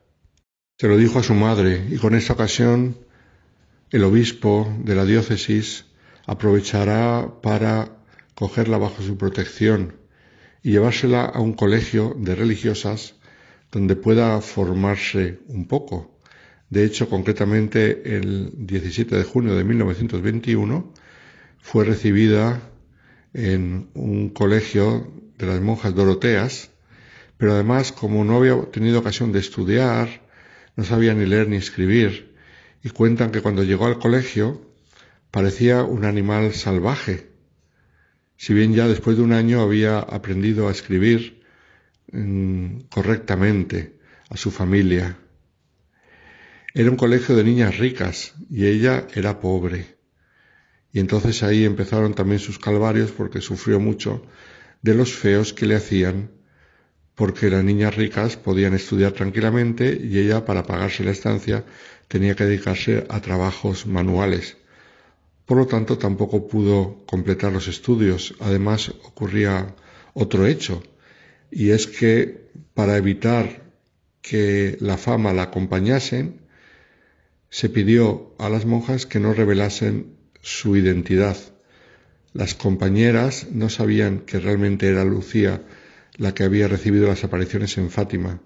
[0.77, 2.95] Se lo dijo a su madre y con esta ocasión
[3.89, 5.85] el obispo de la diócesis
[6.27, 7.89] aprovechará para
[8.35, 10.00] cogerla bajo su protección
[10.63, 13.15] y llevársela a un colegio de religiosas
[13.71, 16.19] donde pueda formarse un poco.
[16.69, 20.93] De hecho, concretamente el 17 de junio de 1921
[21.59, 22.61] fue recibida
[23.33, 26.69] en un colegio de las monjas doroteas,
[27.37, 30.21] pero además como no había tenido ocasión de estudiar,
[30.75, 32.35] no sabía ni leer ni escribir,
[32.83, 34.61] y cuentan que cuando llegó al colegio
[35.31, 37.30] parecía un animal salvaje,
[38.41, 41.43] si bien ya después de un año había aprendido a escribir
[42.11, 43.99] mm, correctamente
[44.29, 45.15] a su familia.
[46.73, 49.95] Era un colegio de niñas ricas y ella era pobre.
[50.91, 54.25] Y entonces ahí empezaron también sus calvarios porque sufrió mucho
[54.81, 56.31] de los feos que le hacían,
[57.13, 61.63] porque las niñas ricas podían estudiar tranquilamente y ella para pagarse la estancia
[62.07, 64.57] tenía que dedicarse a trabajos manuales.
[65.45, 68.35] Por lo tanto, tampoco pudo completar los estudios.
[68.39, 69.75] Además, ocurría
[70.13, 70.83] otro hecho,
[71.49, 73.71] y es que para evitar
[74.21, 76.41] que la fama la acompañasen,
[77.49, 81.37] se pidió a las monjas que no revelasen su identidad.
[82.33, 85.61] Las compañeras no sabían que realmente era Lucía
[86.17, 88.41] la que había recibido las apariciones en Fátima.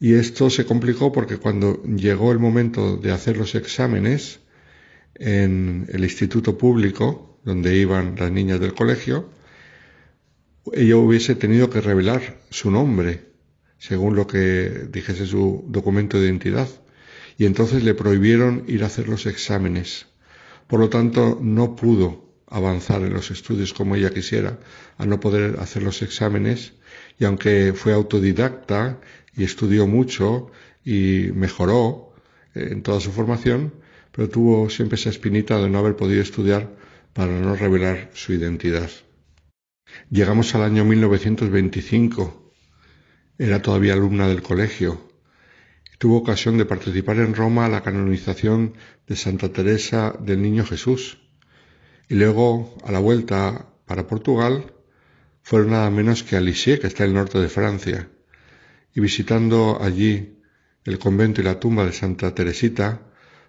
[0.00, 4.40] Y esto se complicó porque cuando llegó el momento de hacer los exámenes
[5.18, 9.30] en el instituto público, donde iban las niñas del colegio,
[10.72, 13.26] ella hubiese tenido que revelar su nombre,
[13.78, 16.68] según lo que dijese su documento de identidad.
[17.38, 20.06] y entonces le prohibieron ir a hacer los exámenes.
[20.66, 24.58] Por lo tanto, no pudo avanzar en los estudios como ella quisiera,
[24.96, 26.72] a no poder hacer los exámenes,
[27.18, 29.00] y aunque fue autodidacta
[29.36, 30.50] y estudió mucho
[30.84, 32.14] y mejoró
[32.54, 33.74] eh, en toda su formación,
[34.16, 36.74] pero tuvo siempre esa espinita de no haber podido estudiar
[37.12, 38.90] para no revelar su identidad.
[40.10, 42.52] Llegamos al año 1925.
[43.36, 45.06] Era todavía alumna del colegio.
[45.98, 48.74] Tuvo ocasión de participar en Roma a la canonización
[49.06, 51.18] de Santa Teresa del Niño Jesús.
[52.08, 54.72] Y luego, a la vuelta para Portugal,
[55.42, 58.08] fueron nada menos que a Lisieux, que está en el norte de Francia.
[58.94, 60.38] Y visitando allí
[60.84, 63.02] el convento y la tumba de Santa Teresita,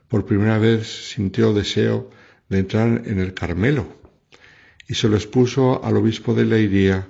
[0.07, 2.09] por primera vez sintió deseo
[2.49, 3.87] de entrar en el Carmelo
[4.87, 7.07] y se lo expuso al obispo de Leiría,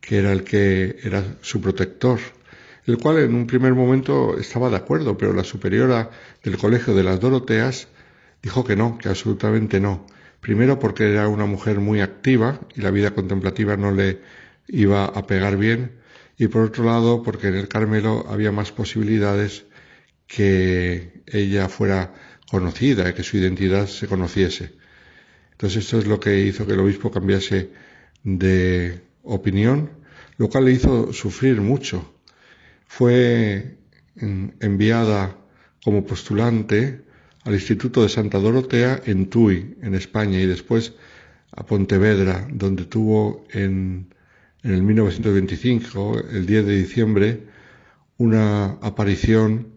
[0.00, 2.18] que era el que era su protector,
[2.84, 6.10] el cual en un primer momento estaba de acuerdo, pero la superiora
[6.42, 7.88] del colegio de las Doroteas
[8.42, 10.06] dijo que no, que absolutamente no.
[10.40, 14.20] Primero porque era una mujer muy activa y la vida contemplativa no le
[14.68, 15.92] iba a pegar bien,
[16.38, 19.64] y por otro lado porque en el Carmelo había más posibilidades
[20.26, 22.14] que ella fuera
[22.50, 24.72] conocida que su identidad se conociese.
[25.52, 27.70] Entonces esto es lo que hizo que el obispo cambiase
[28.22, 29.90] de opinión,
[30.36, 32.14] lo cual le hizo sufrir mucho.
[32.86, 33.78] Fue
[34.16, 35.36] enviada
[35.82, 37.02] como postulante
[37.44, 40.94] al Instituto de Santa Dorotea en Tui, en España, y después
[41.52, 44.12] a Pontevedra, donde tuvo en,
[44.62, 47.40] en el 1925, el 10 de diciembre,
[48.18, 49.75] una aparición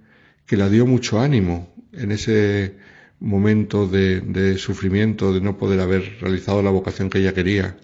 [0.49, 2.73] que la dio mucho ánimo en ese
[3.19, 7.77] momento de, sufrimiento, de no poder haber realizado la vocación que ella quería.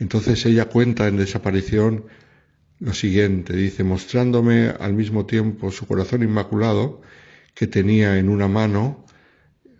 [0.00, 2.06] Entonces ella cuenta en desaparición
[2.80, 7.02] lo siguiente, dice, mostrándome al mismo tiempo su corazón inmaculado,
[7.54, 9.06] que tenía en una mano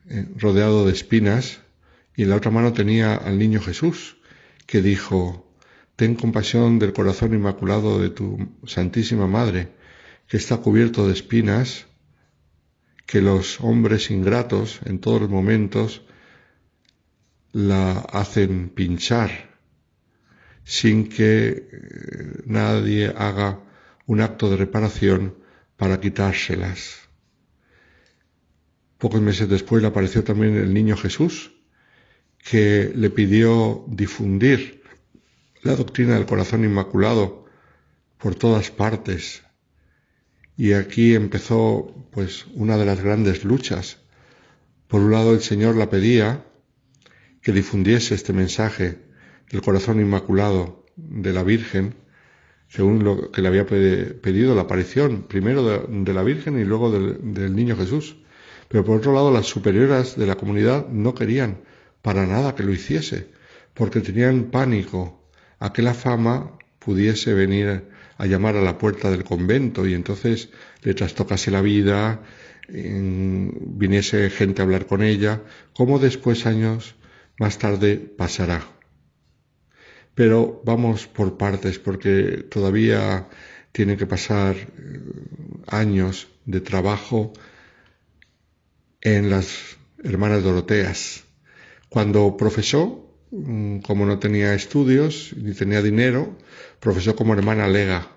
[0.08, 1.58] eh, rodeado de espinas,
[2.14, 4.18] y en la otra mano tenía al niño Jesús,
[4.66, 5.52] que dijo,
[5.96, 9.70] Ten compasión del corazón inmaculado de tu Santísima Madre,
[10.28, 11.86] que está cubierto de espinas,
[13.06, 16.02] que los hombres ingratos en todos los momentos
[17.52, 19.52] la hacen pinchar
[20.64, 23.60] sin que eh, nadie haga
[24.06, 25.36] un acto de reparación
[25.76, 27.08] para quitárselas.
[28.98, 31.52] Pocos meses después le apareció también el niño Jesús,
[32.38, 34.82] que le pidió difundir
[35.62, 37.46] la doctrina del corazón inmaculado
[38.18, 39.42] por todas partes,
[40.62, 43.98] y aquí empezó pues una de las grandes luchas.
[44.86, 46.44] Por un lado el Señor la pedía
[47.40, 49.00] que difundiese este mensaje
[49.50, 51.96] del corazón inmaculado de la Virgen,
[52.68, 57.34] según lo que le había pedido la aparición, primero de, la Virgen y luego del,
[57.34, 58.18] del niño Jesús.
[58.68, 61.62] Pero por otro lado las superioras de la comunidad no querían
[62.02, 63.30] para nada que lo hiciese,
[63.74, 65.28] porque tenían pánico
[65.58, 67.90] a que la fama pudiese venir
[68.22, 70.48] a llamar a la puerta del convento y entonces
[70.82, 72.22] le trastocase la vida,
[72.68, 75.42] viniese gente a hablar con ella,
[75.74, 76.94] como después años
[77.40, 78.62] más tarde pasará.
[80.14, 83.26] Pero vamos por partes porque todavía
[83.72, 85.00] tienen que pasar eh,
[85.66, 87.32] años de trabajo
[89.00, 91.24] en las hermanas Doroteas.
[91.88, 96.38] Cuando profesó, mm, como no tenía estudios ni tenía dinero,
[96.82, 98.08] profesó como hermana lega,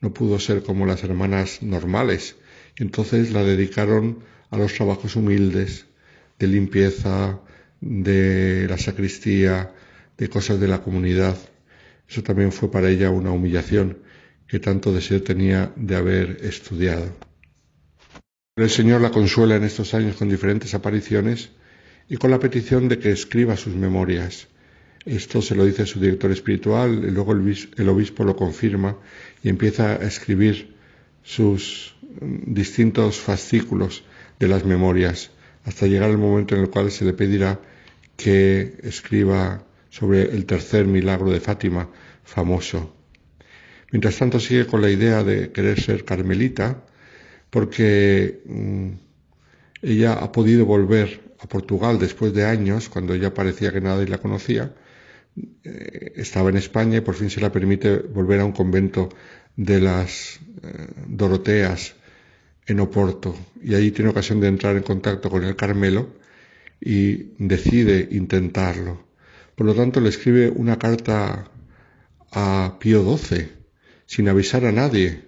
[0.00, 2.36] no pudo ser como las hermanas normales,
[2.76, 4.20] entonces la dedicaron
[4.50, 5.86] a los trabajos humildes,
[6.38, 7.40] de limpieza,
[7.80, 9.72] de la sacristía,
[10.16, 11.36] de cosas de la comunidad.
[12.08, 13.98] Eso también fue para ella una humillación
[14.46, 17.12] que tanto deseo tenía de haber estudiado.
[18.54, 21.50] El Señor la consuela en estos años con diferentes apariciones
[22.08, 24.46] y con la petición de que escriba sus memorias.
[25.06, 28.96] Esto se lo dice su director espiritual, y luego el obispo lo confirma
[29.42, 30.74] y empieza a escribir
[31.22, 34.04] sus mm, distintos fascículos
[34.38, 35.30] de las memorias,
[35.64, 37.60] hasta llegar el momento en el cual se le pedirá
[38.16, 41.90] que escriba sobre el tercer milagro de Fátima,
[42.22, 42.94] famoso.
[43.92, 46.82] Mientras tanto sigue con la idea de querer ser carmelita,
[47.50, 48.88] porque mm,
[49.82, 54.18] ella ha podido volver a Portugal después de años, cuando ya parecía que nadie la
[54.18, 54.74] conocía,
[55.36, 59.08] eh, estaba en España y por fin se le permite volver a un convento
[59.56, 61.94] de las eh, Doroteas
[62.66, 66.14] en Oporto y ahí tiene ocasión de entrar en contacto con el Carmelo
[66.80, 69.04] y decide intentarlo.
[69.54, 71.50] Por lo tanto le escribe una carta
[72.32, 73.48] a Pío XII
[74.06, 75.24] sin avisar a nadie,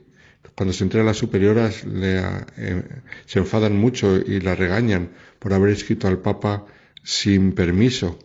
[0.55, 2.19] cuando se entera las superioras le,
[2.57, 2.83] eh,
[3.27, 6.66] se enfadan mucho y la regañan por haber escrito al Papa
[7.03, 8.19] sin permiso.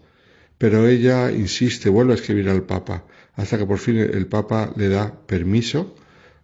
[0.61, 4.89] Pero ella insiste, vuelve a escribir al Papa, hasta que por fin el Papa le
[4.89, 5.95] da permiso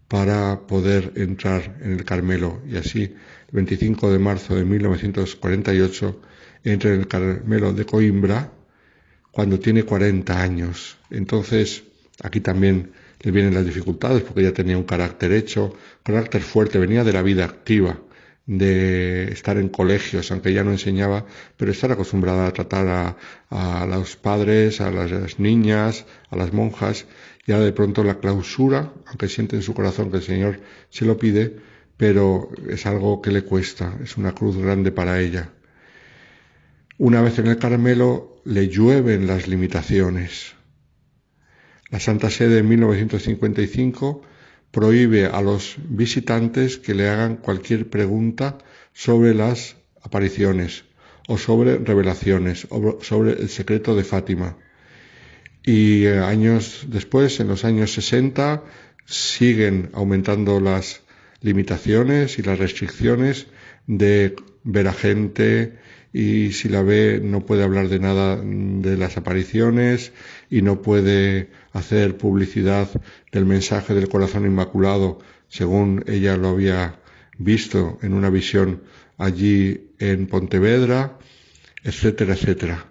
[0.08, 2.60] para poder entrar en el Carmelo.
[2.68, 6.20] Y así, el 25 de marzo de 1948,
[6.64, 8.52] entra en el Carmelo de Coimbra
[9.30, 10.98] cuando tiene 40 años.
[11.12, 11.84] Entonces,
[12.24, 17.04] aquí también le vienen las dificultades porque ella tenía un carácter hecho, carácter fuerte, venía
[17.04, 18.00] de la vida activa,
[18.48, 21.26] de estar en colegios, aunque ella no enseñaba,
[21.58, 23.18] pero estar acostumbrada a tratar a,
[23.82, 27.06] a los padres, a las niñas, a las monjas,
[27.46, 31.06] y ahora de pronto la clausura, aunque siente en su corazón que el Señor se
[31.06, 31.58] lo pide,
[31.98, 35.50] pero es algo que le cuesta, es una cruz grande para ella.
[36.98, 40.56] Una vez en el Carmelo le llueven las limitaciones.
[41.90, 44.22] La Santa Sede en 1955
[44.78, 48.60] prohíbe a los visitantes que le hagan cualquier pregunta
[48.94, 50.84] sobre las apariciones
[51.28, 54.56] o sobre revelaciones o sobre el secreto de Fátima.
[55.66, 58.64] Y eh, años después, en los años 60,
[59.08, 61.02] siguen aumentando las
[61.42, 63.48] limitaciones y las restricciones
[63.88, 65.80] de ver a gente
[66.14, 70.12] y si la ve no puede hablar de nada de las apariciones
[70.50, 72.90] y no puede hacer publicidad
[73.32, 77.00] del mensaje del corazón inmaculado según ella lo había
[77.38, 78.84] visto en una visión
[79.18, 81.18] allí en Pontevedra,
[81.84, 82.86] etcétera, etcétera.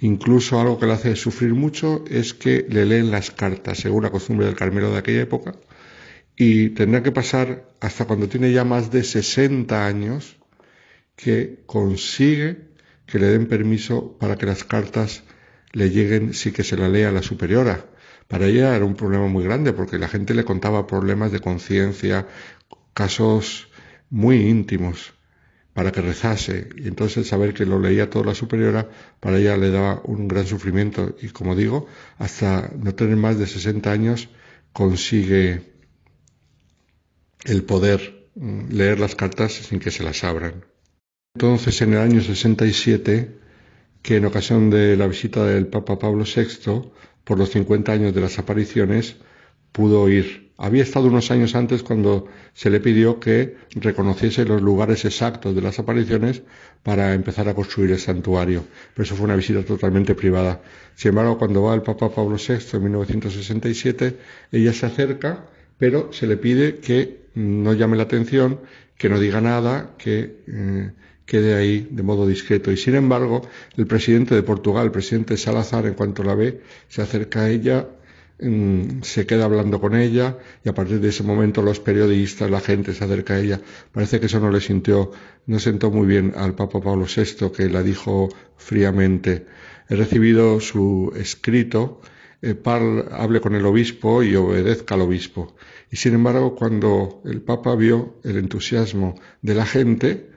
[0.00, 4.10] Incluso algo que le hace sufrir mucho es que le leen las cartas, según la
[4.10, 5.54] costumbre del Carmelo de aquella época,
[6.36, 10.38] y tendrá que pasar hasta cuando tiene ya más de 60 años
[11.14, 12.72] que consigue
[13.06, 15.22] que le den permiso para que las cartas
[15.72, 17.86] le lleguen si que se la lea la superiora.
[18.28, 22.26] Para ella era un problema muy grande porque la gente le contaba problemas de conciencia,
[22.94, 23.68] casos
[24.10, 25.14] muy íntimos
[25.74, 26.68] para que rezase.
[26.76, 28.88] Y entonces saber que lo leía toda la superiora,
[29.20, 31.16] para ella le daba un gran sufrimiento.
[31.20, 31.86] Y como digo,
[32.18, 34.28] hasta no tener más de 60 años
[34.72, 35.72] consigue
[37.44, 40.64] el poder mm, leer las cartas sin que se las abran.
[41.34, 43.41] Entonces, en el año 67,
[44.02, 46.90] que en ocasión de la visita del Papa Pablo VI,
[47.24, 49.16] por los 50 años de las apariciones,
[49.70, 50.52] pudo ir.
[50.58, 55.62] Había estado unos años antes cuando se le pidió que reconociese los lugares exactos de
[55.62, 56.42] las apariciones
[56.82, 58.64] para empezar a construir el santuario.
[58.94, 60.60] Pero eso fue una visita totalmente privada.
[60.94, 64.16] Sin embargo, cuando va el Papa Pablo VI en 1967,
[64.52, 65.46] ella se acerca,
[65.78, 68.60] pero se le pide que no llame la atención,
[68.98, 70.92] que no diga nada, que eh,
[71.32, 72.70] quede ahí de modo discreto.
[72.70, 73.40] Y sin embargo,
[73.78, 77.88] el presidente de Portugal, el presidente Salazar, en cuanto la ve, se acerca a ella,
[78.38, 82.60] mm, se queda hablando con ella y a partir de ese momento los periodistas, la
[82.60, 83.60] gente se acerca a ella.
[83.92, 85.10] Parece que eso no le sintió,
[85.46, 88.28] no sentó muy bien al Papa Pablo VI, que la dijo
[88.58, 89.46] fríamente.
[89.88, 92.02] He recibido su escrito,
[92.42, 92.54] eh,
[93.12, 95.54] hable con el obispo y obedezca al obispo.
[95.90, 100.31] Y sin embargo, cuando el Papa vio el entusiasmo de la gente,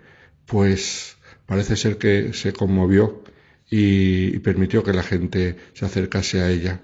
[0.45, 3.23] pues parece ser que se conmovió
[3.69, 6.81] y, permitió que la gente se acercase a ella.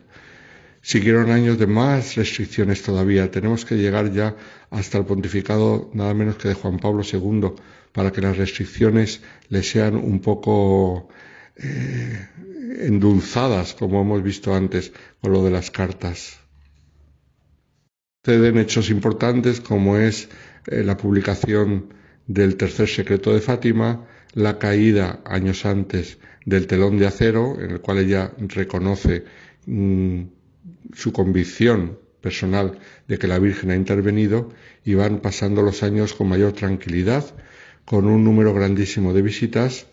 [0.82, 3.30] Siguieron años de más restricciones todavía.
[3.30, 4.36] Tenemos que llegar ya
[4.72, 7.54] hasta el pontificado nada menos que de Juan Pablo II
[7.92, 11.10] para que las restricciones le sean un poco
[11.56, 12.28] eh,
[12.80, 16.40] endulzadas, como hemos visto antes con lo de las cartas.
[18.24, 20.30] Suceden hechos importantes como es
[20.68, 21.94] eh, la publicación
[22.28, 27.82] del tercer secreto de Fátima, la caída años antes del telón de acero, en el
[27.82, 29.24] cual ella reconoce
[29.66, 30.22] mm,
[30.94, 34.52] su convicción personal de que la Virgen ha intervenido
[34.86, 37.26] y van pasando los años con mayor tranquilidad,
[37.86, 39.88] con un número grandísimo de visitas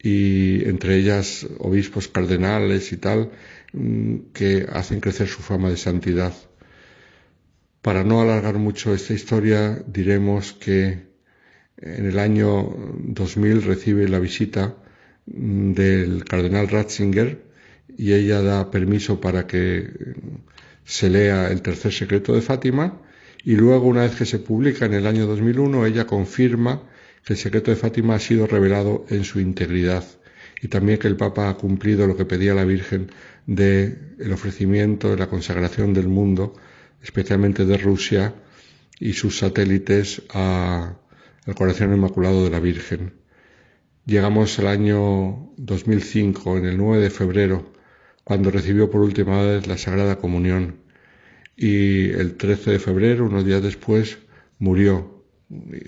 [0.00, 3.30] y entre ellas obispos cardenales y tal,
[3.72, 6.32] mm, que hacen crecer su fama de santidad.
[7.82, 11.11] Para no alargar mucho esta historia, diremos que
[11.82, 14.76] en el año 2000 recibe la visita
[15.26, 17.42] del cardenal Ratzinger
[17.96, 19.90] y ella da permiso para que
[20.84, 23.00] se lea el tercer secreto de Fátima
[23.44, 26.82] y luego una vez que se publica en el año 2001 ella confirma
[27.24, 30.04] que el secreto de Fátima ha sido revelado en su integridad
[30.62, 33.10] y también que el Papa ha cumplido lo que pedía la Virgen
[33.46, 36.54] de el ofrecimiento de la consagración del mundo,
[37.02, 38.34] especialmente de Rusia
[39.00, 40.94] y sus satélites a
[41.46, 43.14] el corazón inmaculado de la Virgen.
[44.06, 47.72] Llegamos al año 2005, en el 9 de febrero,
[48.24, 50.80] cuando recibió por última vez la Sagrada Comunión.
[51.56, 54.18] Y el 13 de febrero, unos días después,
[54.58, 55.24] murió.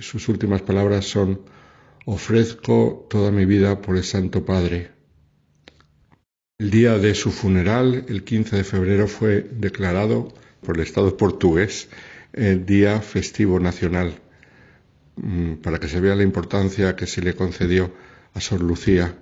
[0.00, 1.40] Sus últimas palabras son,
[2.04, 4.90] ofrezco toda mi vida por el Santo Padre.
[6.58, 11.88] El día de su funeral, el 15 de febrero, fue declarado por el Estado portugués
[12.32, 14.20] el Día Festivo Nacional,
[15.62, 17.92] para que se vea la importancia que se le concedió
[18.34, 19.16] a Sor Lucía.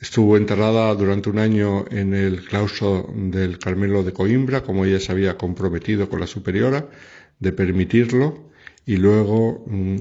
[0.00, 5.12] Estuvo enterrada durante un año en el claustro del Carmelo de Coimbra, como ella se
[5.12, 6.88] había comprometido con la superiora
[7.38, 8.50] de permitirlo,
[8.84, 9.98] y luego, mm,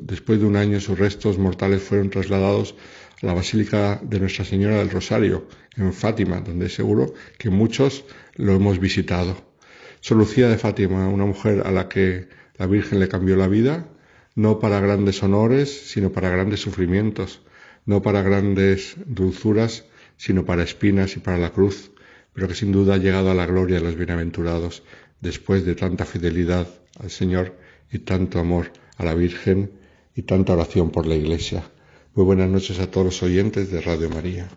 [0.00, 2.74] después de un año, sus restos mortales fueron trasladados
[3.20, 5.46] a la Basílica de Nuestra Señora del Rosario,
[5.76, 9.36] en Fátima, donde seguro que muchos lo hemos visitado.
[10.00, 13.91] Sor Lucía de Fátima, una mujer a la que la Virgen le cambió la vida,
[14.34, 17.42] no para grandes honores, sino para grandes sufrimientos
[17.84, 19.84] no para grandes dulzuras,
[20.16, 21.90] sino para espinas y para la cruz,
[22.32, 24.82] pero que sin duda ha llegado a la gloria de los bienaventurados
[25.20, 26.68] después de tanta fidelidad
[26.98, 27.56] al Señor
[27.90, 29.72] y tanto amor a la Virgen
[30.14, 31.64] y tanta oración por la Iglesia.
[32.14, 34.48] Muy buenas noches a todos los oyentes de Radio María.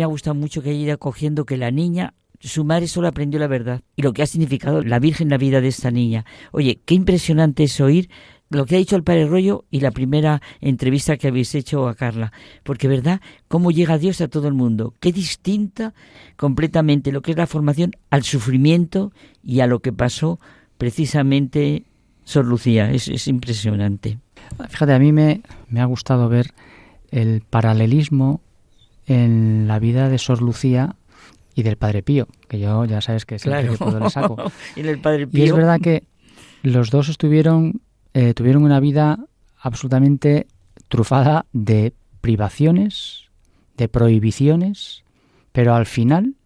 [0.00, 3.38] Me ha gustado mucho que haya ido cogiendo que la niña su madre solo aprendió
[3.38, 6.24] la verdad y lo que ha significado la Virgen en la vida de esta niña.
[6.52, 8.08] Oye, qué impresionante es oír
[8.48, 11.94] lo que ha dicho el padre Rollo y la primera entrevista que habéis hecho a
[11.94, 12.32] Carla.
[12.62, 13.20] Porque, ¿verdad?
[13.46, 14.94] ¿Cómo llega Dios a todo el mundo?
[15.00, 15.92] Qué distinta
[16.38, 19.12] completamente lo que es la formación al sufrimiento
[19.44, 20.40] y a lo que pasó
[20.78, 21.84] precisamente
[22.24, 22.90] Sor Lucía.
[22.90, 24.18] Es, es impresionante.
[24.70, 26.54] Fíjate, a mí me, me ha gustado ver
[27.10, 28.40] el paralelismo
[29.10, 30.94] en la vida de Sor Lucía
[31.56, 34.36] y del Padre Pío, que yo ya sabes que es el que puedo le saco.
[34.76, 35.44] y, el Padre Pío...
[35.44, 36.04] y es verdad que
[36.62, 37.80] los dos estuvieron,
[38.14, 39.18] eh, tuvieron una vida
[39.58, 40.46] absolutamente
[40.86, 43.24] trufada de privaciones,
[43.76, 45.02] de prohibiciones,
[45.50, 46.36] pero al final,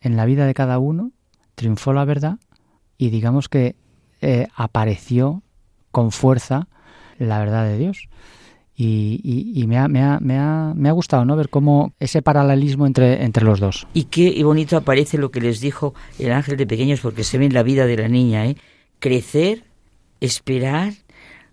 [0.00, 1.10] en la vida de cada uno,
[1.56, 2.38] triunfó la verdad
[2.96, 3.74] y digamos que
[4.20, 5.42] eh, apareció
[5.90, 6.68] con fuerza
[7.18, 8.08] la verdad de Dios.
[8.80, 11.34] Y, me, ha, me, ha, me, ha, me, ha, gustado ¿no?
[11.34, 13.88] ver cómo ese paralelismo entre, entre los dos.
[13.92, 17.46] Y qué bonito aparece lo que les dijo el ángel de pequeños, porque se ve
[17.46, 18.56] en la vida de la niña, ¿eh?
[19.00, 19.64] Crecer,
[20.20, 20.92] esperar,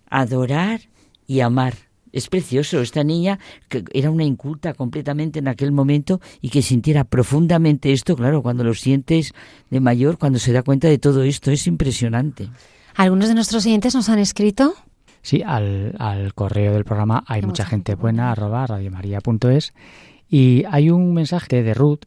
[0.07, 0.81] adorar
[1.25, 1.73] y amar.
[2.11, 3.39] Es precioso, esta niña
[3.69, 8.63] que era una inculta completamente en aquel momento y que sintiera profundamente esto, claro, cuando
[8.63, 9.33] lo sientes
[9.71, 12.49] de mayor, cuando se da cuenta de todo esto, es impresionante.
[12.93, 14.75] Algunos de nuestros oyentes nos han escrito
[15.25, 19.73] Sí, al, al correo del programa hay mucha gente buena, arroba radiomaria.es.
[20.29, 22.01] Y hay un mensaje de Ruth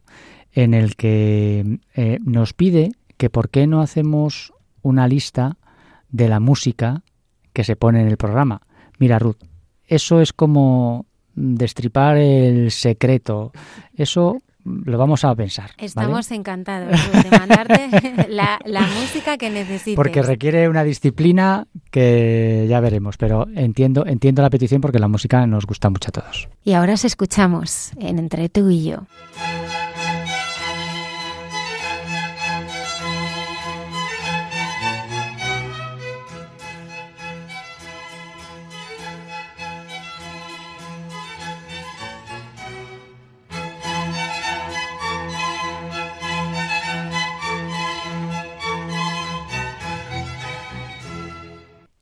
[0.53, 5.57] en el que eh, nos pide que por qué no hacemos una lista
[6.07, 7.03] de la música
[7.51, 8.61] que se pone en el programa.
[8.99, 9.43] Mira, Ruth,
[9.85, 11.05] eso es como
[11.35, 13.51] destripar el secreto.
[13.95, 14.37] Eso
[14.85, 15.71] lo vamos a pensar.
[15.77, 16.91] Estamos encantados
[17.23, 17.89] de mandarte
[18.29, 19.95] la, la, música que necesites.
[19.95, 25.45] Porque requiere una disciplina que ya veremos, pero entiendo, entiendo la petición porque la música
[25.47, 26.49] nos gusta mucho a todos.
[26.63, 29.07] Y ahora os escuchamos en Entre tú y yo.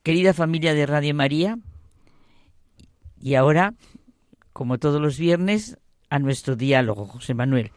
[0.07, 1.59] Querida familia de Radio María,
[3.19, 3.73] y ahora,
[4.53, 5.77] como todos los viernes,
[6.09, 7.71] a nuestro diálogo, José Manuel.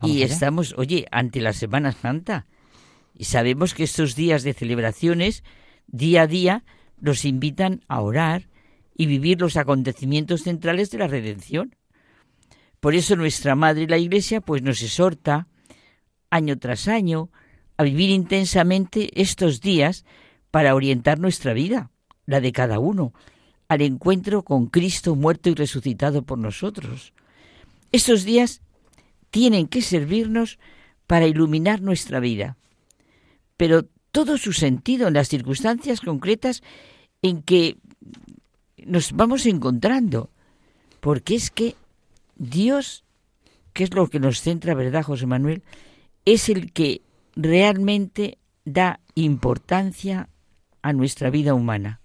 [0.00, 2.46] y estamos, oye, ante la Semana Santa.
[3.16, 5.42] Y sabemos que estos días de celebraciones,
[5.88, 6.64] día a día,
[7.00, 8.48] nos invitan a orar
[8.96, 11.74] y vivir los acontecimientos centrales de la redención.
[12.78, 15.48] Por eso nuestra Madre la Iglesia pues nos exhorta
[16.30, 17.32] año tras año
[17.76, 20.04] a vivir intensamente estos días
[20.52, 21.90] para orientar nuestra vida,
[22.26, 23.12] la de cada uno,
[23.68, 27.14] al encuentro con Cristo muerto y resucitado por nosotros.
[27.90, 28.60] Estos días
[29.30, 30.58] tienen que servirnos
[31.06, 32.58] para iluminar nuestra vida,
[33.56, 36.62] pero todo su sentido en las circunstancias concretas
[37.22, 37.78] en que
[38.84, 40.28] nos vamos encontrando,
[41.00, 41.76] porque es que
[42.36, 43.04] Dios,
[43.72, 45.62] que es lo que nos centra, ¿verdad, José Manuel?
[46.26, 47.00] Es el que
[47.36, 50.28] realmente da importancia
[50.82, 52.00] a nuestra vida humana,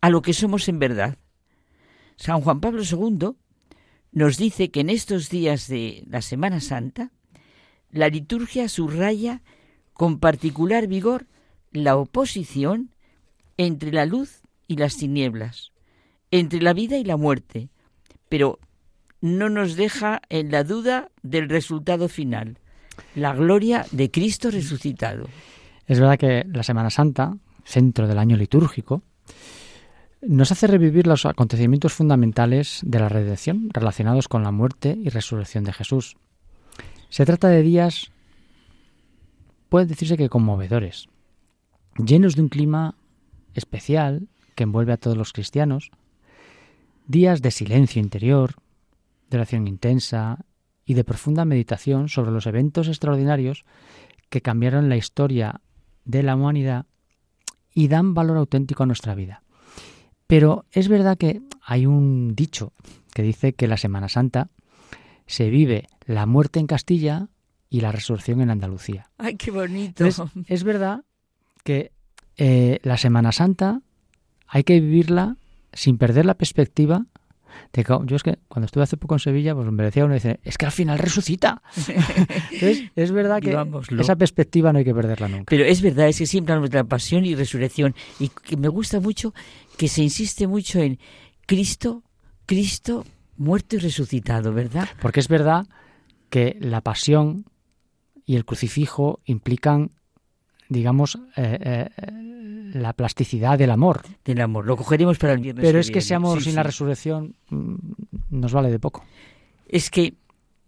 [0.00, 1.16] a lo que somos en verdad.
[2.16, 3.30] San Juan Pablo II
[4.12, 7.12] nos dice que en estos días de la Semana Santa,
[7.90, 9.42] la liturgia subraya
[9.92, 11.26] con particular vigor
[11.72, 12.94] la oposición
[13.56, 15.72] entre la luz y las tinieblas,
[16.30, 17.70] entre la vida y la muerte,
[18.28, 18.58] pero
[19.20, 22.58] no nos deja en la duda del resultado final,
[23.14, 25.26] la gloria de Cristo resucitado.
[25.86, 27.36] Es verdad que la Semana Santa,
[27.70, 29.02] centro del año litúrgico,
[30.22, 35.64] nos hace revivir los acontecimientos fundamentales de la redención relacionados con la muerte y resurrección
[35.64, 36.16] de Jesús.
[37.08, 38.10] Se trata de días,
[39.70, 41.08] puede decirse que conmovedores,
[41.96, 42.96] llenos de un clima
[43.54, 45.90] especial que envuelve a todos los cristianos,
[47.06, 48.54] días de silencio interior,
[49.30, 50.44] de oración intensa
[50.84, 53.64] y de profunda meditación sobre los eventos extraordinarios
[54.28, 55.60] que cambiaron la historia
[56.04, 56.86] de la humanidad
[57.74, 59.42] y dan valor auténtico a nuestra vida.
[60.26, 62.72] Pero es verdad que hay un dicho
[63.14, 64.48] que dice que la Semana Santa
[65.26, 67.28] se vive la muerte en Castilla
[67.68, 69.10] y la resurrección en Andalucía.
[69.18, 70.04] ¡Ay, qué bonito!
[70.46, 71.04] es verdad
[71.62, 71.92] que
[72.36, 73.82] eh, la Semana Santa
[74.46, 75.36] hay que vivirla
[75.72, 77.06] sin perder la perspectiva
[78.04, 80.58] yo es que cuando estuve hace poco en Sevilla, pues me decía uno, dice, es
[80.58, 81.62] que al final resucita.
[82.50, 83.56] Entonces, es verdad que
[83.98, 85.44] esa perspectiva no hay que perderla nunca.
[85.48, 87.94] Pero es verdad, es que siempre hablamos de la pasión y resurrección.
[88.18, 89.34] Y que me gusta mucho
[89.76, 90.98] que se insiste mucho en
[91.46, 92.02] Cristo,
[92.46, 93.04] Cristo
[93.36, 94.88] muerto y resucitado, ¿verdad?
[95.00, 95.66] Porque es verdad
[96.28, 97.46] que la pasión
[98.26, 99.90] y el crucifijo implican
[100.70, 104.02] digamos, eh, eh, la plasticidad del amor.
[104.24, 104.64] Del amor.
[104.64, 105.62] Lo cogeremos para el viernes.
[105.62, 107.74] Pero es que ese amor sin la resurrección mm,
[108.30, 109.04] nos vale de poco.
[109.68, 110.14] Es que,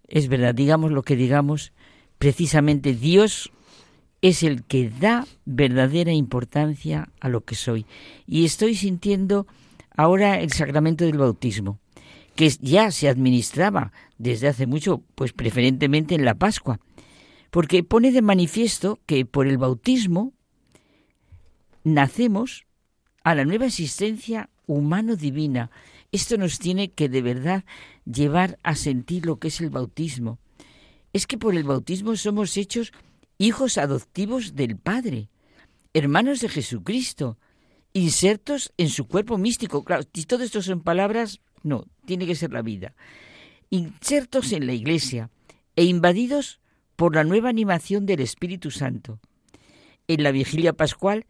[0.09, 1.73] es verdad, digamos lo que digamos,
[2.19, 3.51] precisamente Dios
[4.20, 7.87] es el que da verdadera importancia a lo que soy.
[8.27, 9.47] Y estoy sintiendo
[9.97, 11.79] ahora el sacramento del bautismo,
[12.35, 16.81] que ya se administraba desde hace mucho, pues preferentemente en la Pascua
[17.53, 20.33] porque pone de manifiesto que por el bautismo
[21.85, 22.65] nacemos
[23.24, 25.70] a la nueva existencia humano-divina.
[26.12, 27.65] Esto nos tiene que de verdad
[28.07, 30.39] llevar a sentir lo que es el bautismo.
[31.12, 32.91] Es que por el bautismo somos hechos
[33.37, 35.29] hijos adoptivos del Padre,
[35.93, 37.37] hermanos de Jesucristo,
[37.93, 39.85] insertos en su cuerpo místico.
[39.85, 42.95] Claro, si todo esto son palabras, no, tiene que ser la vida.
[43.69, 45.29] Insertos en la Iglesia
[45.77, 46.61] e invadidos
[46.97, 49.19] por la nueva animación del Espíritu Santo.
[50.09, 51.27] En la vigilia pascual,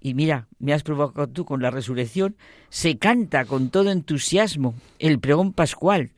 [0.00, 2.36] y mira, me has provocado tú con la resurrección,
[2.68, 6.10] se canta con todo entusiasmo el pregón pascual.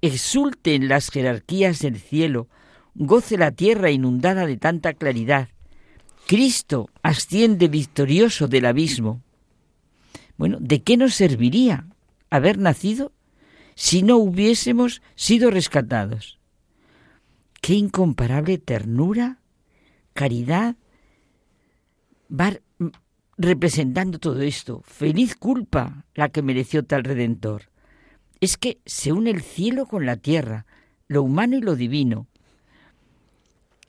[0.00, 2.48] Exulten las jerarquías del cielo,
[2.94, 5.48] goce la tierra inundada de tanta claridad.
[6.26, 9.20] Cristo asciende victorioso del abismo.
[10.38, 11.86] Bueno, ¿de qué nos serviría
[12.30, 13.12] haber nacido
[13.74, 16.38] si no hubiésemos sido rescatados?
[17.62, 19.38] Qué incomparable ternura,
[20.12, 20.76] caridad,
[22.28, 22.58] va
[23.38, 24.82] representando todo esto.
[24.84, 27.70] Feliz culpa la que mereció tal redentor.
[28.40, 30.66] Es que se une el cielo con la tierra,
[31.06, 32.26] lo humano y lo divino.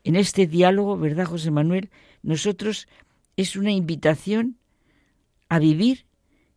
[0.04, 1.90] En este diálogo, ¿verdad, José Manuel?
[2.22, 2.88] Nosotros
[3.38, 4.58] es una invitación
[5.50, 6.06] a vivir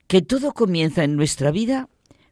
[0.07, 1.89] que todo comienza en nuestra vida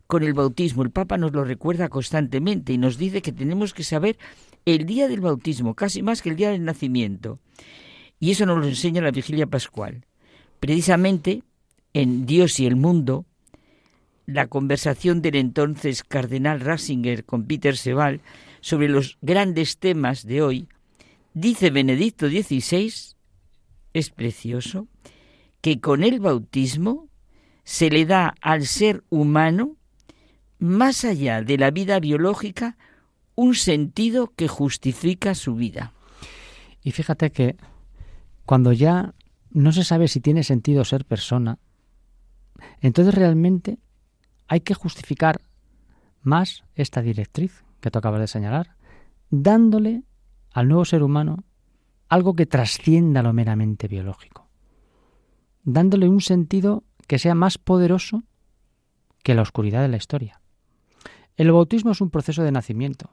[0.07, 0.83] con el bautismo.
[0.83, 4.19] El Papa nos lo recuerda constantemente y nos dice que tenemos que saber
[4.65, 7.39] el día del bautismo, casi más que el día del nacimiento.
[8.21, 10.07] Y eso nos lo enseña la vigilia pascual.
[10.61, 11.43] Precisamente
[11.93, 13.27] en Dios y el mundo,
[14.27, 18.21] la conversación del entonces cardenal Ratzinger con Peter Sebal
[18.61, 20.69] sobre los grandes temas de hoy,
[21.35, 22.93] dice Benedicto XVI,
[23.93, 24.89] es precioso,
[25.61, 27.09] que con el bautismo
[27.65, 29.77] se le da al ser humano,
[30.59, 32.77] más allá de la vida biológica,
[33.35, 35.93] un sentido que justifica su vida.
[36.83, 37.57] Y fíjate que
[38.45, 39.15] cuando ya
[39.51, 41.59] no se sabe si tiene sentido ser persona,
[42.81, 43.79] entonces realmente
[44.49, 45.41] hay que justificar
[46.23, 48.77] más esta directriz que tú acabas de señalar,
[49.31, 50.03] dándole
[50.53, 51.45] al nuevo ser humano
[52.09, 54.49] algo que trascienda lo meramente biológico,
[55.65, 58.25] dándole un sentido que sea más poderoso
[59.23, 60.41] que la oscuridad de la historia.
[61.37, 63.11] El bautismo es un proceso de nacimiento,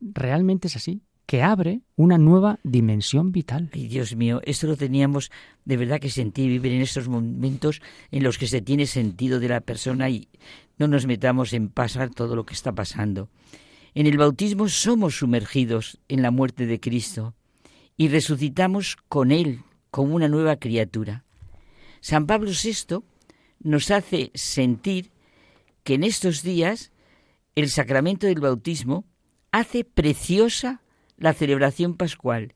[0.00, 3.70] realmente es así, que abre una nueva dimensión vital.
[3.72, 5.30] Ay, Dios mío, esto lo teníamos
[5.64, 9.48] de verdad que sentir, vivir en estos momentos en los que se tiene sentido de
[9.48, 10.28] la persona y
[10.76, 13.28] no nos metamos en pasar todo lo que está pasando.
[13.94, 17.34] En el bautismo somos sumergidos en la muerte de Cristo
[17.96, 19.60] y resucitamos con Él
[19.92, 21.24] como una nueva criatura.
[22.00, 23.04] San Pablo VI
[23.60, 25.12] nos hace sentir
[25.84, 26.92] que en estos días
[27.54, 29.04] el sacramento del bautismo
[29.52, 30.82] hace preciosa
[31.16, 32.54] la celebración pascual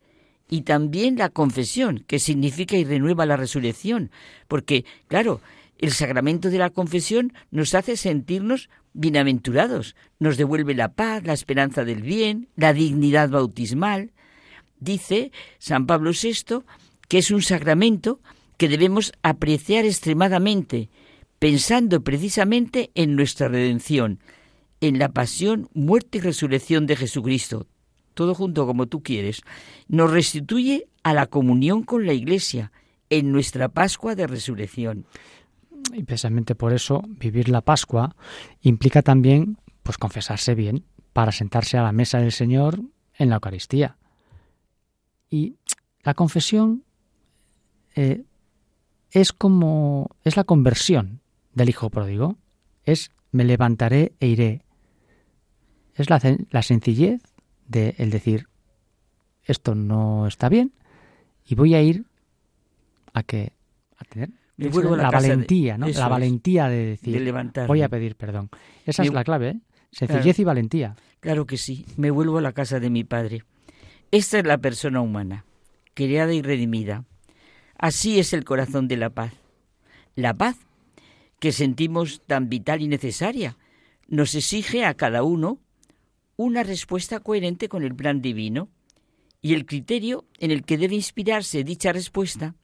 [0.49, 4.11] y también la confesión, que significa y renueva la resurrección,
[4.49, 5.41] porque, claro,
[5.79, 11.85] el sacramento de la confesión nos hace sentirnos bienaventurados, nos devuelve la paz, la esperanza
[11.85, 14.13] del bien, la dignidad bautismal.
[14.79, 16.63] Dice San Pablo VI
[17.09, 18.21] que es un sacramento
[18.57, 20.91] que debemos apreciar extremadamente,
[21.39, 24.21] pensando precisamente en nuestra redención,
[24.81, 27.67] en la pasión, muerte y resurrección de Jesucristo,
[28.15, 29.43] todo junto como tú quieres,
[29.89, 32.73] nos restituye a la comunión con la Iglesia
[33.11, 35.07] en nuestra Pascua de Resurrección.
[35.93, 38.17] Y precisamente por eso vivir la Pascua
[38.63, 42.81] implica también pues confesarse bien para sentarse a la mesa del Señor
[43.15, 43.97] en la Eucaristía.
[45.31, 45.57] Y
[46.03, 46.85] la confesión
[47.95, 48.25] eh,
[49.11, 51.21] es como es la conversión
[51.53, 52.37] del hijo pródigo.
[52.85, 54.64] Es me levantaré e iré.
[55.95, 57.23] Es la, la sencillez
[57.69, 58.49] de el decir
[59.45, 60.73] esto no está bien
[61.47, 62.05] y voy a ir
[63.13, 63.53] a que
[63.97, 65.89] a tener la, valentía, ¿no?
[65.89, 67.35] La valentía de decir
[67.67, 68.51] voy a pedir perdón.
[68.87, 69.61] Esa es la clave, ¿eh?
[69.91, 70.97] Sencillez y valentía.
[71.21, 71.87] Claro que sí.
[71.97, 73.45] Me vuelvo a la casa de mi padre.
[74.11, 75.45] Esta es la persona humana,
[75.95, 77.05] creada y redimida.
[77.79, 79.33] Así es el corazón de la paz.
[80.17, 80.57] La paz
[81.39, 83.57] que sentimos tan vital y necesaria
[84.09, 85.59] nos exige a cada uno
[86.37, 88.69] una respuesta coherente con el plan divino
[89.41, 92.55] y el criterio en el que debe inspirarse dicha respuesta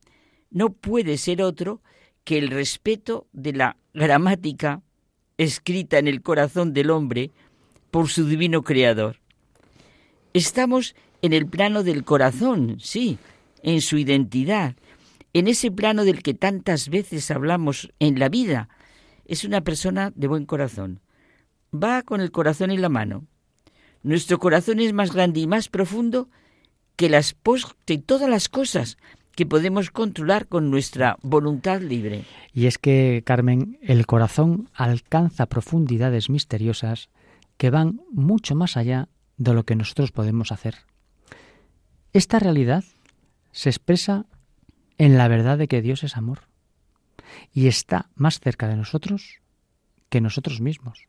[0.50, 1.82] no puede ser otro
[2.24, 4.82] que el respeto de la gramática
[5.38, 7.30] escrita en el corazón del hombre
[7.90, 9.20] por su divino creador.
[10.32, 13.18] Estamos en el plano del corazón, sí,
[13.62, 14.76] en su identidad,
[15.32, 18.68] en ese plano del que tantas veces hablamos en la vida.
[19.26, 21.00] Es una persona de buen corazón.
[21.72, 23.26] Va con el corazón en la mano,
[24.02, 26.28] nuestro corazón es más grande y más profundo
[26.96, 27.36] que las
[27.86, 28.98] de todas las cosas
[29.34, 32.24] que podemos controlar con nuestra voluntad libre.
[32.52, 37.08] Y es que, Carmen, el corazón alcanza profundidades misteriosas
[37.56, 39.08] que van mucho más allá
[39.38, 40.76] de lo que nosotros podemos hacer.
[42.12, 42.84] Esta realidad
[43.52, 44.26] se expresa
[44.98, 46.40] en la verdad de que Dios es amor
[47.52, 49.40] y está más cerca de nosotros
[50.08, 51.06] que nosotros mismos.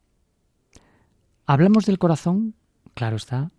[1.45, 2.55] Hablamos del corazón
[2.93, 3.51] claro está,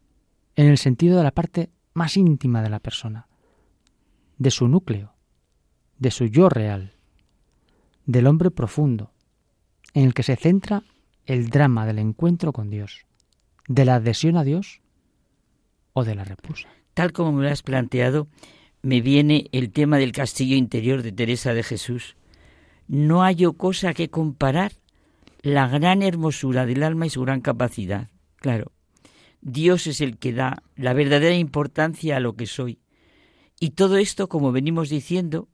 [0.57, 3.29] en el sentido de la parte más íntima de la persona,
[4.39, 5.15] de su núcleo,
[5.99, 6.95] de su yo real,
[8.07, 9.13] del hombre profundo,
[9.95, 10.83] en el que se centra
[11.27, 13.07] el drama del encuentro con Dios,
[13.69, 14.81] de la adhesión a Dios
[15.93, 16.69] o de la repulsa.
[16.95, 18.29] Tal como me lo has planteado,
[18.83, 22.17] me viene el tema del castillo interior de Teresa de Jesús.
[22.89, 24.73] No hay cosa que comparar
[25.43, 28.09] la gran hermosura del alma y su gran capacidad.
[28.37, 28.72] Claro,
[29.43, 32.79] Dios es el que da la verdadera importancia a lo que soy.
[33.59, 35.49] Y todo esto, como venimos diciendo,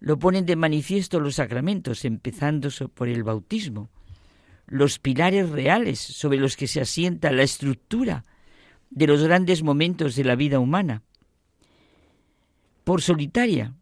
[0.00, 3.88] lo ponen de manifiesto los sacramentos, empezando por el bautismo,
[4.66, 8.24] los pilares reales sobre los que se asienta la estructura
[8.90, 11.02] de los grandes momentos de la vida humana.
[12.82, 13.74] Por solitaria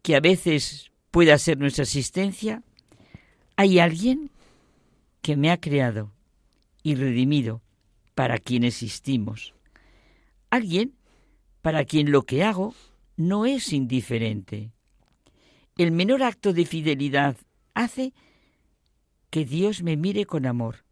[0.00, 2.62] que a veces pueda ser nuestra existencia,
[3.56, 4.30] hay alguien
[5.20, 6.12] que me ha creado
[6.82, 7.60] y redimido
[8.16, 9.54] para quien existimos.
[10.48, 10.94] Alguien
[11.60, 12.74] para quien lo que hago
[13.18, 14.72] no es indiferente.
[15.76, 17.36] El menor acto de fidelidad
[17.74, 18.14] hace
[19.28, 20.86] que Dios me mire con amor.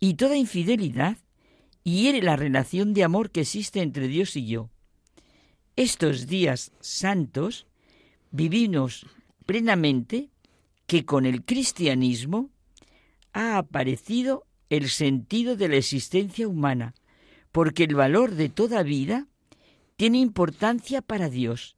[0.00, 1.18] Y toda infidelidad
[1.82, 4.70] hiere la relación de amor que existe entre Dios y yo.
[5.76, 7.66] Estos días santos
[8.30, 9.06] vivimos
[9.44, 10.30] plenamente
[10.86, 12.48] que con el cristianismo
[13.34, 16.94] ha aparecido el sentido de la existencia humana,
[17.52, 19.26] porque el valor de toda vida
[19.96, 21.76] tiene importancia para Dios.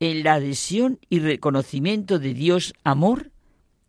[0.00, 3.30] En la adhesión y reconocimiento de Dios amor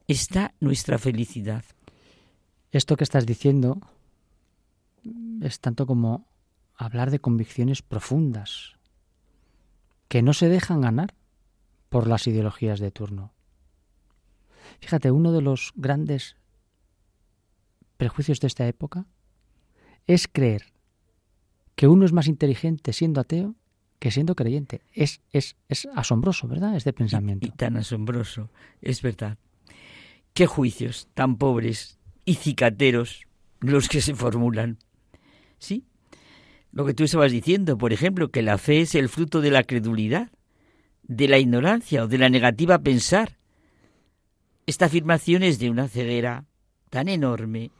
[0.08, 1.66] está nuestra felicidad.
[2.72, 3.82] Esto que estás diciendo
[5.42, 6.28] es tanto como
[6.76, 8.76] hablar de convicciones profundas
[10.10, 11.16] que no se dejan ganar
[11.90, 13.34] por las ideologías de turno.
[14.80, 16.36] Fíjate, uno de los grandes
[17.98, 19.06] prejuicios de esta época
[20.06, 20.74] es creer
[21.76, 23.56] que uno es más inteligente siendo ateo
[24.00, 24.82] que siendo creyente.
[24.94, 26.76] Es, es, es asombroso, ¿verdad?
[26.76, 27.48] Este pensamiento.
[27.48, 28.50] Y, tan asombroso,
[28.82, 29.38] es verdad.
[30.34, 33.26] Qué juicios tan pobres y cicateros
[33.60, 34.78] los que se formulan.
[35.58, 35.84] ¿Sí?
[36.72, 39.64] Lo que tú estabas diciendo, por ejemplo, que la fe es el fruto de la
[39.64, 40.30] credulidad,
[41.04, 43.38] de la ignorancia o de la negativa a pensar.
[44.68, 46.46] Esta afirmación es de una ceguera
[46.90, 47.72] tan enorme,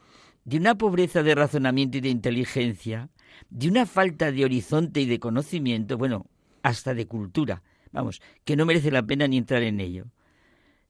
[0.48, 3.10] de una pobreza de razonamiento y de inteligencia,
[3.50, 6.26] de una falta de horizonte y de conocimiento, bueno,
[6.64, 10.06] hasta de cultura, vamos, que no merece la pena ni entrar en ello.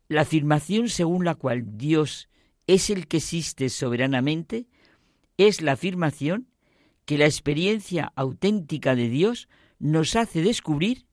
[0.10, 2.30] La afirmación según la cual Dios
[2.68, 4.68] es el que existe soberanamente
[5.38, 6.50] es la afirmación
[7.06, 11.08] que la experiencia auténtica de Dios nos hace descubrir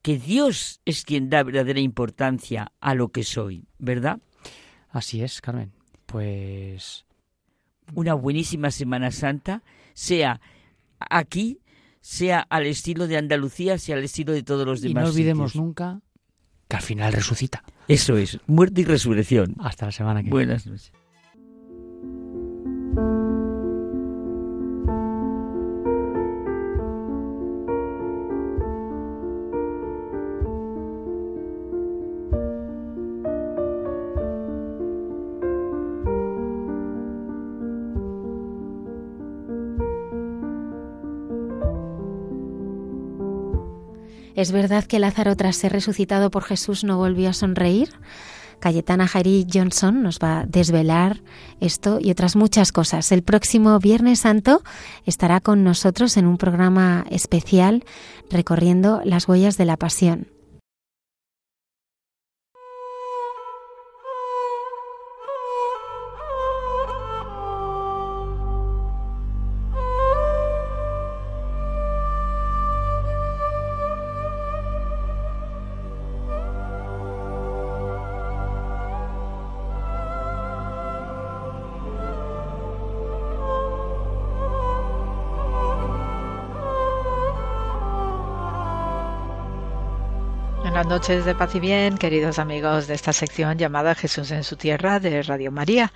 [0.00, 4.18] que Dios es quien da verdadera importancia a lo que soy, ¿verdad?
[4.88, 5.72] Así es, Carmen.
[6.06, 7.05] Pues
[7.94, 9.62] una buenísima Semana Santa,
[9.94, 10.40] sea
[10.98, 11.60] aquí,
[12.00, 15.02] sea al estilo de Andalucía, sea al estilo de todos los demás.
[15.02, 15.64] Y no olvidemos sitios.
[15.64, 16.00] nunca
[16.68, 17.62] que al final resucita.
[17.88, 19.54] Eso es, muerte y resurrección.
[19.60, 20.46] Hasta la semana que viene.
[20.46, 20.92] Buenas noches.
[44.36, 47.88] ¿Es verdad que Lázaro, tras ser resucitado por Jesús, no volvió a sonreír?
[48.60, 51.22] Cayetana Jairi Johnson nos va a desvelar
[51.58, 53.10] esto y otras muchas cosas.
[53.12, 54.62] El próximo Viernes Santo
[55.06, 57.82] estará con nosotros en un programa especial
[58.30, 60.35] recorriendo las huellas de la pasión.
[90.76, 94.56] Buenas noches de paz y bien, queridos amigos de esta sección llamada Jesús en su
[94.56, 95.90] tierra de Radio María.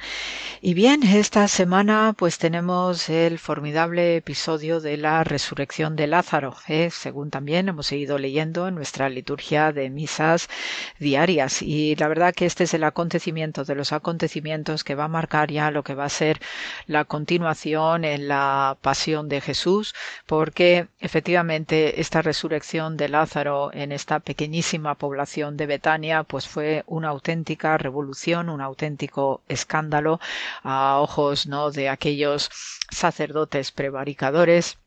[0.62, 6.90] Y bien, esta semana pues tenemos el formidable episodio de la resurrección de Lázaro, ¿eh?
[6.90, 10.50] según también hemos ido leyendo en nuestra liturgia de misas
[10.98, 11.62] diarias.
[11.62, 15.50] Y la verdad que este es el acontecimiento de los acontecimientos que va a marcar
[15.50, 16.38] ya lo que va a ser
[16.86, 19.94] la continuación en la pasión de Jesús,
[20.26, 27.08] porque efectivamente esta resurrección de Lázaro en esta pequeñísima población de Betania, pues fue una
[27.08, 30.20] auténtica revolución, un auténtico escándalo
[30.62, 32.50] a ojos no de aquellos
[32.90, 34.78] sacerdotes prevaricadores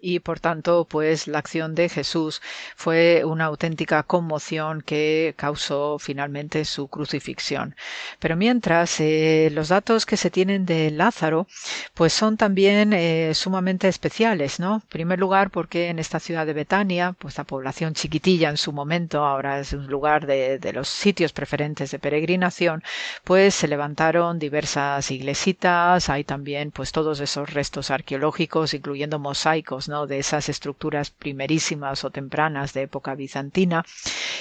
[0.00, 2.40] y por tanto pues la acción de Jesús
[2.76, 7.74] fue una auténtica conmoción que causó finalmente su crucifixión.
[8.18, 11.46] Pero mientras eh, los datos que se tienen de Lázaro
[11.94, 16.52] pues son también eh, sumamente especiales no en primer lugar porque en esta ciudad de
[16.52, 20.88] Betania pues la población chiquitilla en su momento ahora es un lugar de, de los
[20.88, 22.82] sitios preferentes de peregrinación
[23.24, 30.18] pues se levantaron diversas iglesitas hay también pues todos esos restos arqueológicos incluyendo mosaicos de
[30.18, 33.84] esas estructuras primerísimas o tempranas de época bizantina.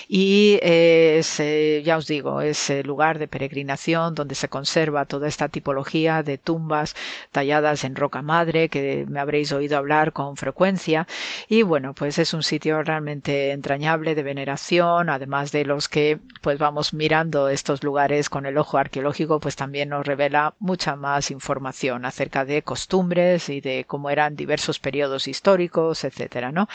[0.07, 5.05] Y eh, es, eh, ya os digo es el lugar de peregrinación donde se conserva
[5.05, 6.95] toda esta tipología de tumbas
[7.31, 11.07] talladas en roca madre que me habréis oído hablar con frecuencia.
[11.47, 16.59] Y bueno pues es un sitio realmente entrañable de veneración además de los que pues
[16.59, 22.05] vamos mirando estos lugares con el ojo arqueológico pues también nos revela mucha más información
[22.05, 26.67] acerca de costumbres y de cómo eran diversos periodos históricos, etcétera, ¿no?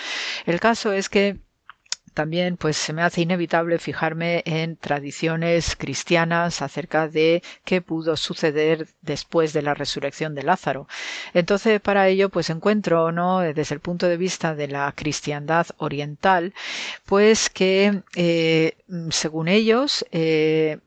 [0.46, 1.36] El caso es que
[2.16, 8.88] también pues se me hace inevitable fijarme en tradiciones cristianas acerca de qué pudo suceder
[9.02, 10.88] después de la resurrección de Lázaro.
[11.34, 13.40] Entonces, para ello pues encuentro, ¿no?
[13.40, 16.54] desde el punto de vista de la cristiandad oriental,
[17.04, 18.78] pues que eh,
[19.10, 20.78] según ellos, eh,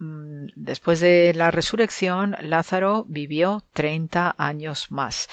[0.56, 5.28] después de la resurrección, Lázaro vivió 30 años más.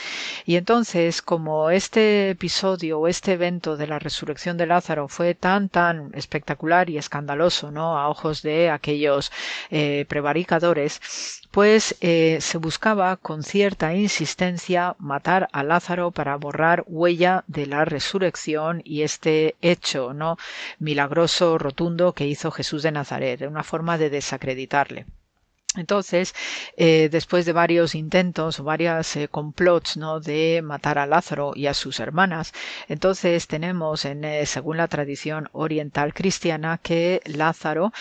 [0.45, 5.69] Y entonces, como este episodio o este evento de la resurrección de Lázaro fue tan,
[5.69, 7.99] tan espectacular y escandaloso, ¿no?
[7.99, 9.31] A ojos de aquellos
[9.71, 11.01] eh, prevaricadores,
[11.57, 17.87] pues eh, se buscaba con cierta insistencia matar a Lázaro para borrar huella de la
[17.87, 20.37] resurrección y este hecho, ¿no?
[20.79, 25.07] Milagroso, rotundo que hizo Jesús de Nazaret, una forma de desacreditarle.
[25.77, 26.35] Entonces,
[26.77, 30.21] eh, después de varios intentos o varios eh, complots ¿no?
[30.21, 32.53] de matar a Lázaro y a sus hermanas,
[32.89, 37.93] entonces tenemos, en, eh, según la tradición oriental cristiana, que Lázaro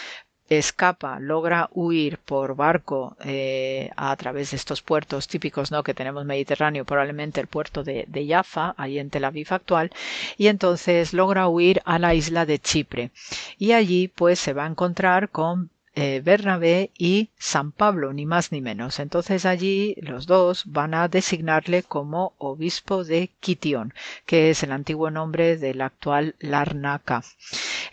[0.49, 5.83] escapa, logra huir por barco eh, a través de estos puertos típicos ¿no?
[5.83, 9.91] que tenemos Mediterráneo, probablemente el puerto de, de Jaffa, ahí en Tel Aviv actual,
[10.37, 13.11] y entonces logra huir a la isla de Chipre.
[13.57, 18.51] Y allí pues se va a encontrar con eh, Bernabé y San Pablo, ni más
[18.51, 18.99] ni menos.
[18.99, 23.93] Entonces allí los dos van a designarle como obispo de Kitión,
[24.25, 27.23] que es el antiguo nombre del actual Larnaca.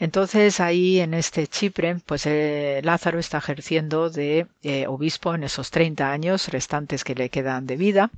[0.00, 5.70] Entonces ahí en este Chipre, pues eh, Lázaro está ejerciendo de eh, obispo en esos
[5.70, 8.10] 30 años restantes que le quedan de vida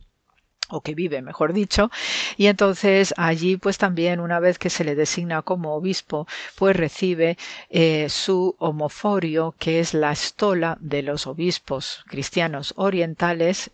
[0.68, 1.90] o que vive, mejor dicho,
[2.36, 6.26] y entonces allí pues también una vez que se le designa como obispo,
[6.56, 7.36] pues recibe
[7.70, 13.70] eh, su homoforio, que es la estola de los obispos cristianos orientales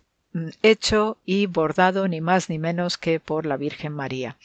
[0.61, 4.37] hecho y bordado ni más ni menos que por la Virgen María.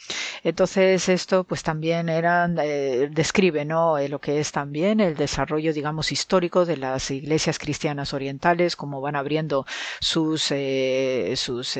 [0.42, 5.72] Entonces esto pues también eran eh, describe no eh, lo que es también el desarrollo
[5.72, 9.66] digamos histórico de las iglesias cristianas orientales como van abriendo
[10.00, 11.78] sus eh, sus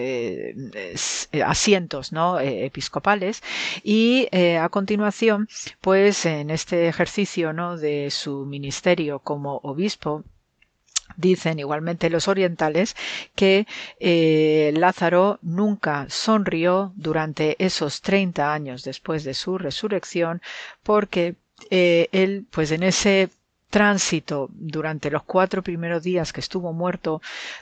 [1.45, 3.43] asientos no episcopales.
[3.83, 5.49] Y a continuación
[5.81, 10.25] pues en este ejercicio no de su ministerio como obispo
[11.17, 12.95] Dicen igualmente los orientales
[13.35, 13.67] que
[14.01, 20.43] eh, Lázaro nunca sonrió durante esos 30 años después de su resurrección
[20.83, 21.35] porque
[21.71, 23.31] eh, él, pues en ese
[23.71, 27.21] tránsito durante los cuatro primeros días que estuvo muerto,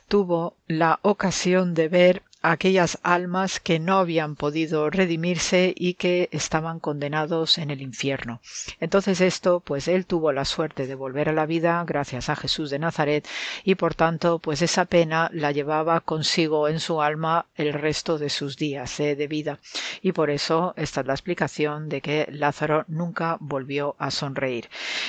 [0.09, 6.79] tuvo la ocasión de ver aquellas almas que no habían podido redimirse y que estaban
[6.79, 8.41] condenados en el infierno.
[8.81, 12.69] Entonces esto, pues él tuvo la suerte de volver a la vida gracias a Jesús
[12.69, 13.27] de Nazaret
[13.65, 18.29] y por tanto, pues esa pena la llevaba consigo en su alma el resto de
[18.29, 19.59] sus días eh, de vida.
[20.03, 24.69] Y por eso esta es la explicación de que Lázaro nunca volvió a sonreír.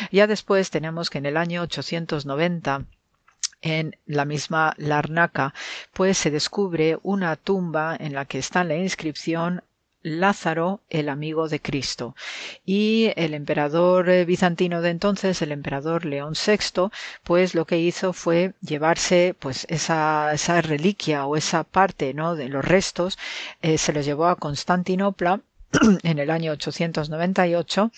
[0.10, 2.86] Ya después tenemos que en el año 890
[3.61, 5.53] en la misma Larnaca,
[5.94, 9.61] pues se descubre una tumba en la que está la inscripción
[10.06, 12.15] Lázaro, el amigo de Cristo.
[12.64, 16.91] Y el emperador eh, bizantino de entonces, el emperador León VI,
[17.23, 22.36] pues lo que hizo fue llevarse pues esa, esa reliquia o esa parte ¿no?
[22.36, 23.18] de los restos,
[23.64, 25.41] eh, se los llevó a Constantinopla
[26.03, 27.91] en el año 898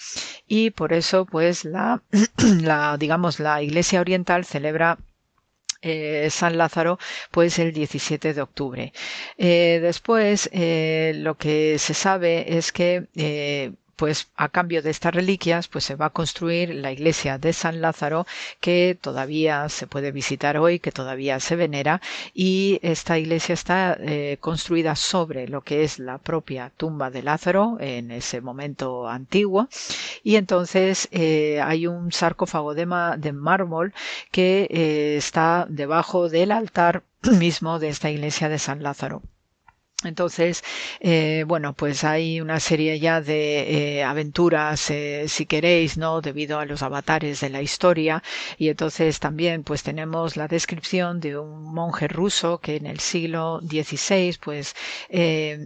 [0.48, 2.02] y por eso pues la,
[2.62, 4.98] la digamos la iglesia oriental celebra
[5.88, 7.00] eh, San Lázaro,
[7.32, 8.94] pues el 17 de octubre.
[9.38, 13.08] Eh, después, eh, lo que se sabe es que
[13.98, 17.82] pues a cambio de estas reliquias, pues se va a construir la iglesia de San
[17.82, 18.26] Lázaro,
[18.62, 22.00] que todavía se puede visitar hoy, que todavía se venera,
[22.34, 27.78] y esta iglesia está eh, construida sobre lo que es la propia tumba de Lázaro
[27.80, 29.68] en ese momento antiguo,
[30.24, 32.86] y entonces eh, hay un sarcófago de,
[33.18, 33.94] de mármol
[34.32, 39.22] que eh, está debajo del altar mismo de esta iglesia de San Lázaro.
[40.04, 40.64] Entonces,
[41.00, 46.22] eh, bueno, pues hay una serie ya de eh, aventuras, eh, si queréis, ¿no?
[46.22, 48.22] Debido a los avatares de la historia.
[48.60, 53.60] Y entonces también, pues tenemos la descripción de un monje ruso que en el siglo
[53.62, 54.76] XVI, pues,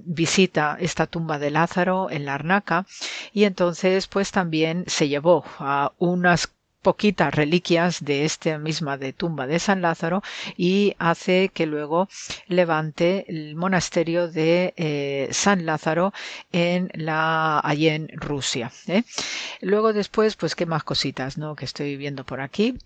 [0.06, 2.86] visita esta tumba de Lázaro en la Arnaca.
[3.34, 6.48] Y entonces, pues también se llevó a unas
[6.82, 10.22] poquitas reliquias de esta misma de tumba de San Lázaro
[10.58, 12.08] y hace que luego
[12.48, 16.14] levante el monasterio de eh, San Lázaro
[16.52, 18.72] en la allí en Rusia.
[18.88, 19.04] ¿eh?
[19.62, 21.56] Luego después, pues qué más cositas, ¿no?
[21.56, 22.78] Que estoy viendo por aquí.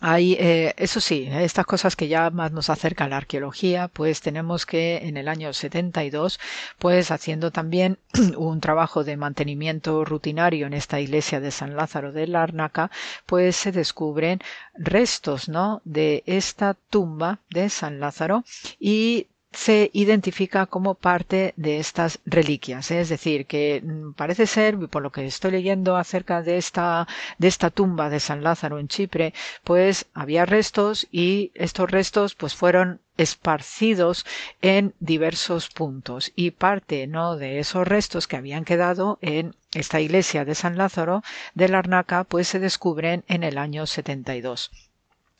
[0.00, 4.20] Hay, eh, eso sí, estas cosas que ya más nos acerca a la arqueología, pues
[4.20, 6.38] tenemos que en el año 72,
[6.78, 7.98] pues haciendo también
[8.36, 12.92] un trabajo de mantenimiento rutinario en esta iglesia de San Lázaro de Larnaca,
[13.26, 14.40] pues se descubren
[14.74, 15.82] restos, ¿no?
[15.84, 18.44] De esta tumba de San Lázaro
[18.78, 19.26] y
[19.64, 22.92] se identifica como parte de estas reliquias.
[22.92, 27.08] Es decir, que mm, parece ser, por lo que estoy leyendo acerca de esta,
[27.38, 32.54] de esta tumba de San Lázaro en Chipre, pues había restos y estos restos pues
[32.54, 34.24] fueron esparcidos
[34.62, 40.44] en diversos puntos y parte no de esos restos que habían quedado en esta iglesia
[40.44, 41.22] de San Lázaro
[41.54, 44.70] de Larnaca pues se descubren en el año 72.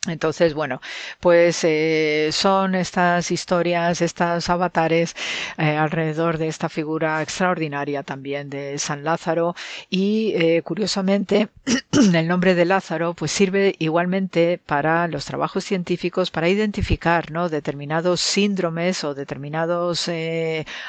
[0.07, 0.79] Entonces, bueno,
[1.19, 5.13] pues eh, son estas historias, estos avatares
[5.57, 9.55] eh, alrededor de esta figura extraordinaria también de San Lázaro
[9.89, 11.49] y eh, curiosamente
[12.13, 17.49] el nombre de Lázaro pues sirve igualmente para los trabajos científicos para identificar ¿no?
[17.49, 20.09] determinados síndromes o determinados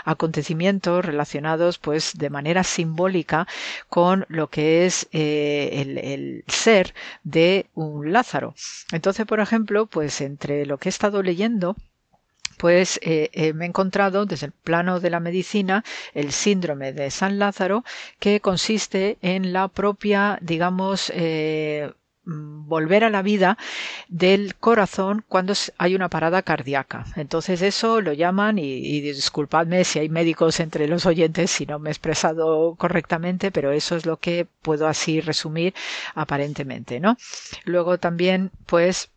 [0.05, 3.49] acontecimientos relacionados pues de manera simbólica
[3.89, 8.55] con lo que es el, el ser de un Lázaro.
[9.01, 11.75] Entonces, por ejemplo, pues entre lo que he estado leyendo,
[12.59, 17.11] pues eh, eh, me he encontrado desde el plano de la medicina el síndrome de
[17.11, 17.83] San Lázaro,
[18.19, 21.91] que consiste en la propia, digamos, eh,
[22.25, 23.59] volver a la vida
[24.09, 27.07] del corazón cuando hay una parada cardíaca.
[27.17, 31.91] Entonces eso lo llaman, y, disculpadme si hay médicos entre los oyentes si no me
[31.91, 35.75] he expresado correctamente, pero eso es lo que puedo así resumir
[36.15, 37.17] aparentemente, ¿no?
[37.65, 39.11] Luego también, pues,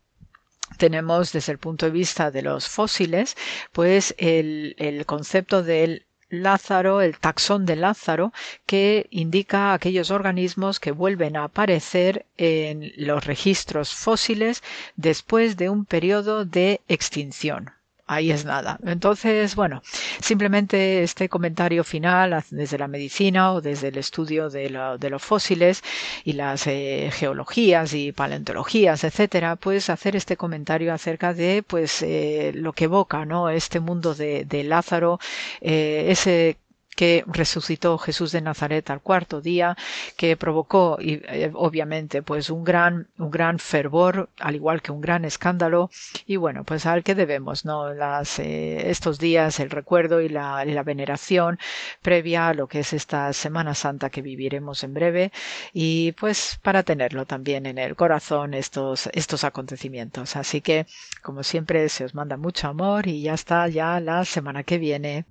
[0.78, 3.36] tenemos desde el punto de vista de los fósiles,
[3.72, 8.32] pues el, el concepto del Lázaro, el taxón de Lázaro,
[8.66, 14.62] que indica aquellos organismos que vuelven a aparecer en los registros fósiles
[14.96, 17.72] después de un periodo de extinción
[18.06, 18.78] ahí es nada.
[18.84, 19.82] Entonces, bueno,
[20.20, 25.82] simplemente este comentario final desde la medicina o desde el estudio de, los fósiles
[26.24, 32.52] y las eh, geologías y paleontologías, etcétera, pues hacer este comentario acerca de pues eh,
[32.54, 33.48] lo que evoca, ¿no?
[33.50, 35.18] Este mundo de, Lázaro,
[35.60, 36.56] eh, ese
[36.94, 39.76] que resucitó Jesús de Nazaret al cuarto día,
[40.16, 45.00] que provocó y, eh, obviamente pues un gran un gran fervor, al igual que un
[45.00, 45.90] gran escándalo.
[46.26, 50.64] Y bueno pues al que debemos no las eh, estos días el recuerdo y la,
[50.64, 51.58] la, veneración
[52.02, 55.32] previa a lo que es esta Semana Santa que viviremos en breve.
[55.72, 60.36] Y pues para tenerlo también en el corazón estos estos acontecimientos.
[60.36, 60.86] Así que
[61.22, 65.24] como siempre se os manda mucho amor y ya está ya la semana que viene.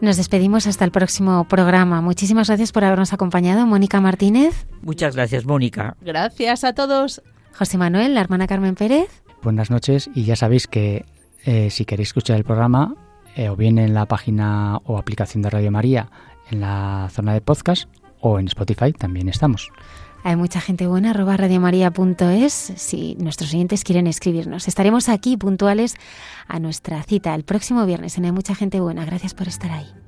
[0.00, 2.00] Nos despedimos hasta el próximo programa.
[2.00, 4.66] Muchísimas gracias por habernos acompañado, Mónica Martínez.
[4.80, 5.96] Muchas gracias, Mónica.
[6.00, 7.20] Gracias a todos.
[7.56, 9.08] José Manuel, la hermana Carmen Pérez.
[9.42, 11.04] Buenas noches y ya sabéis que
[11.44, 12.94] eh, si queréis escuchar el programa,
[13.34, 16.10] eh, o bien en la página o aplicación de Radio María,
[16.50, 17.88] en la zona de podcast
[18.20, 19.70] o en Spotify también estamos.
[20.24, 24.68] Hay mucha gente buena, arroba radiomaria.es, si nuestros oyentes quieren escribirnos.
[24.68, 25.96] Estaremos aquí puntuales
[26.46, 29.04] a nuestra cita el próximo viernes en Hay mucha gente buena.
[29.04, 30.07] Gracias por estar ahí.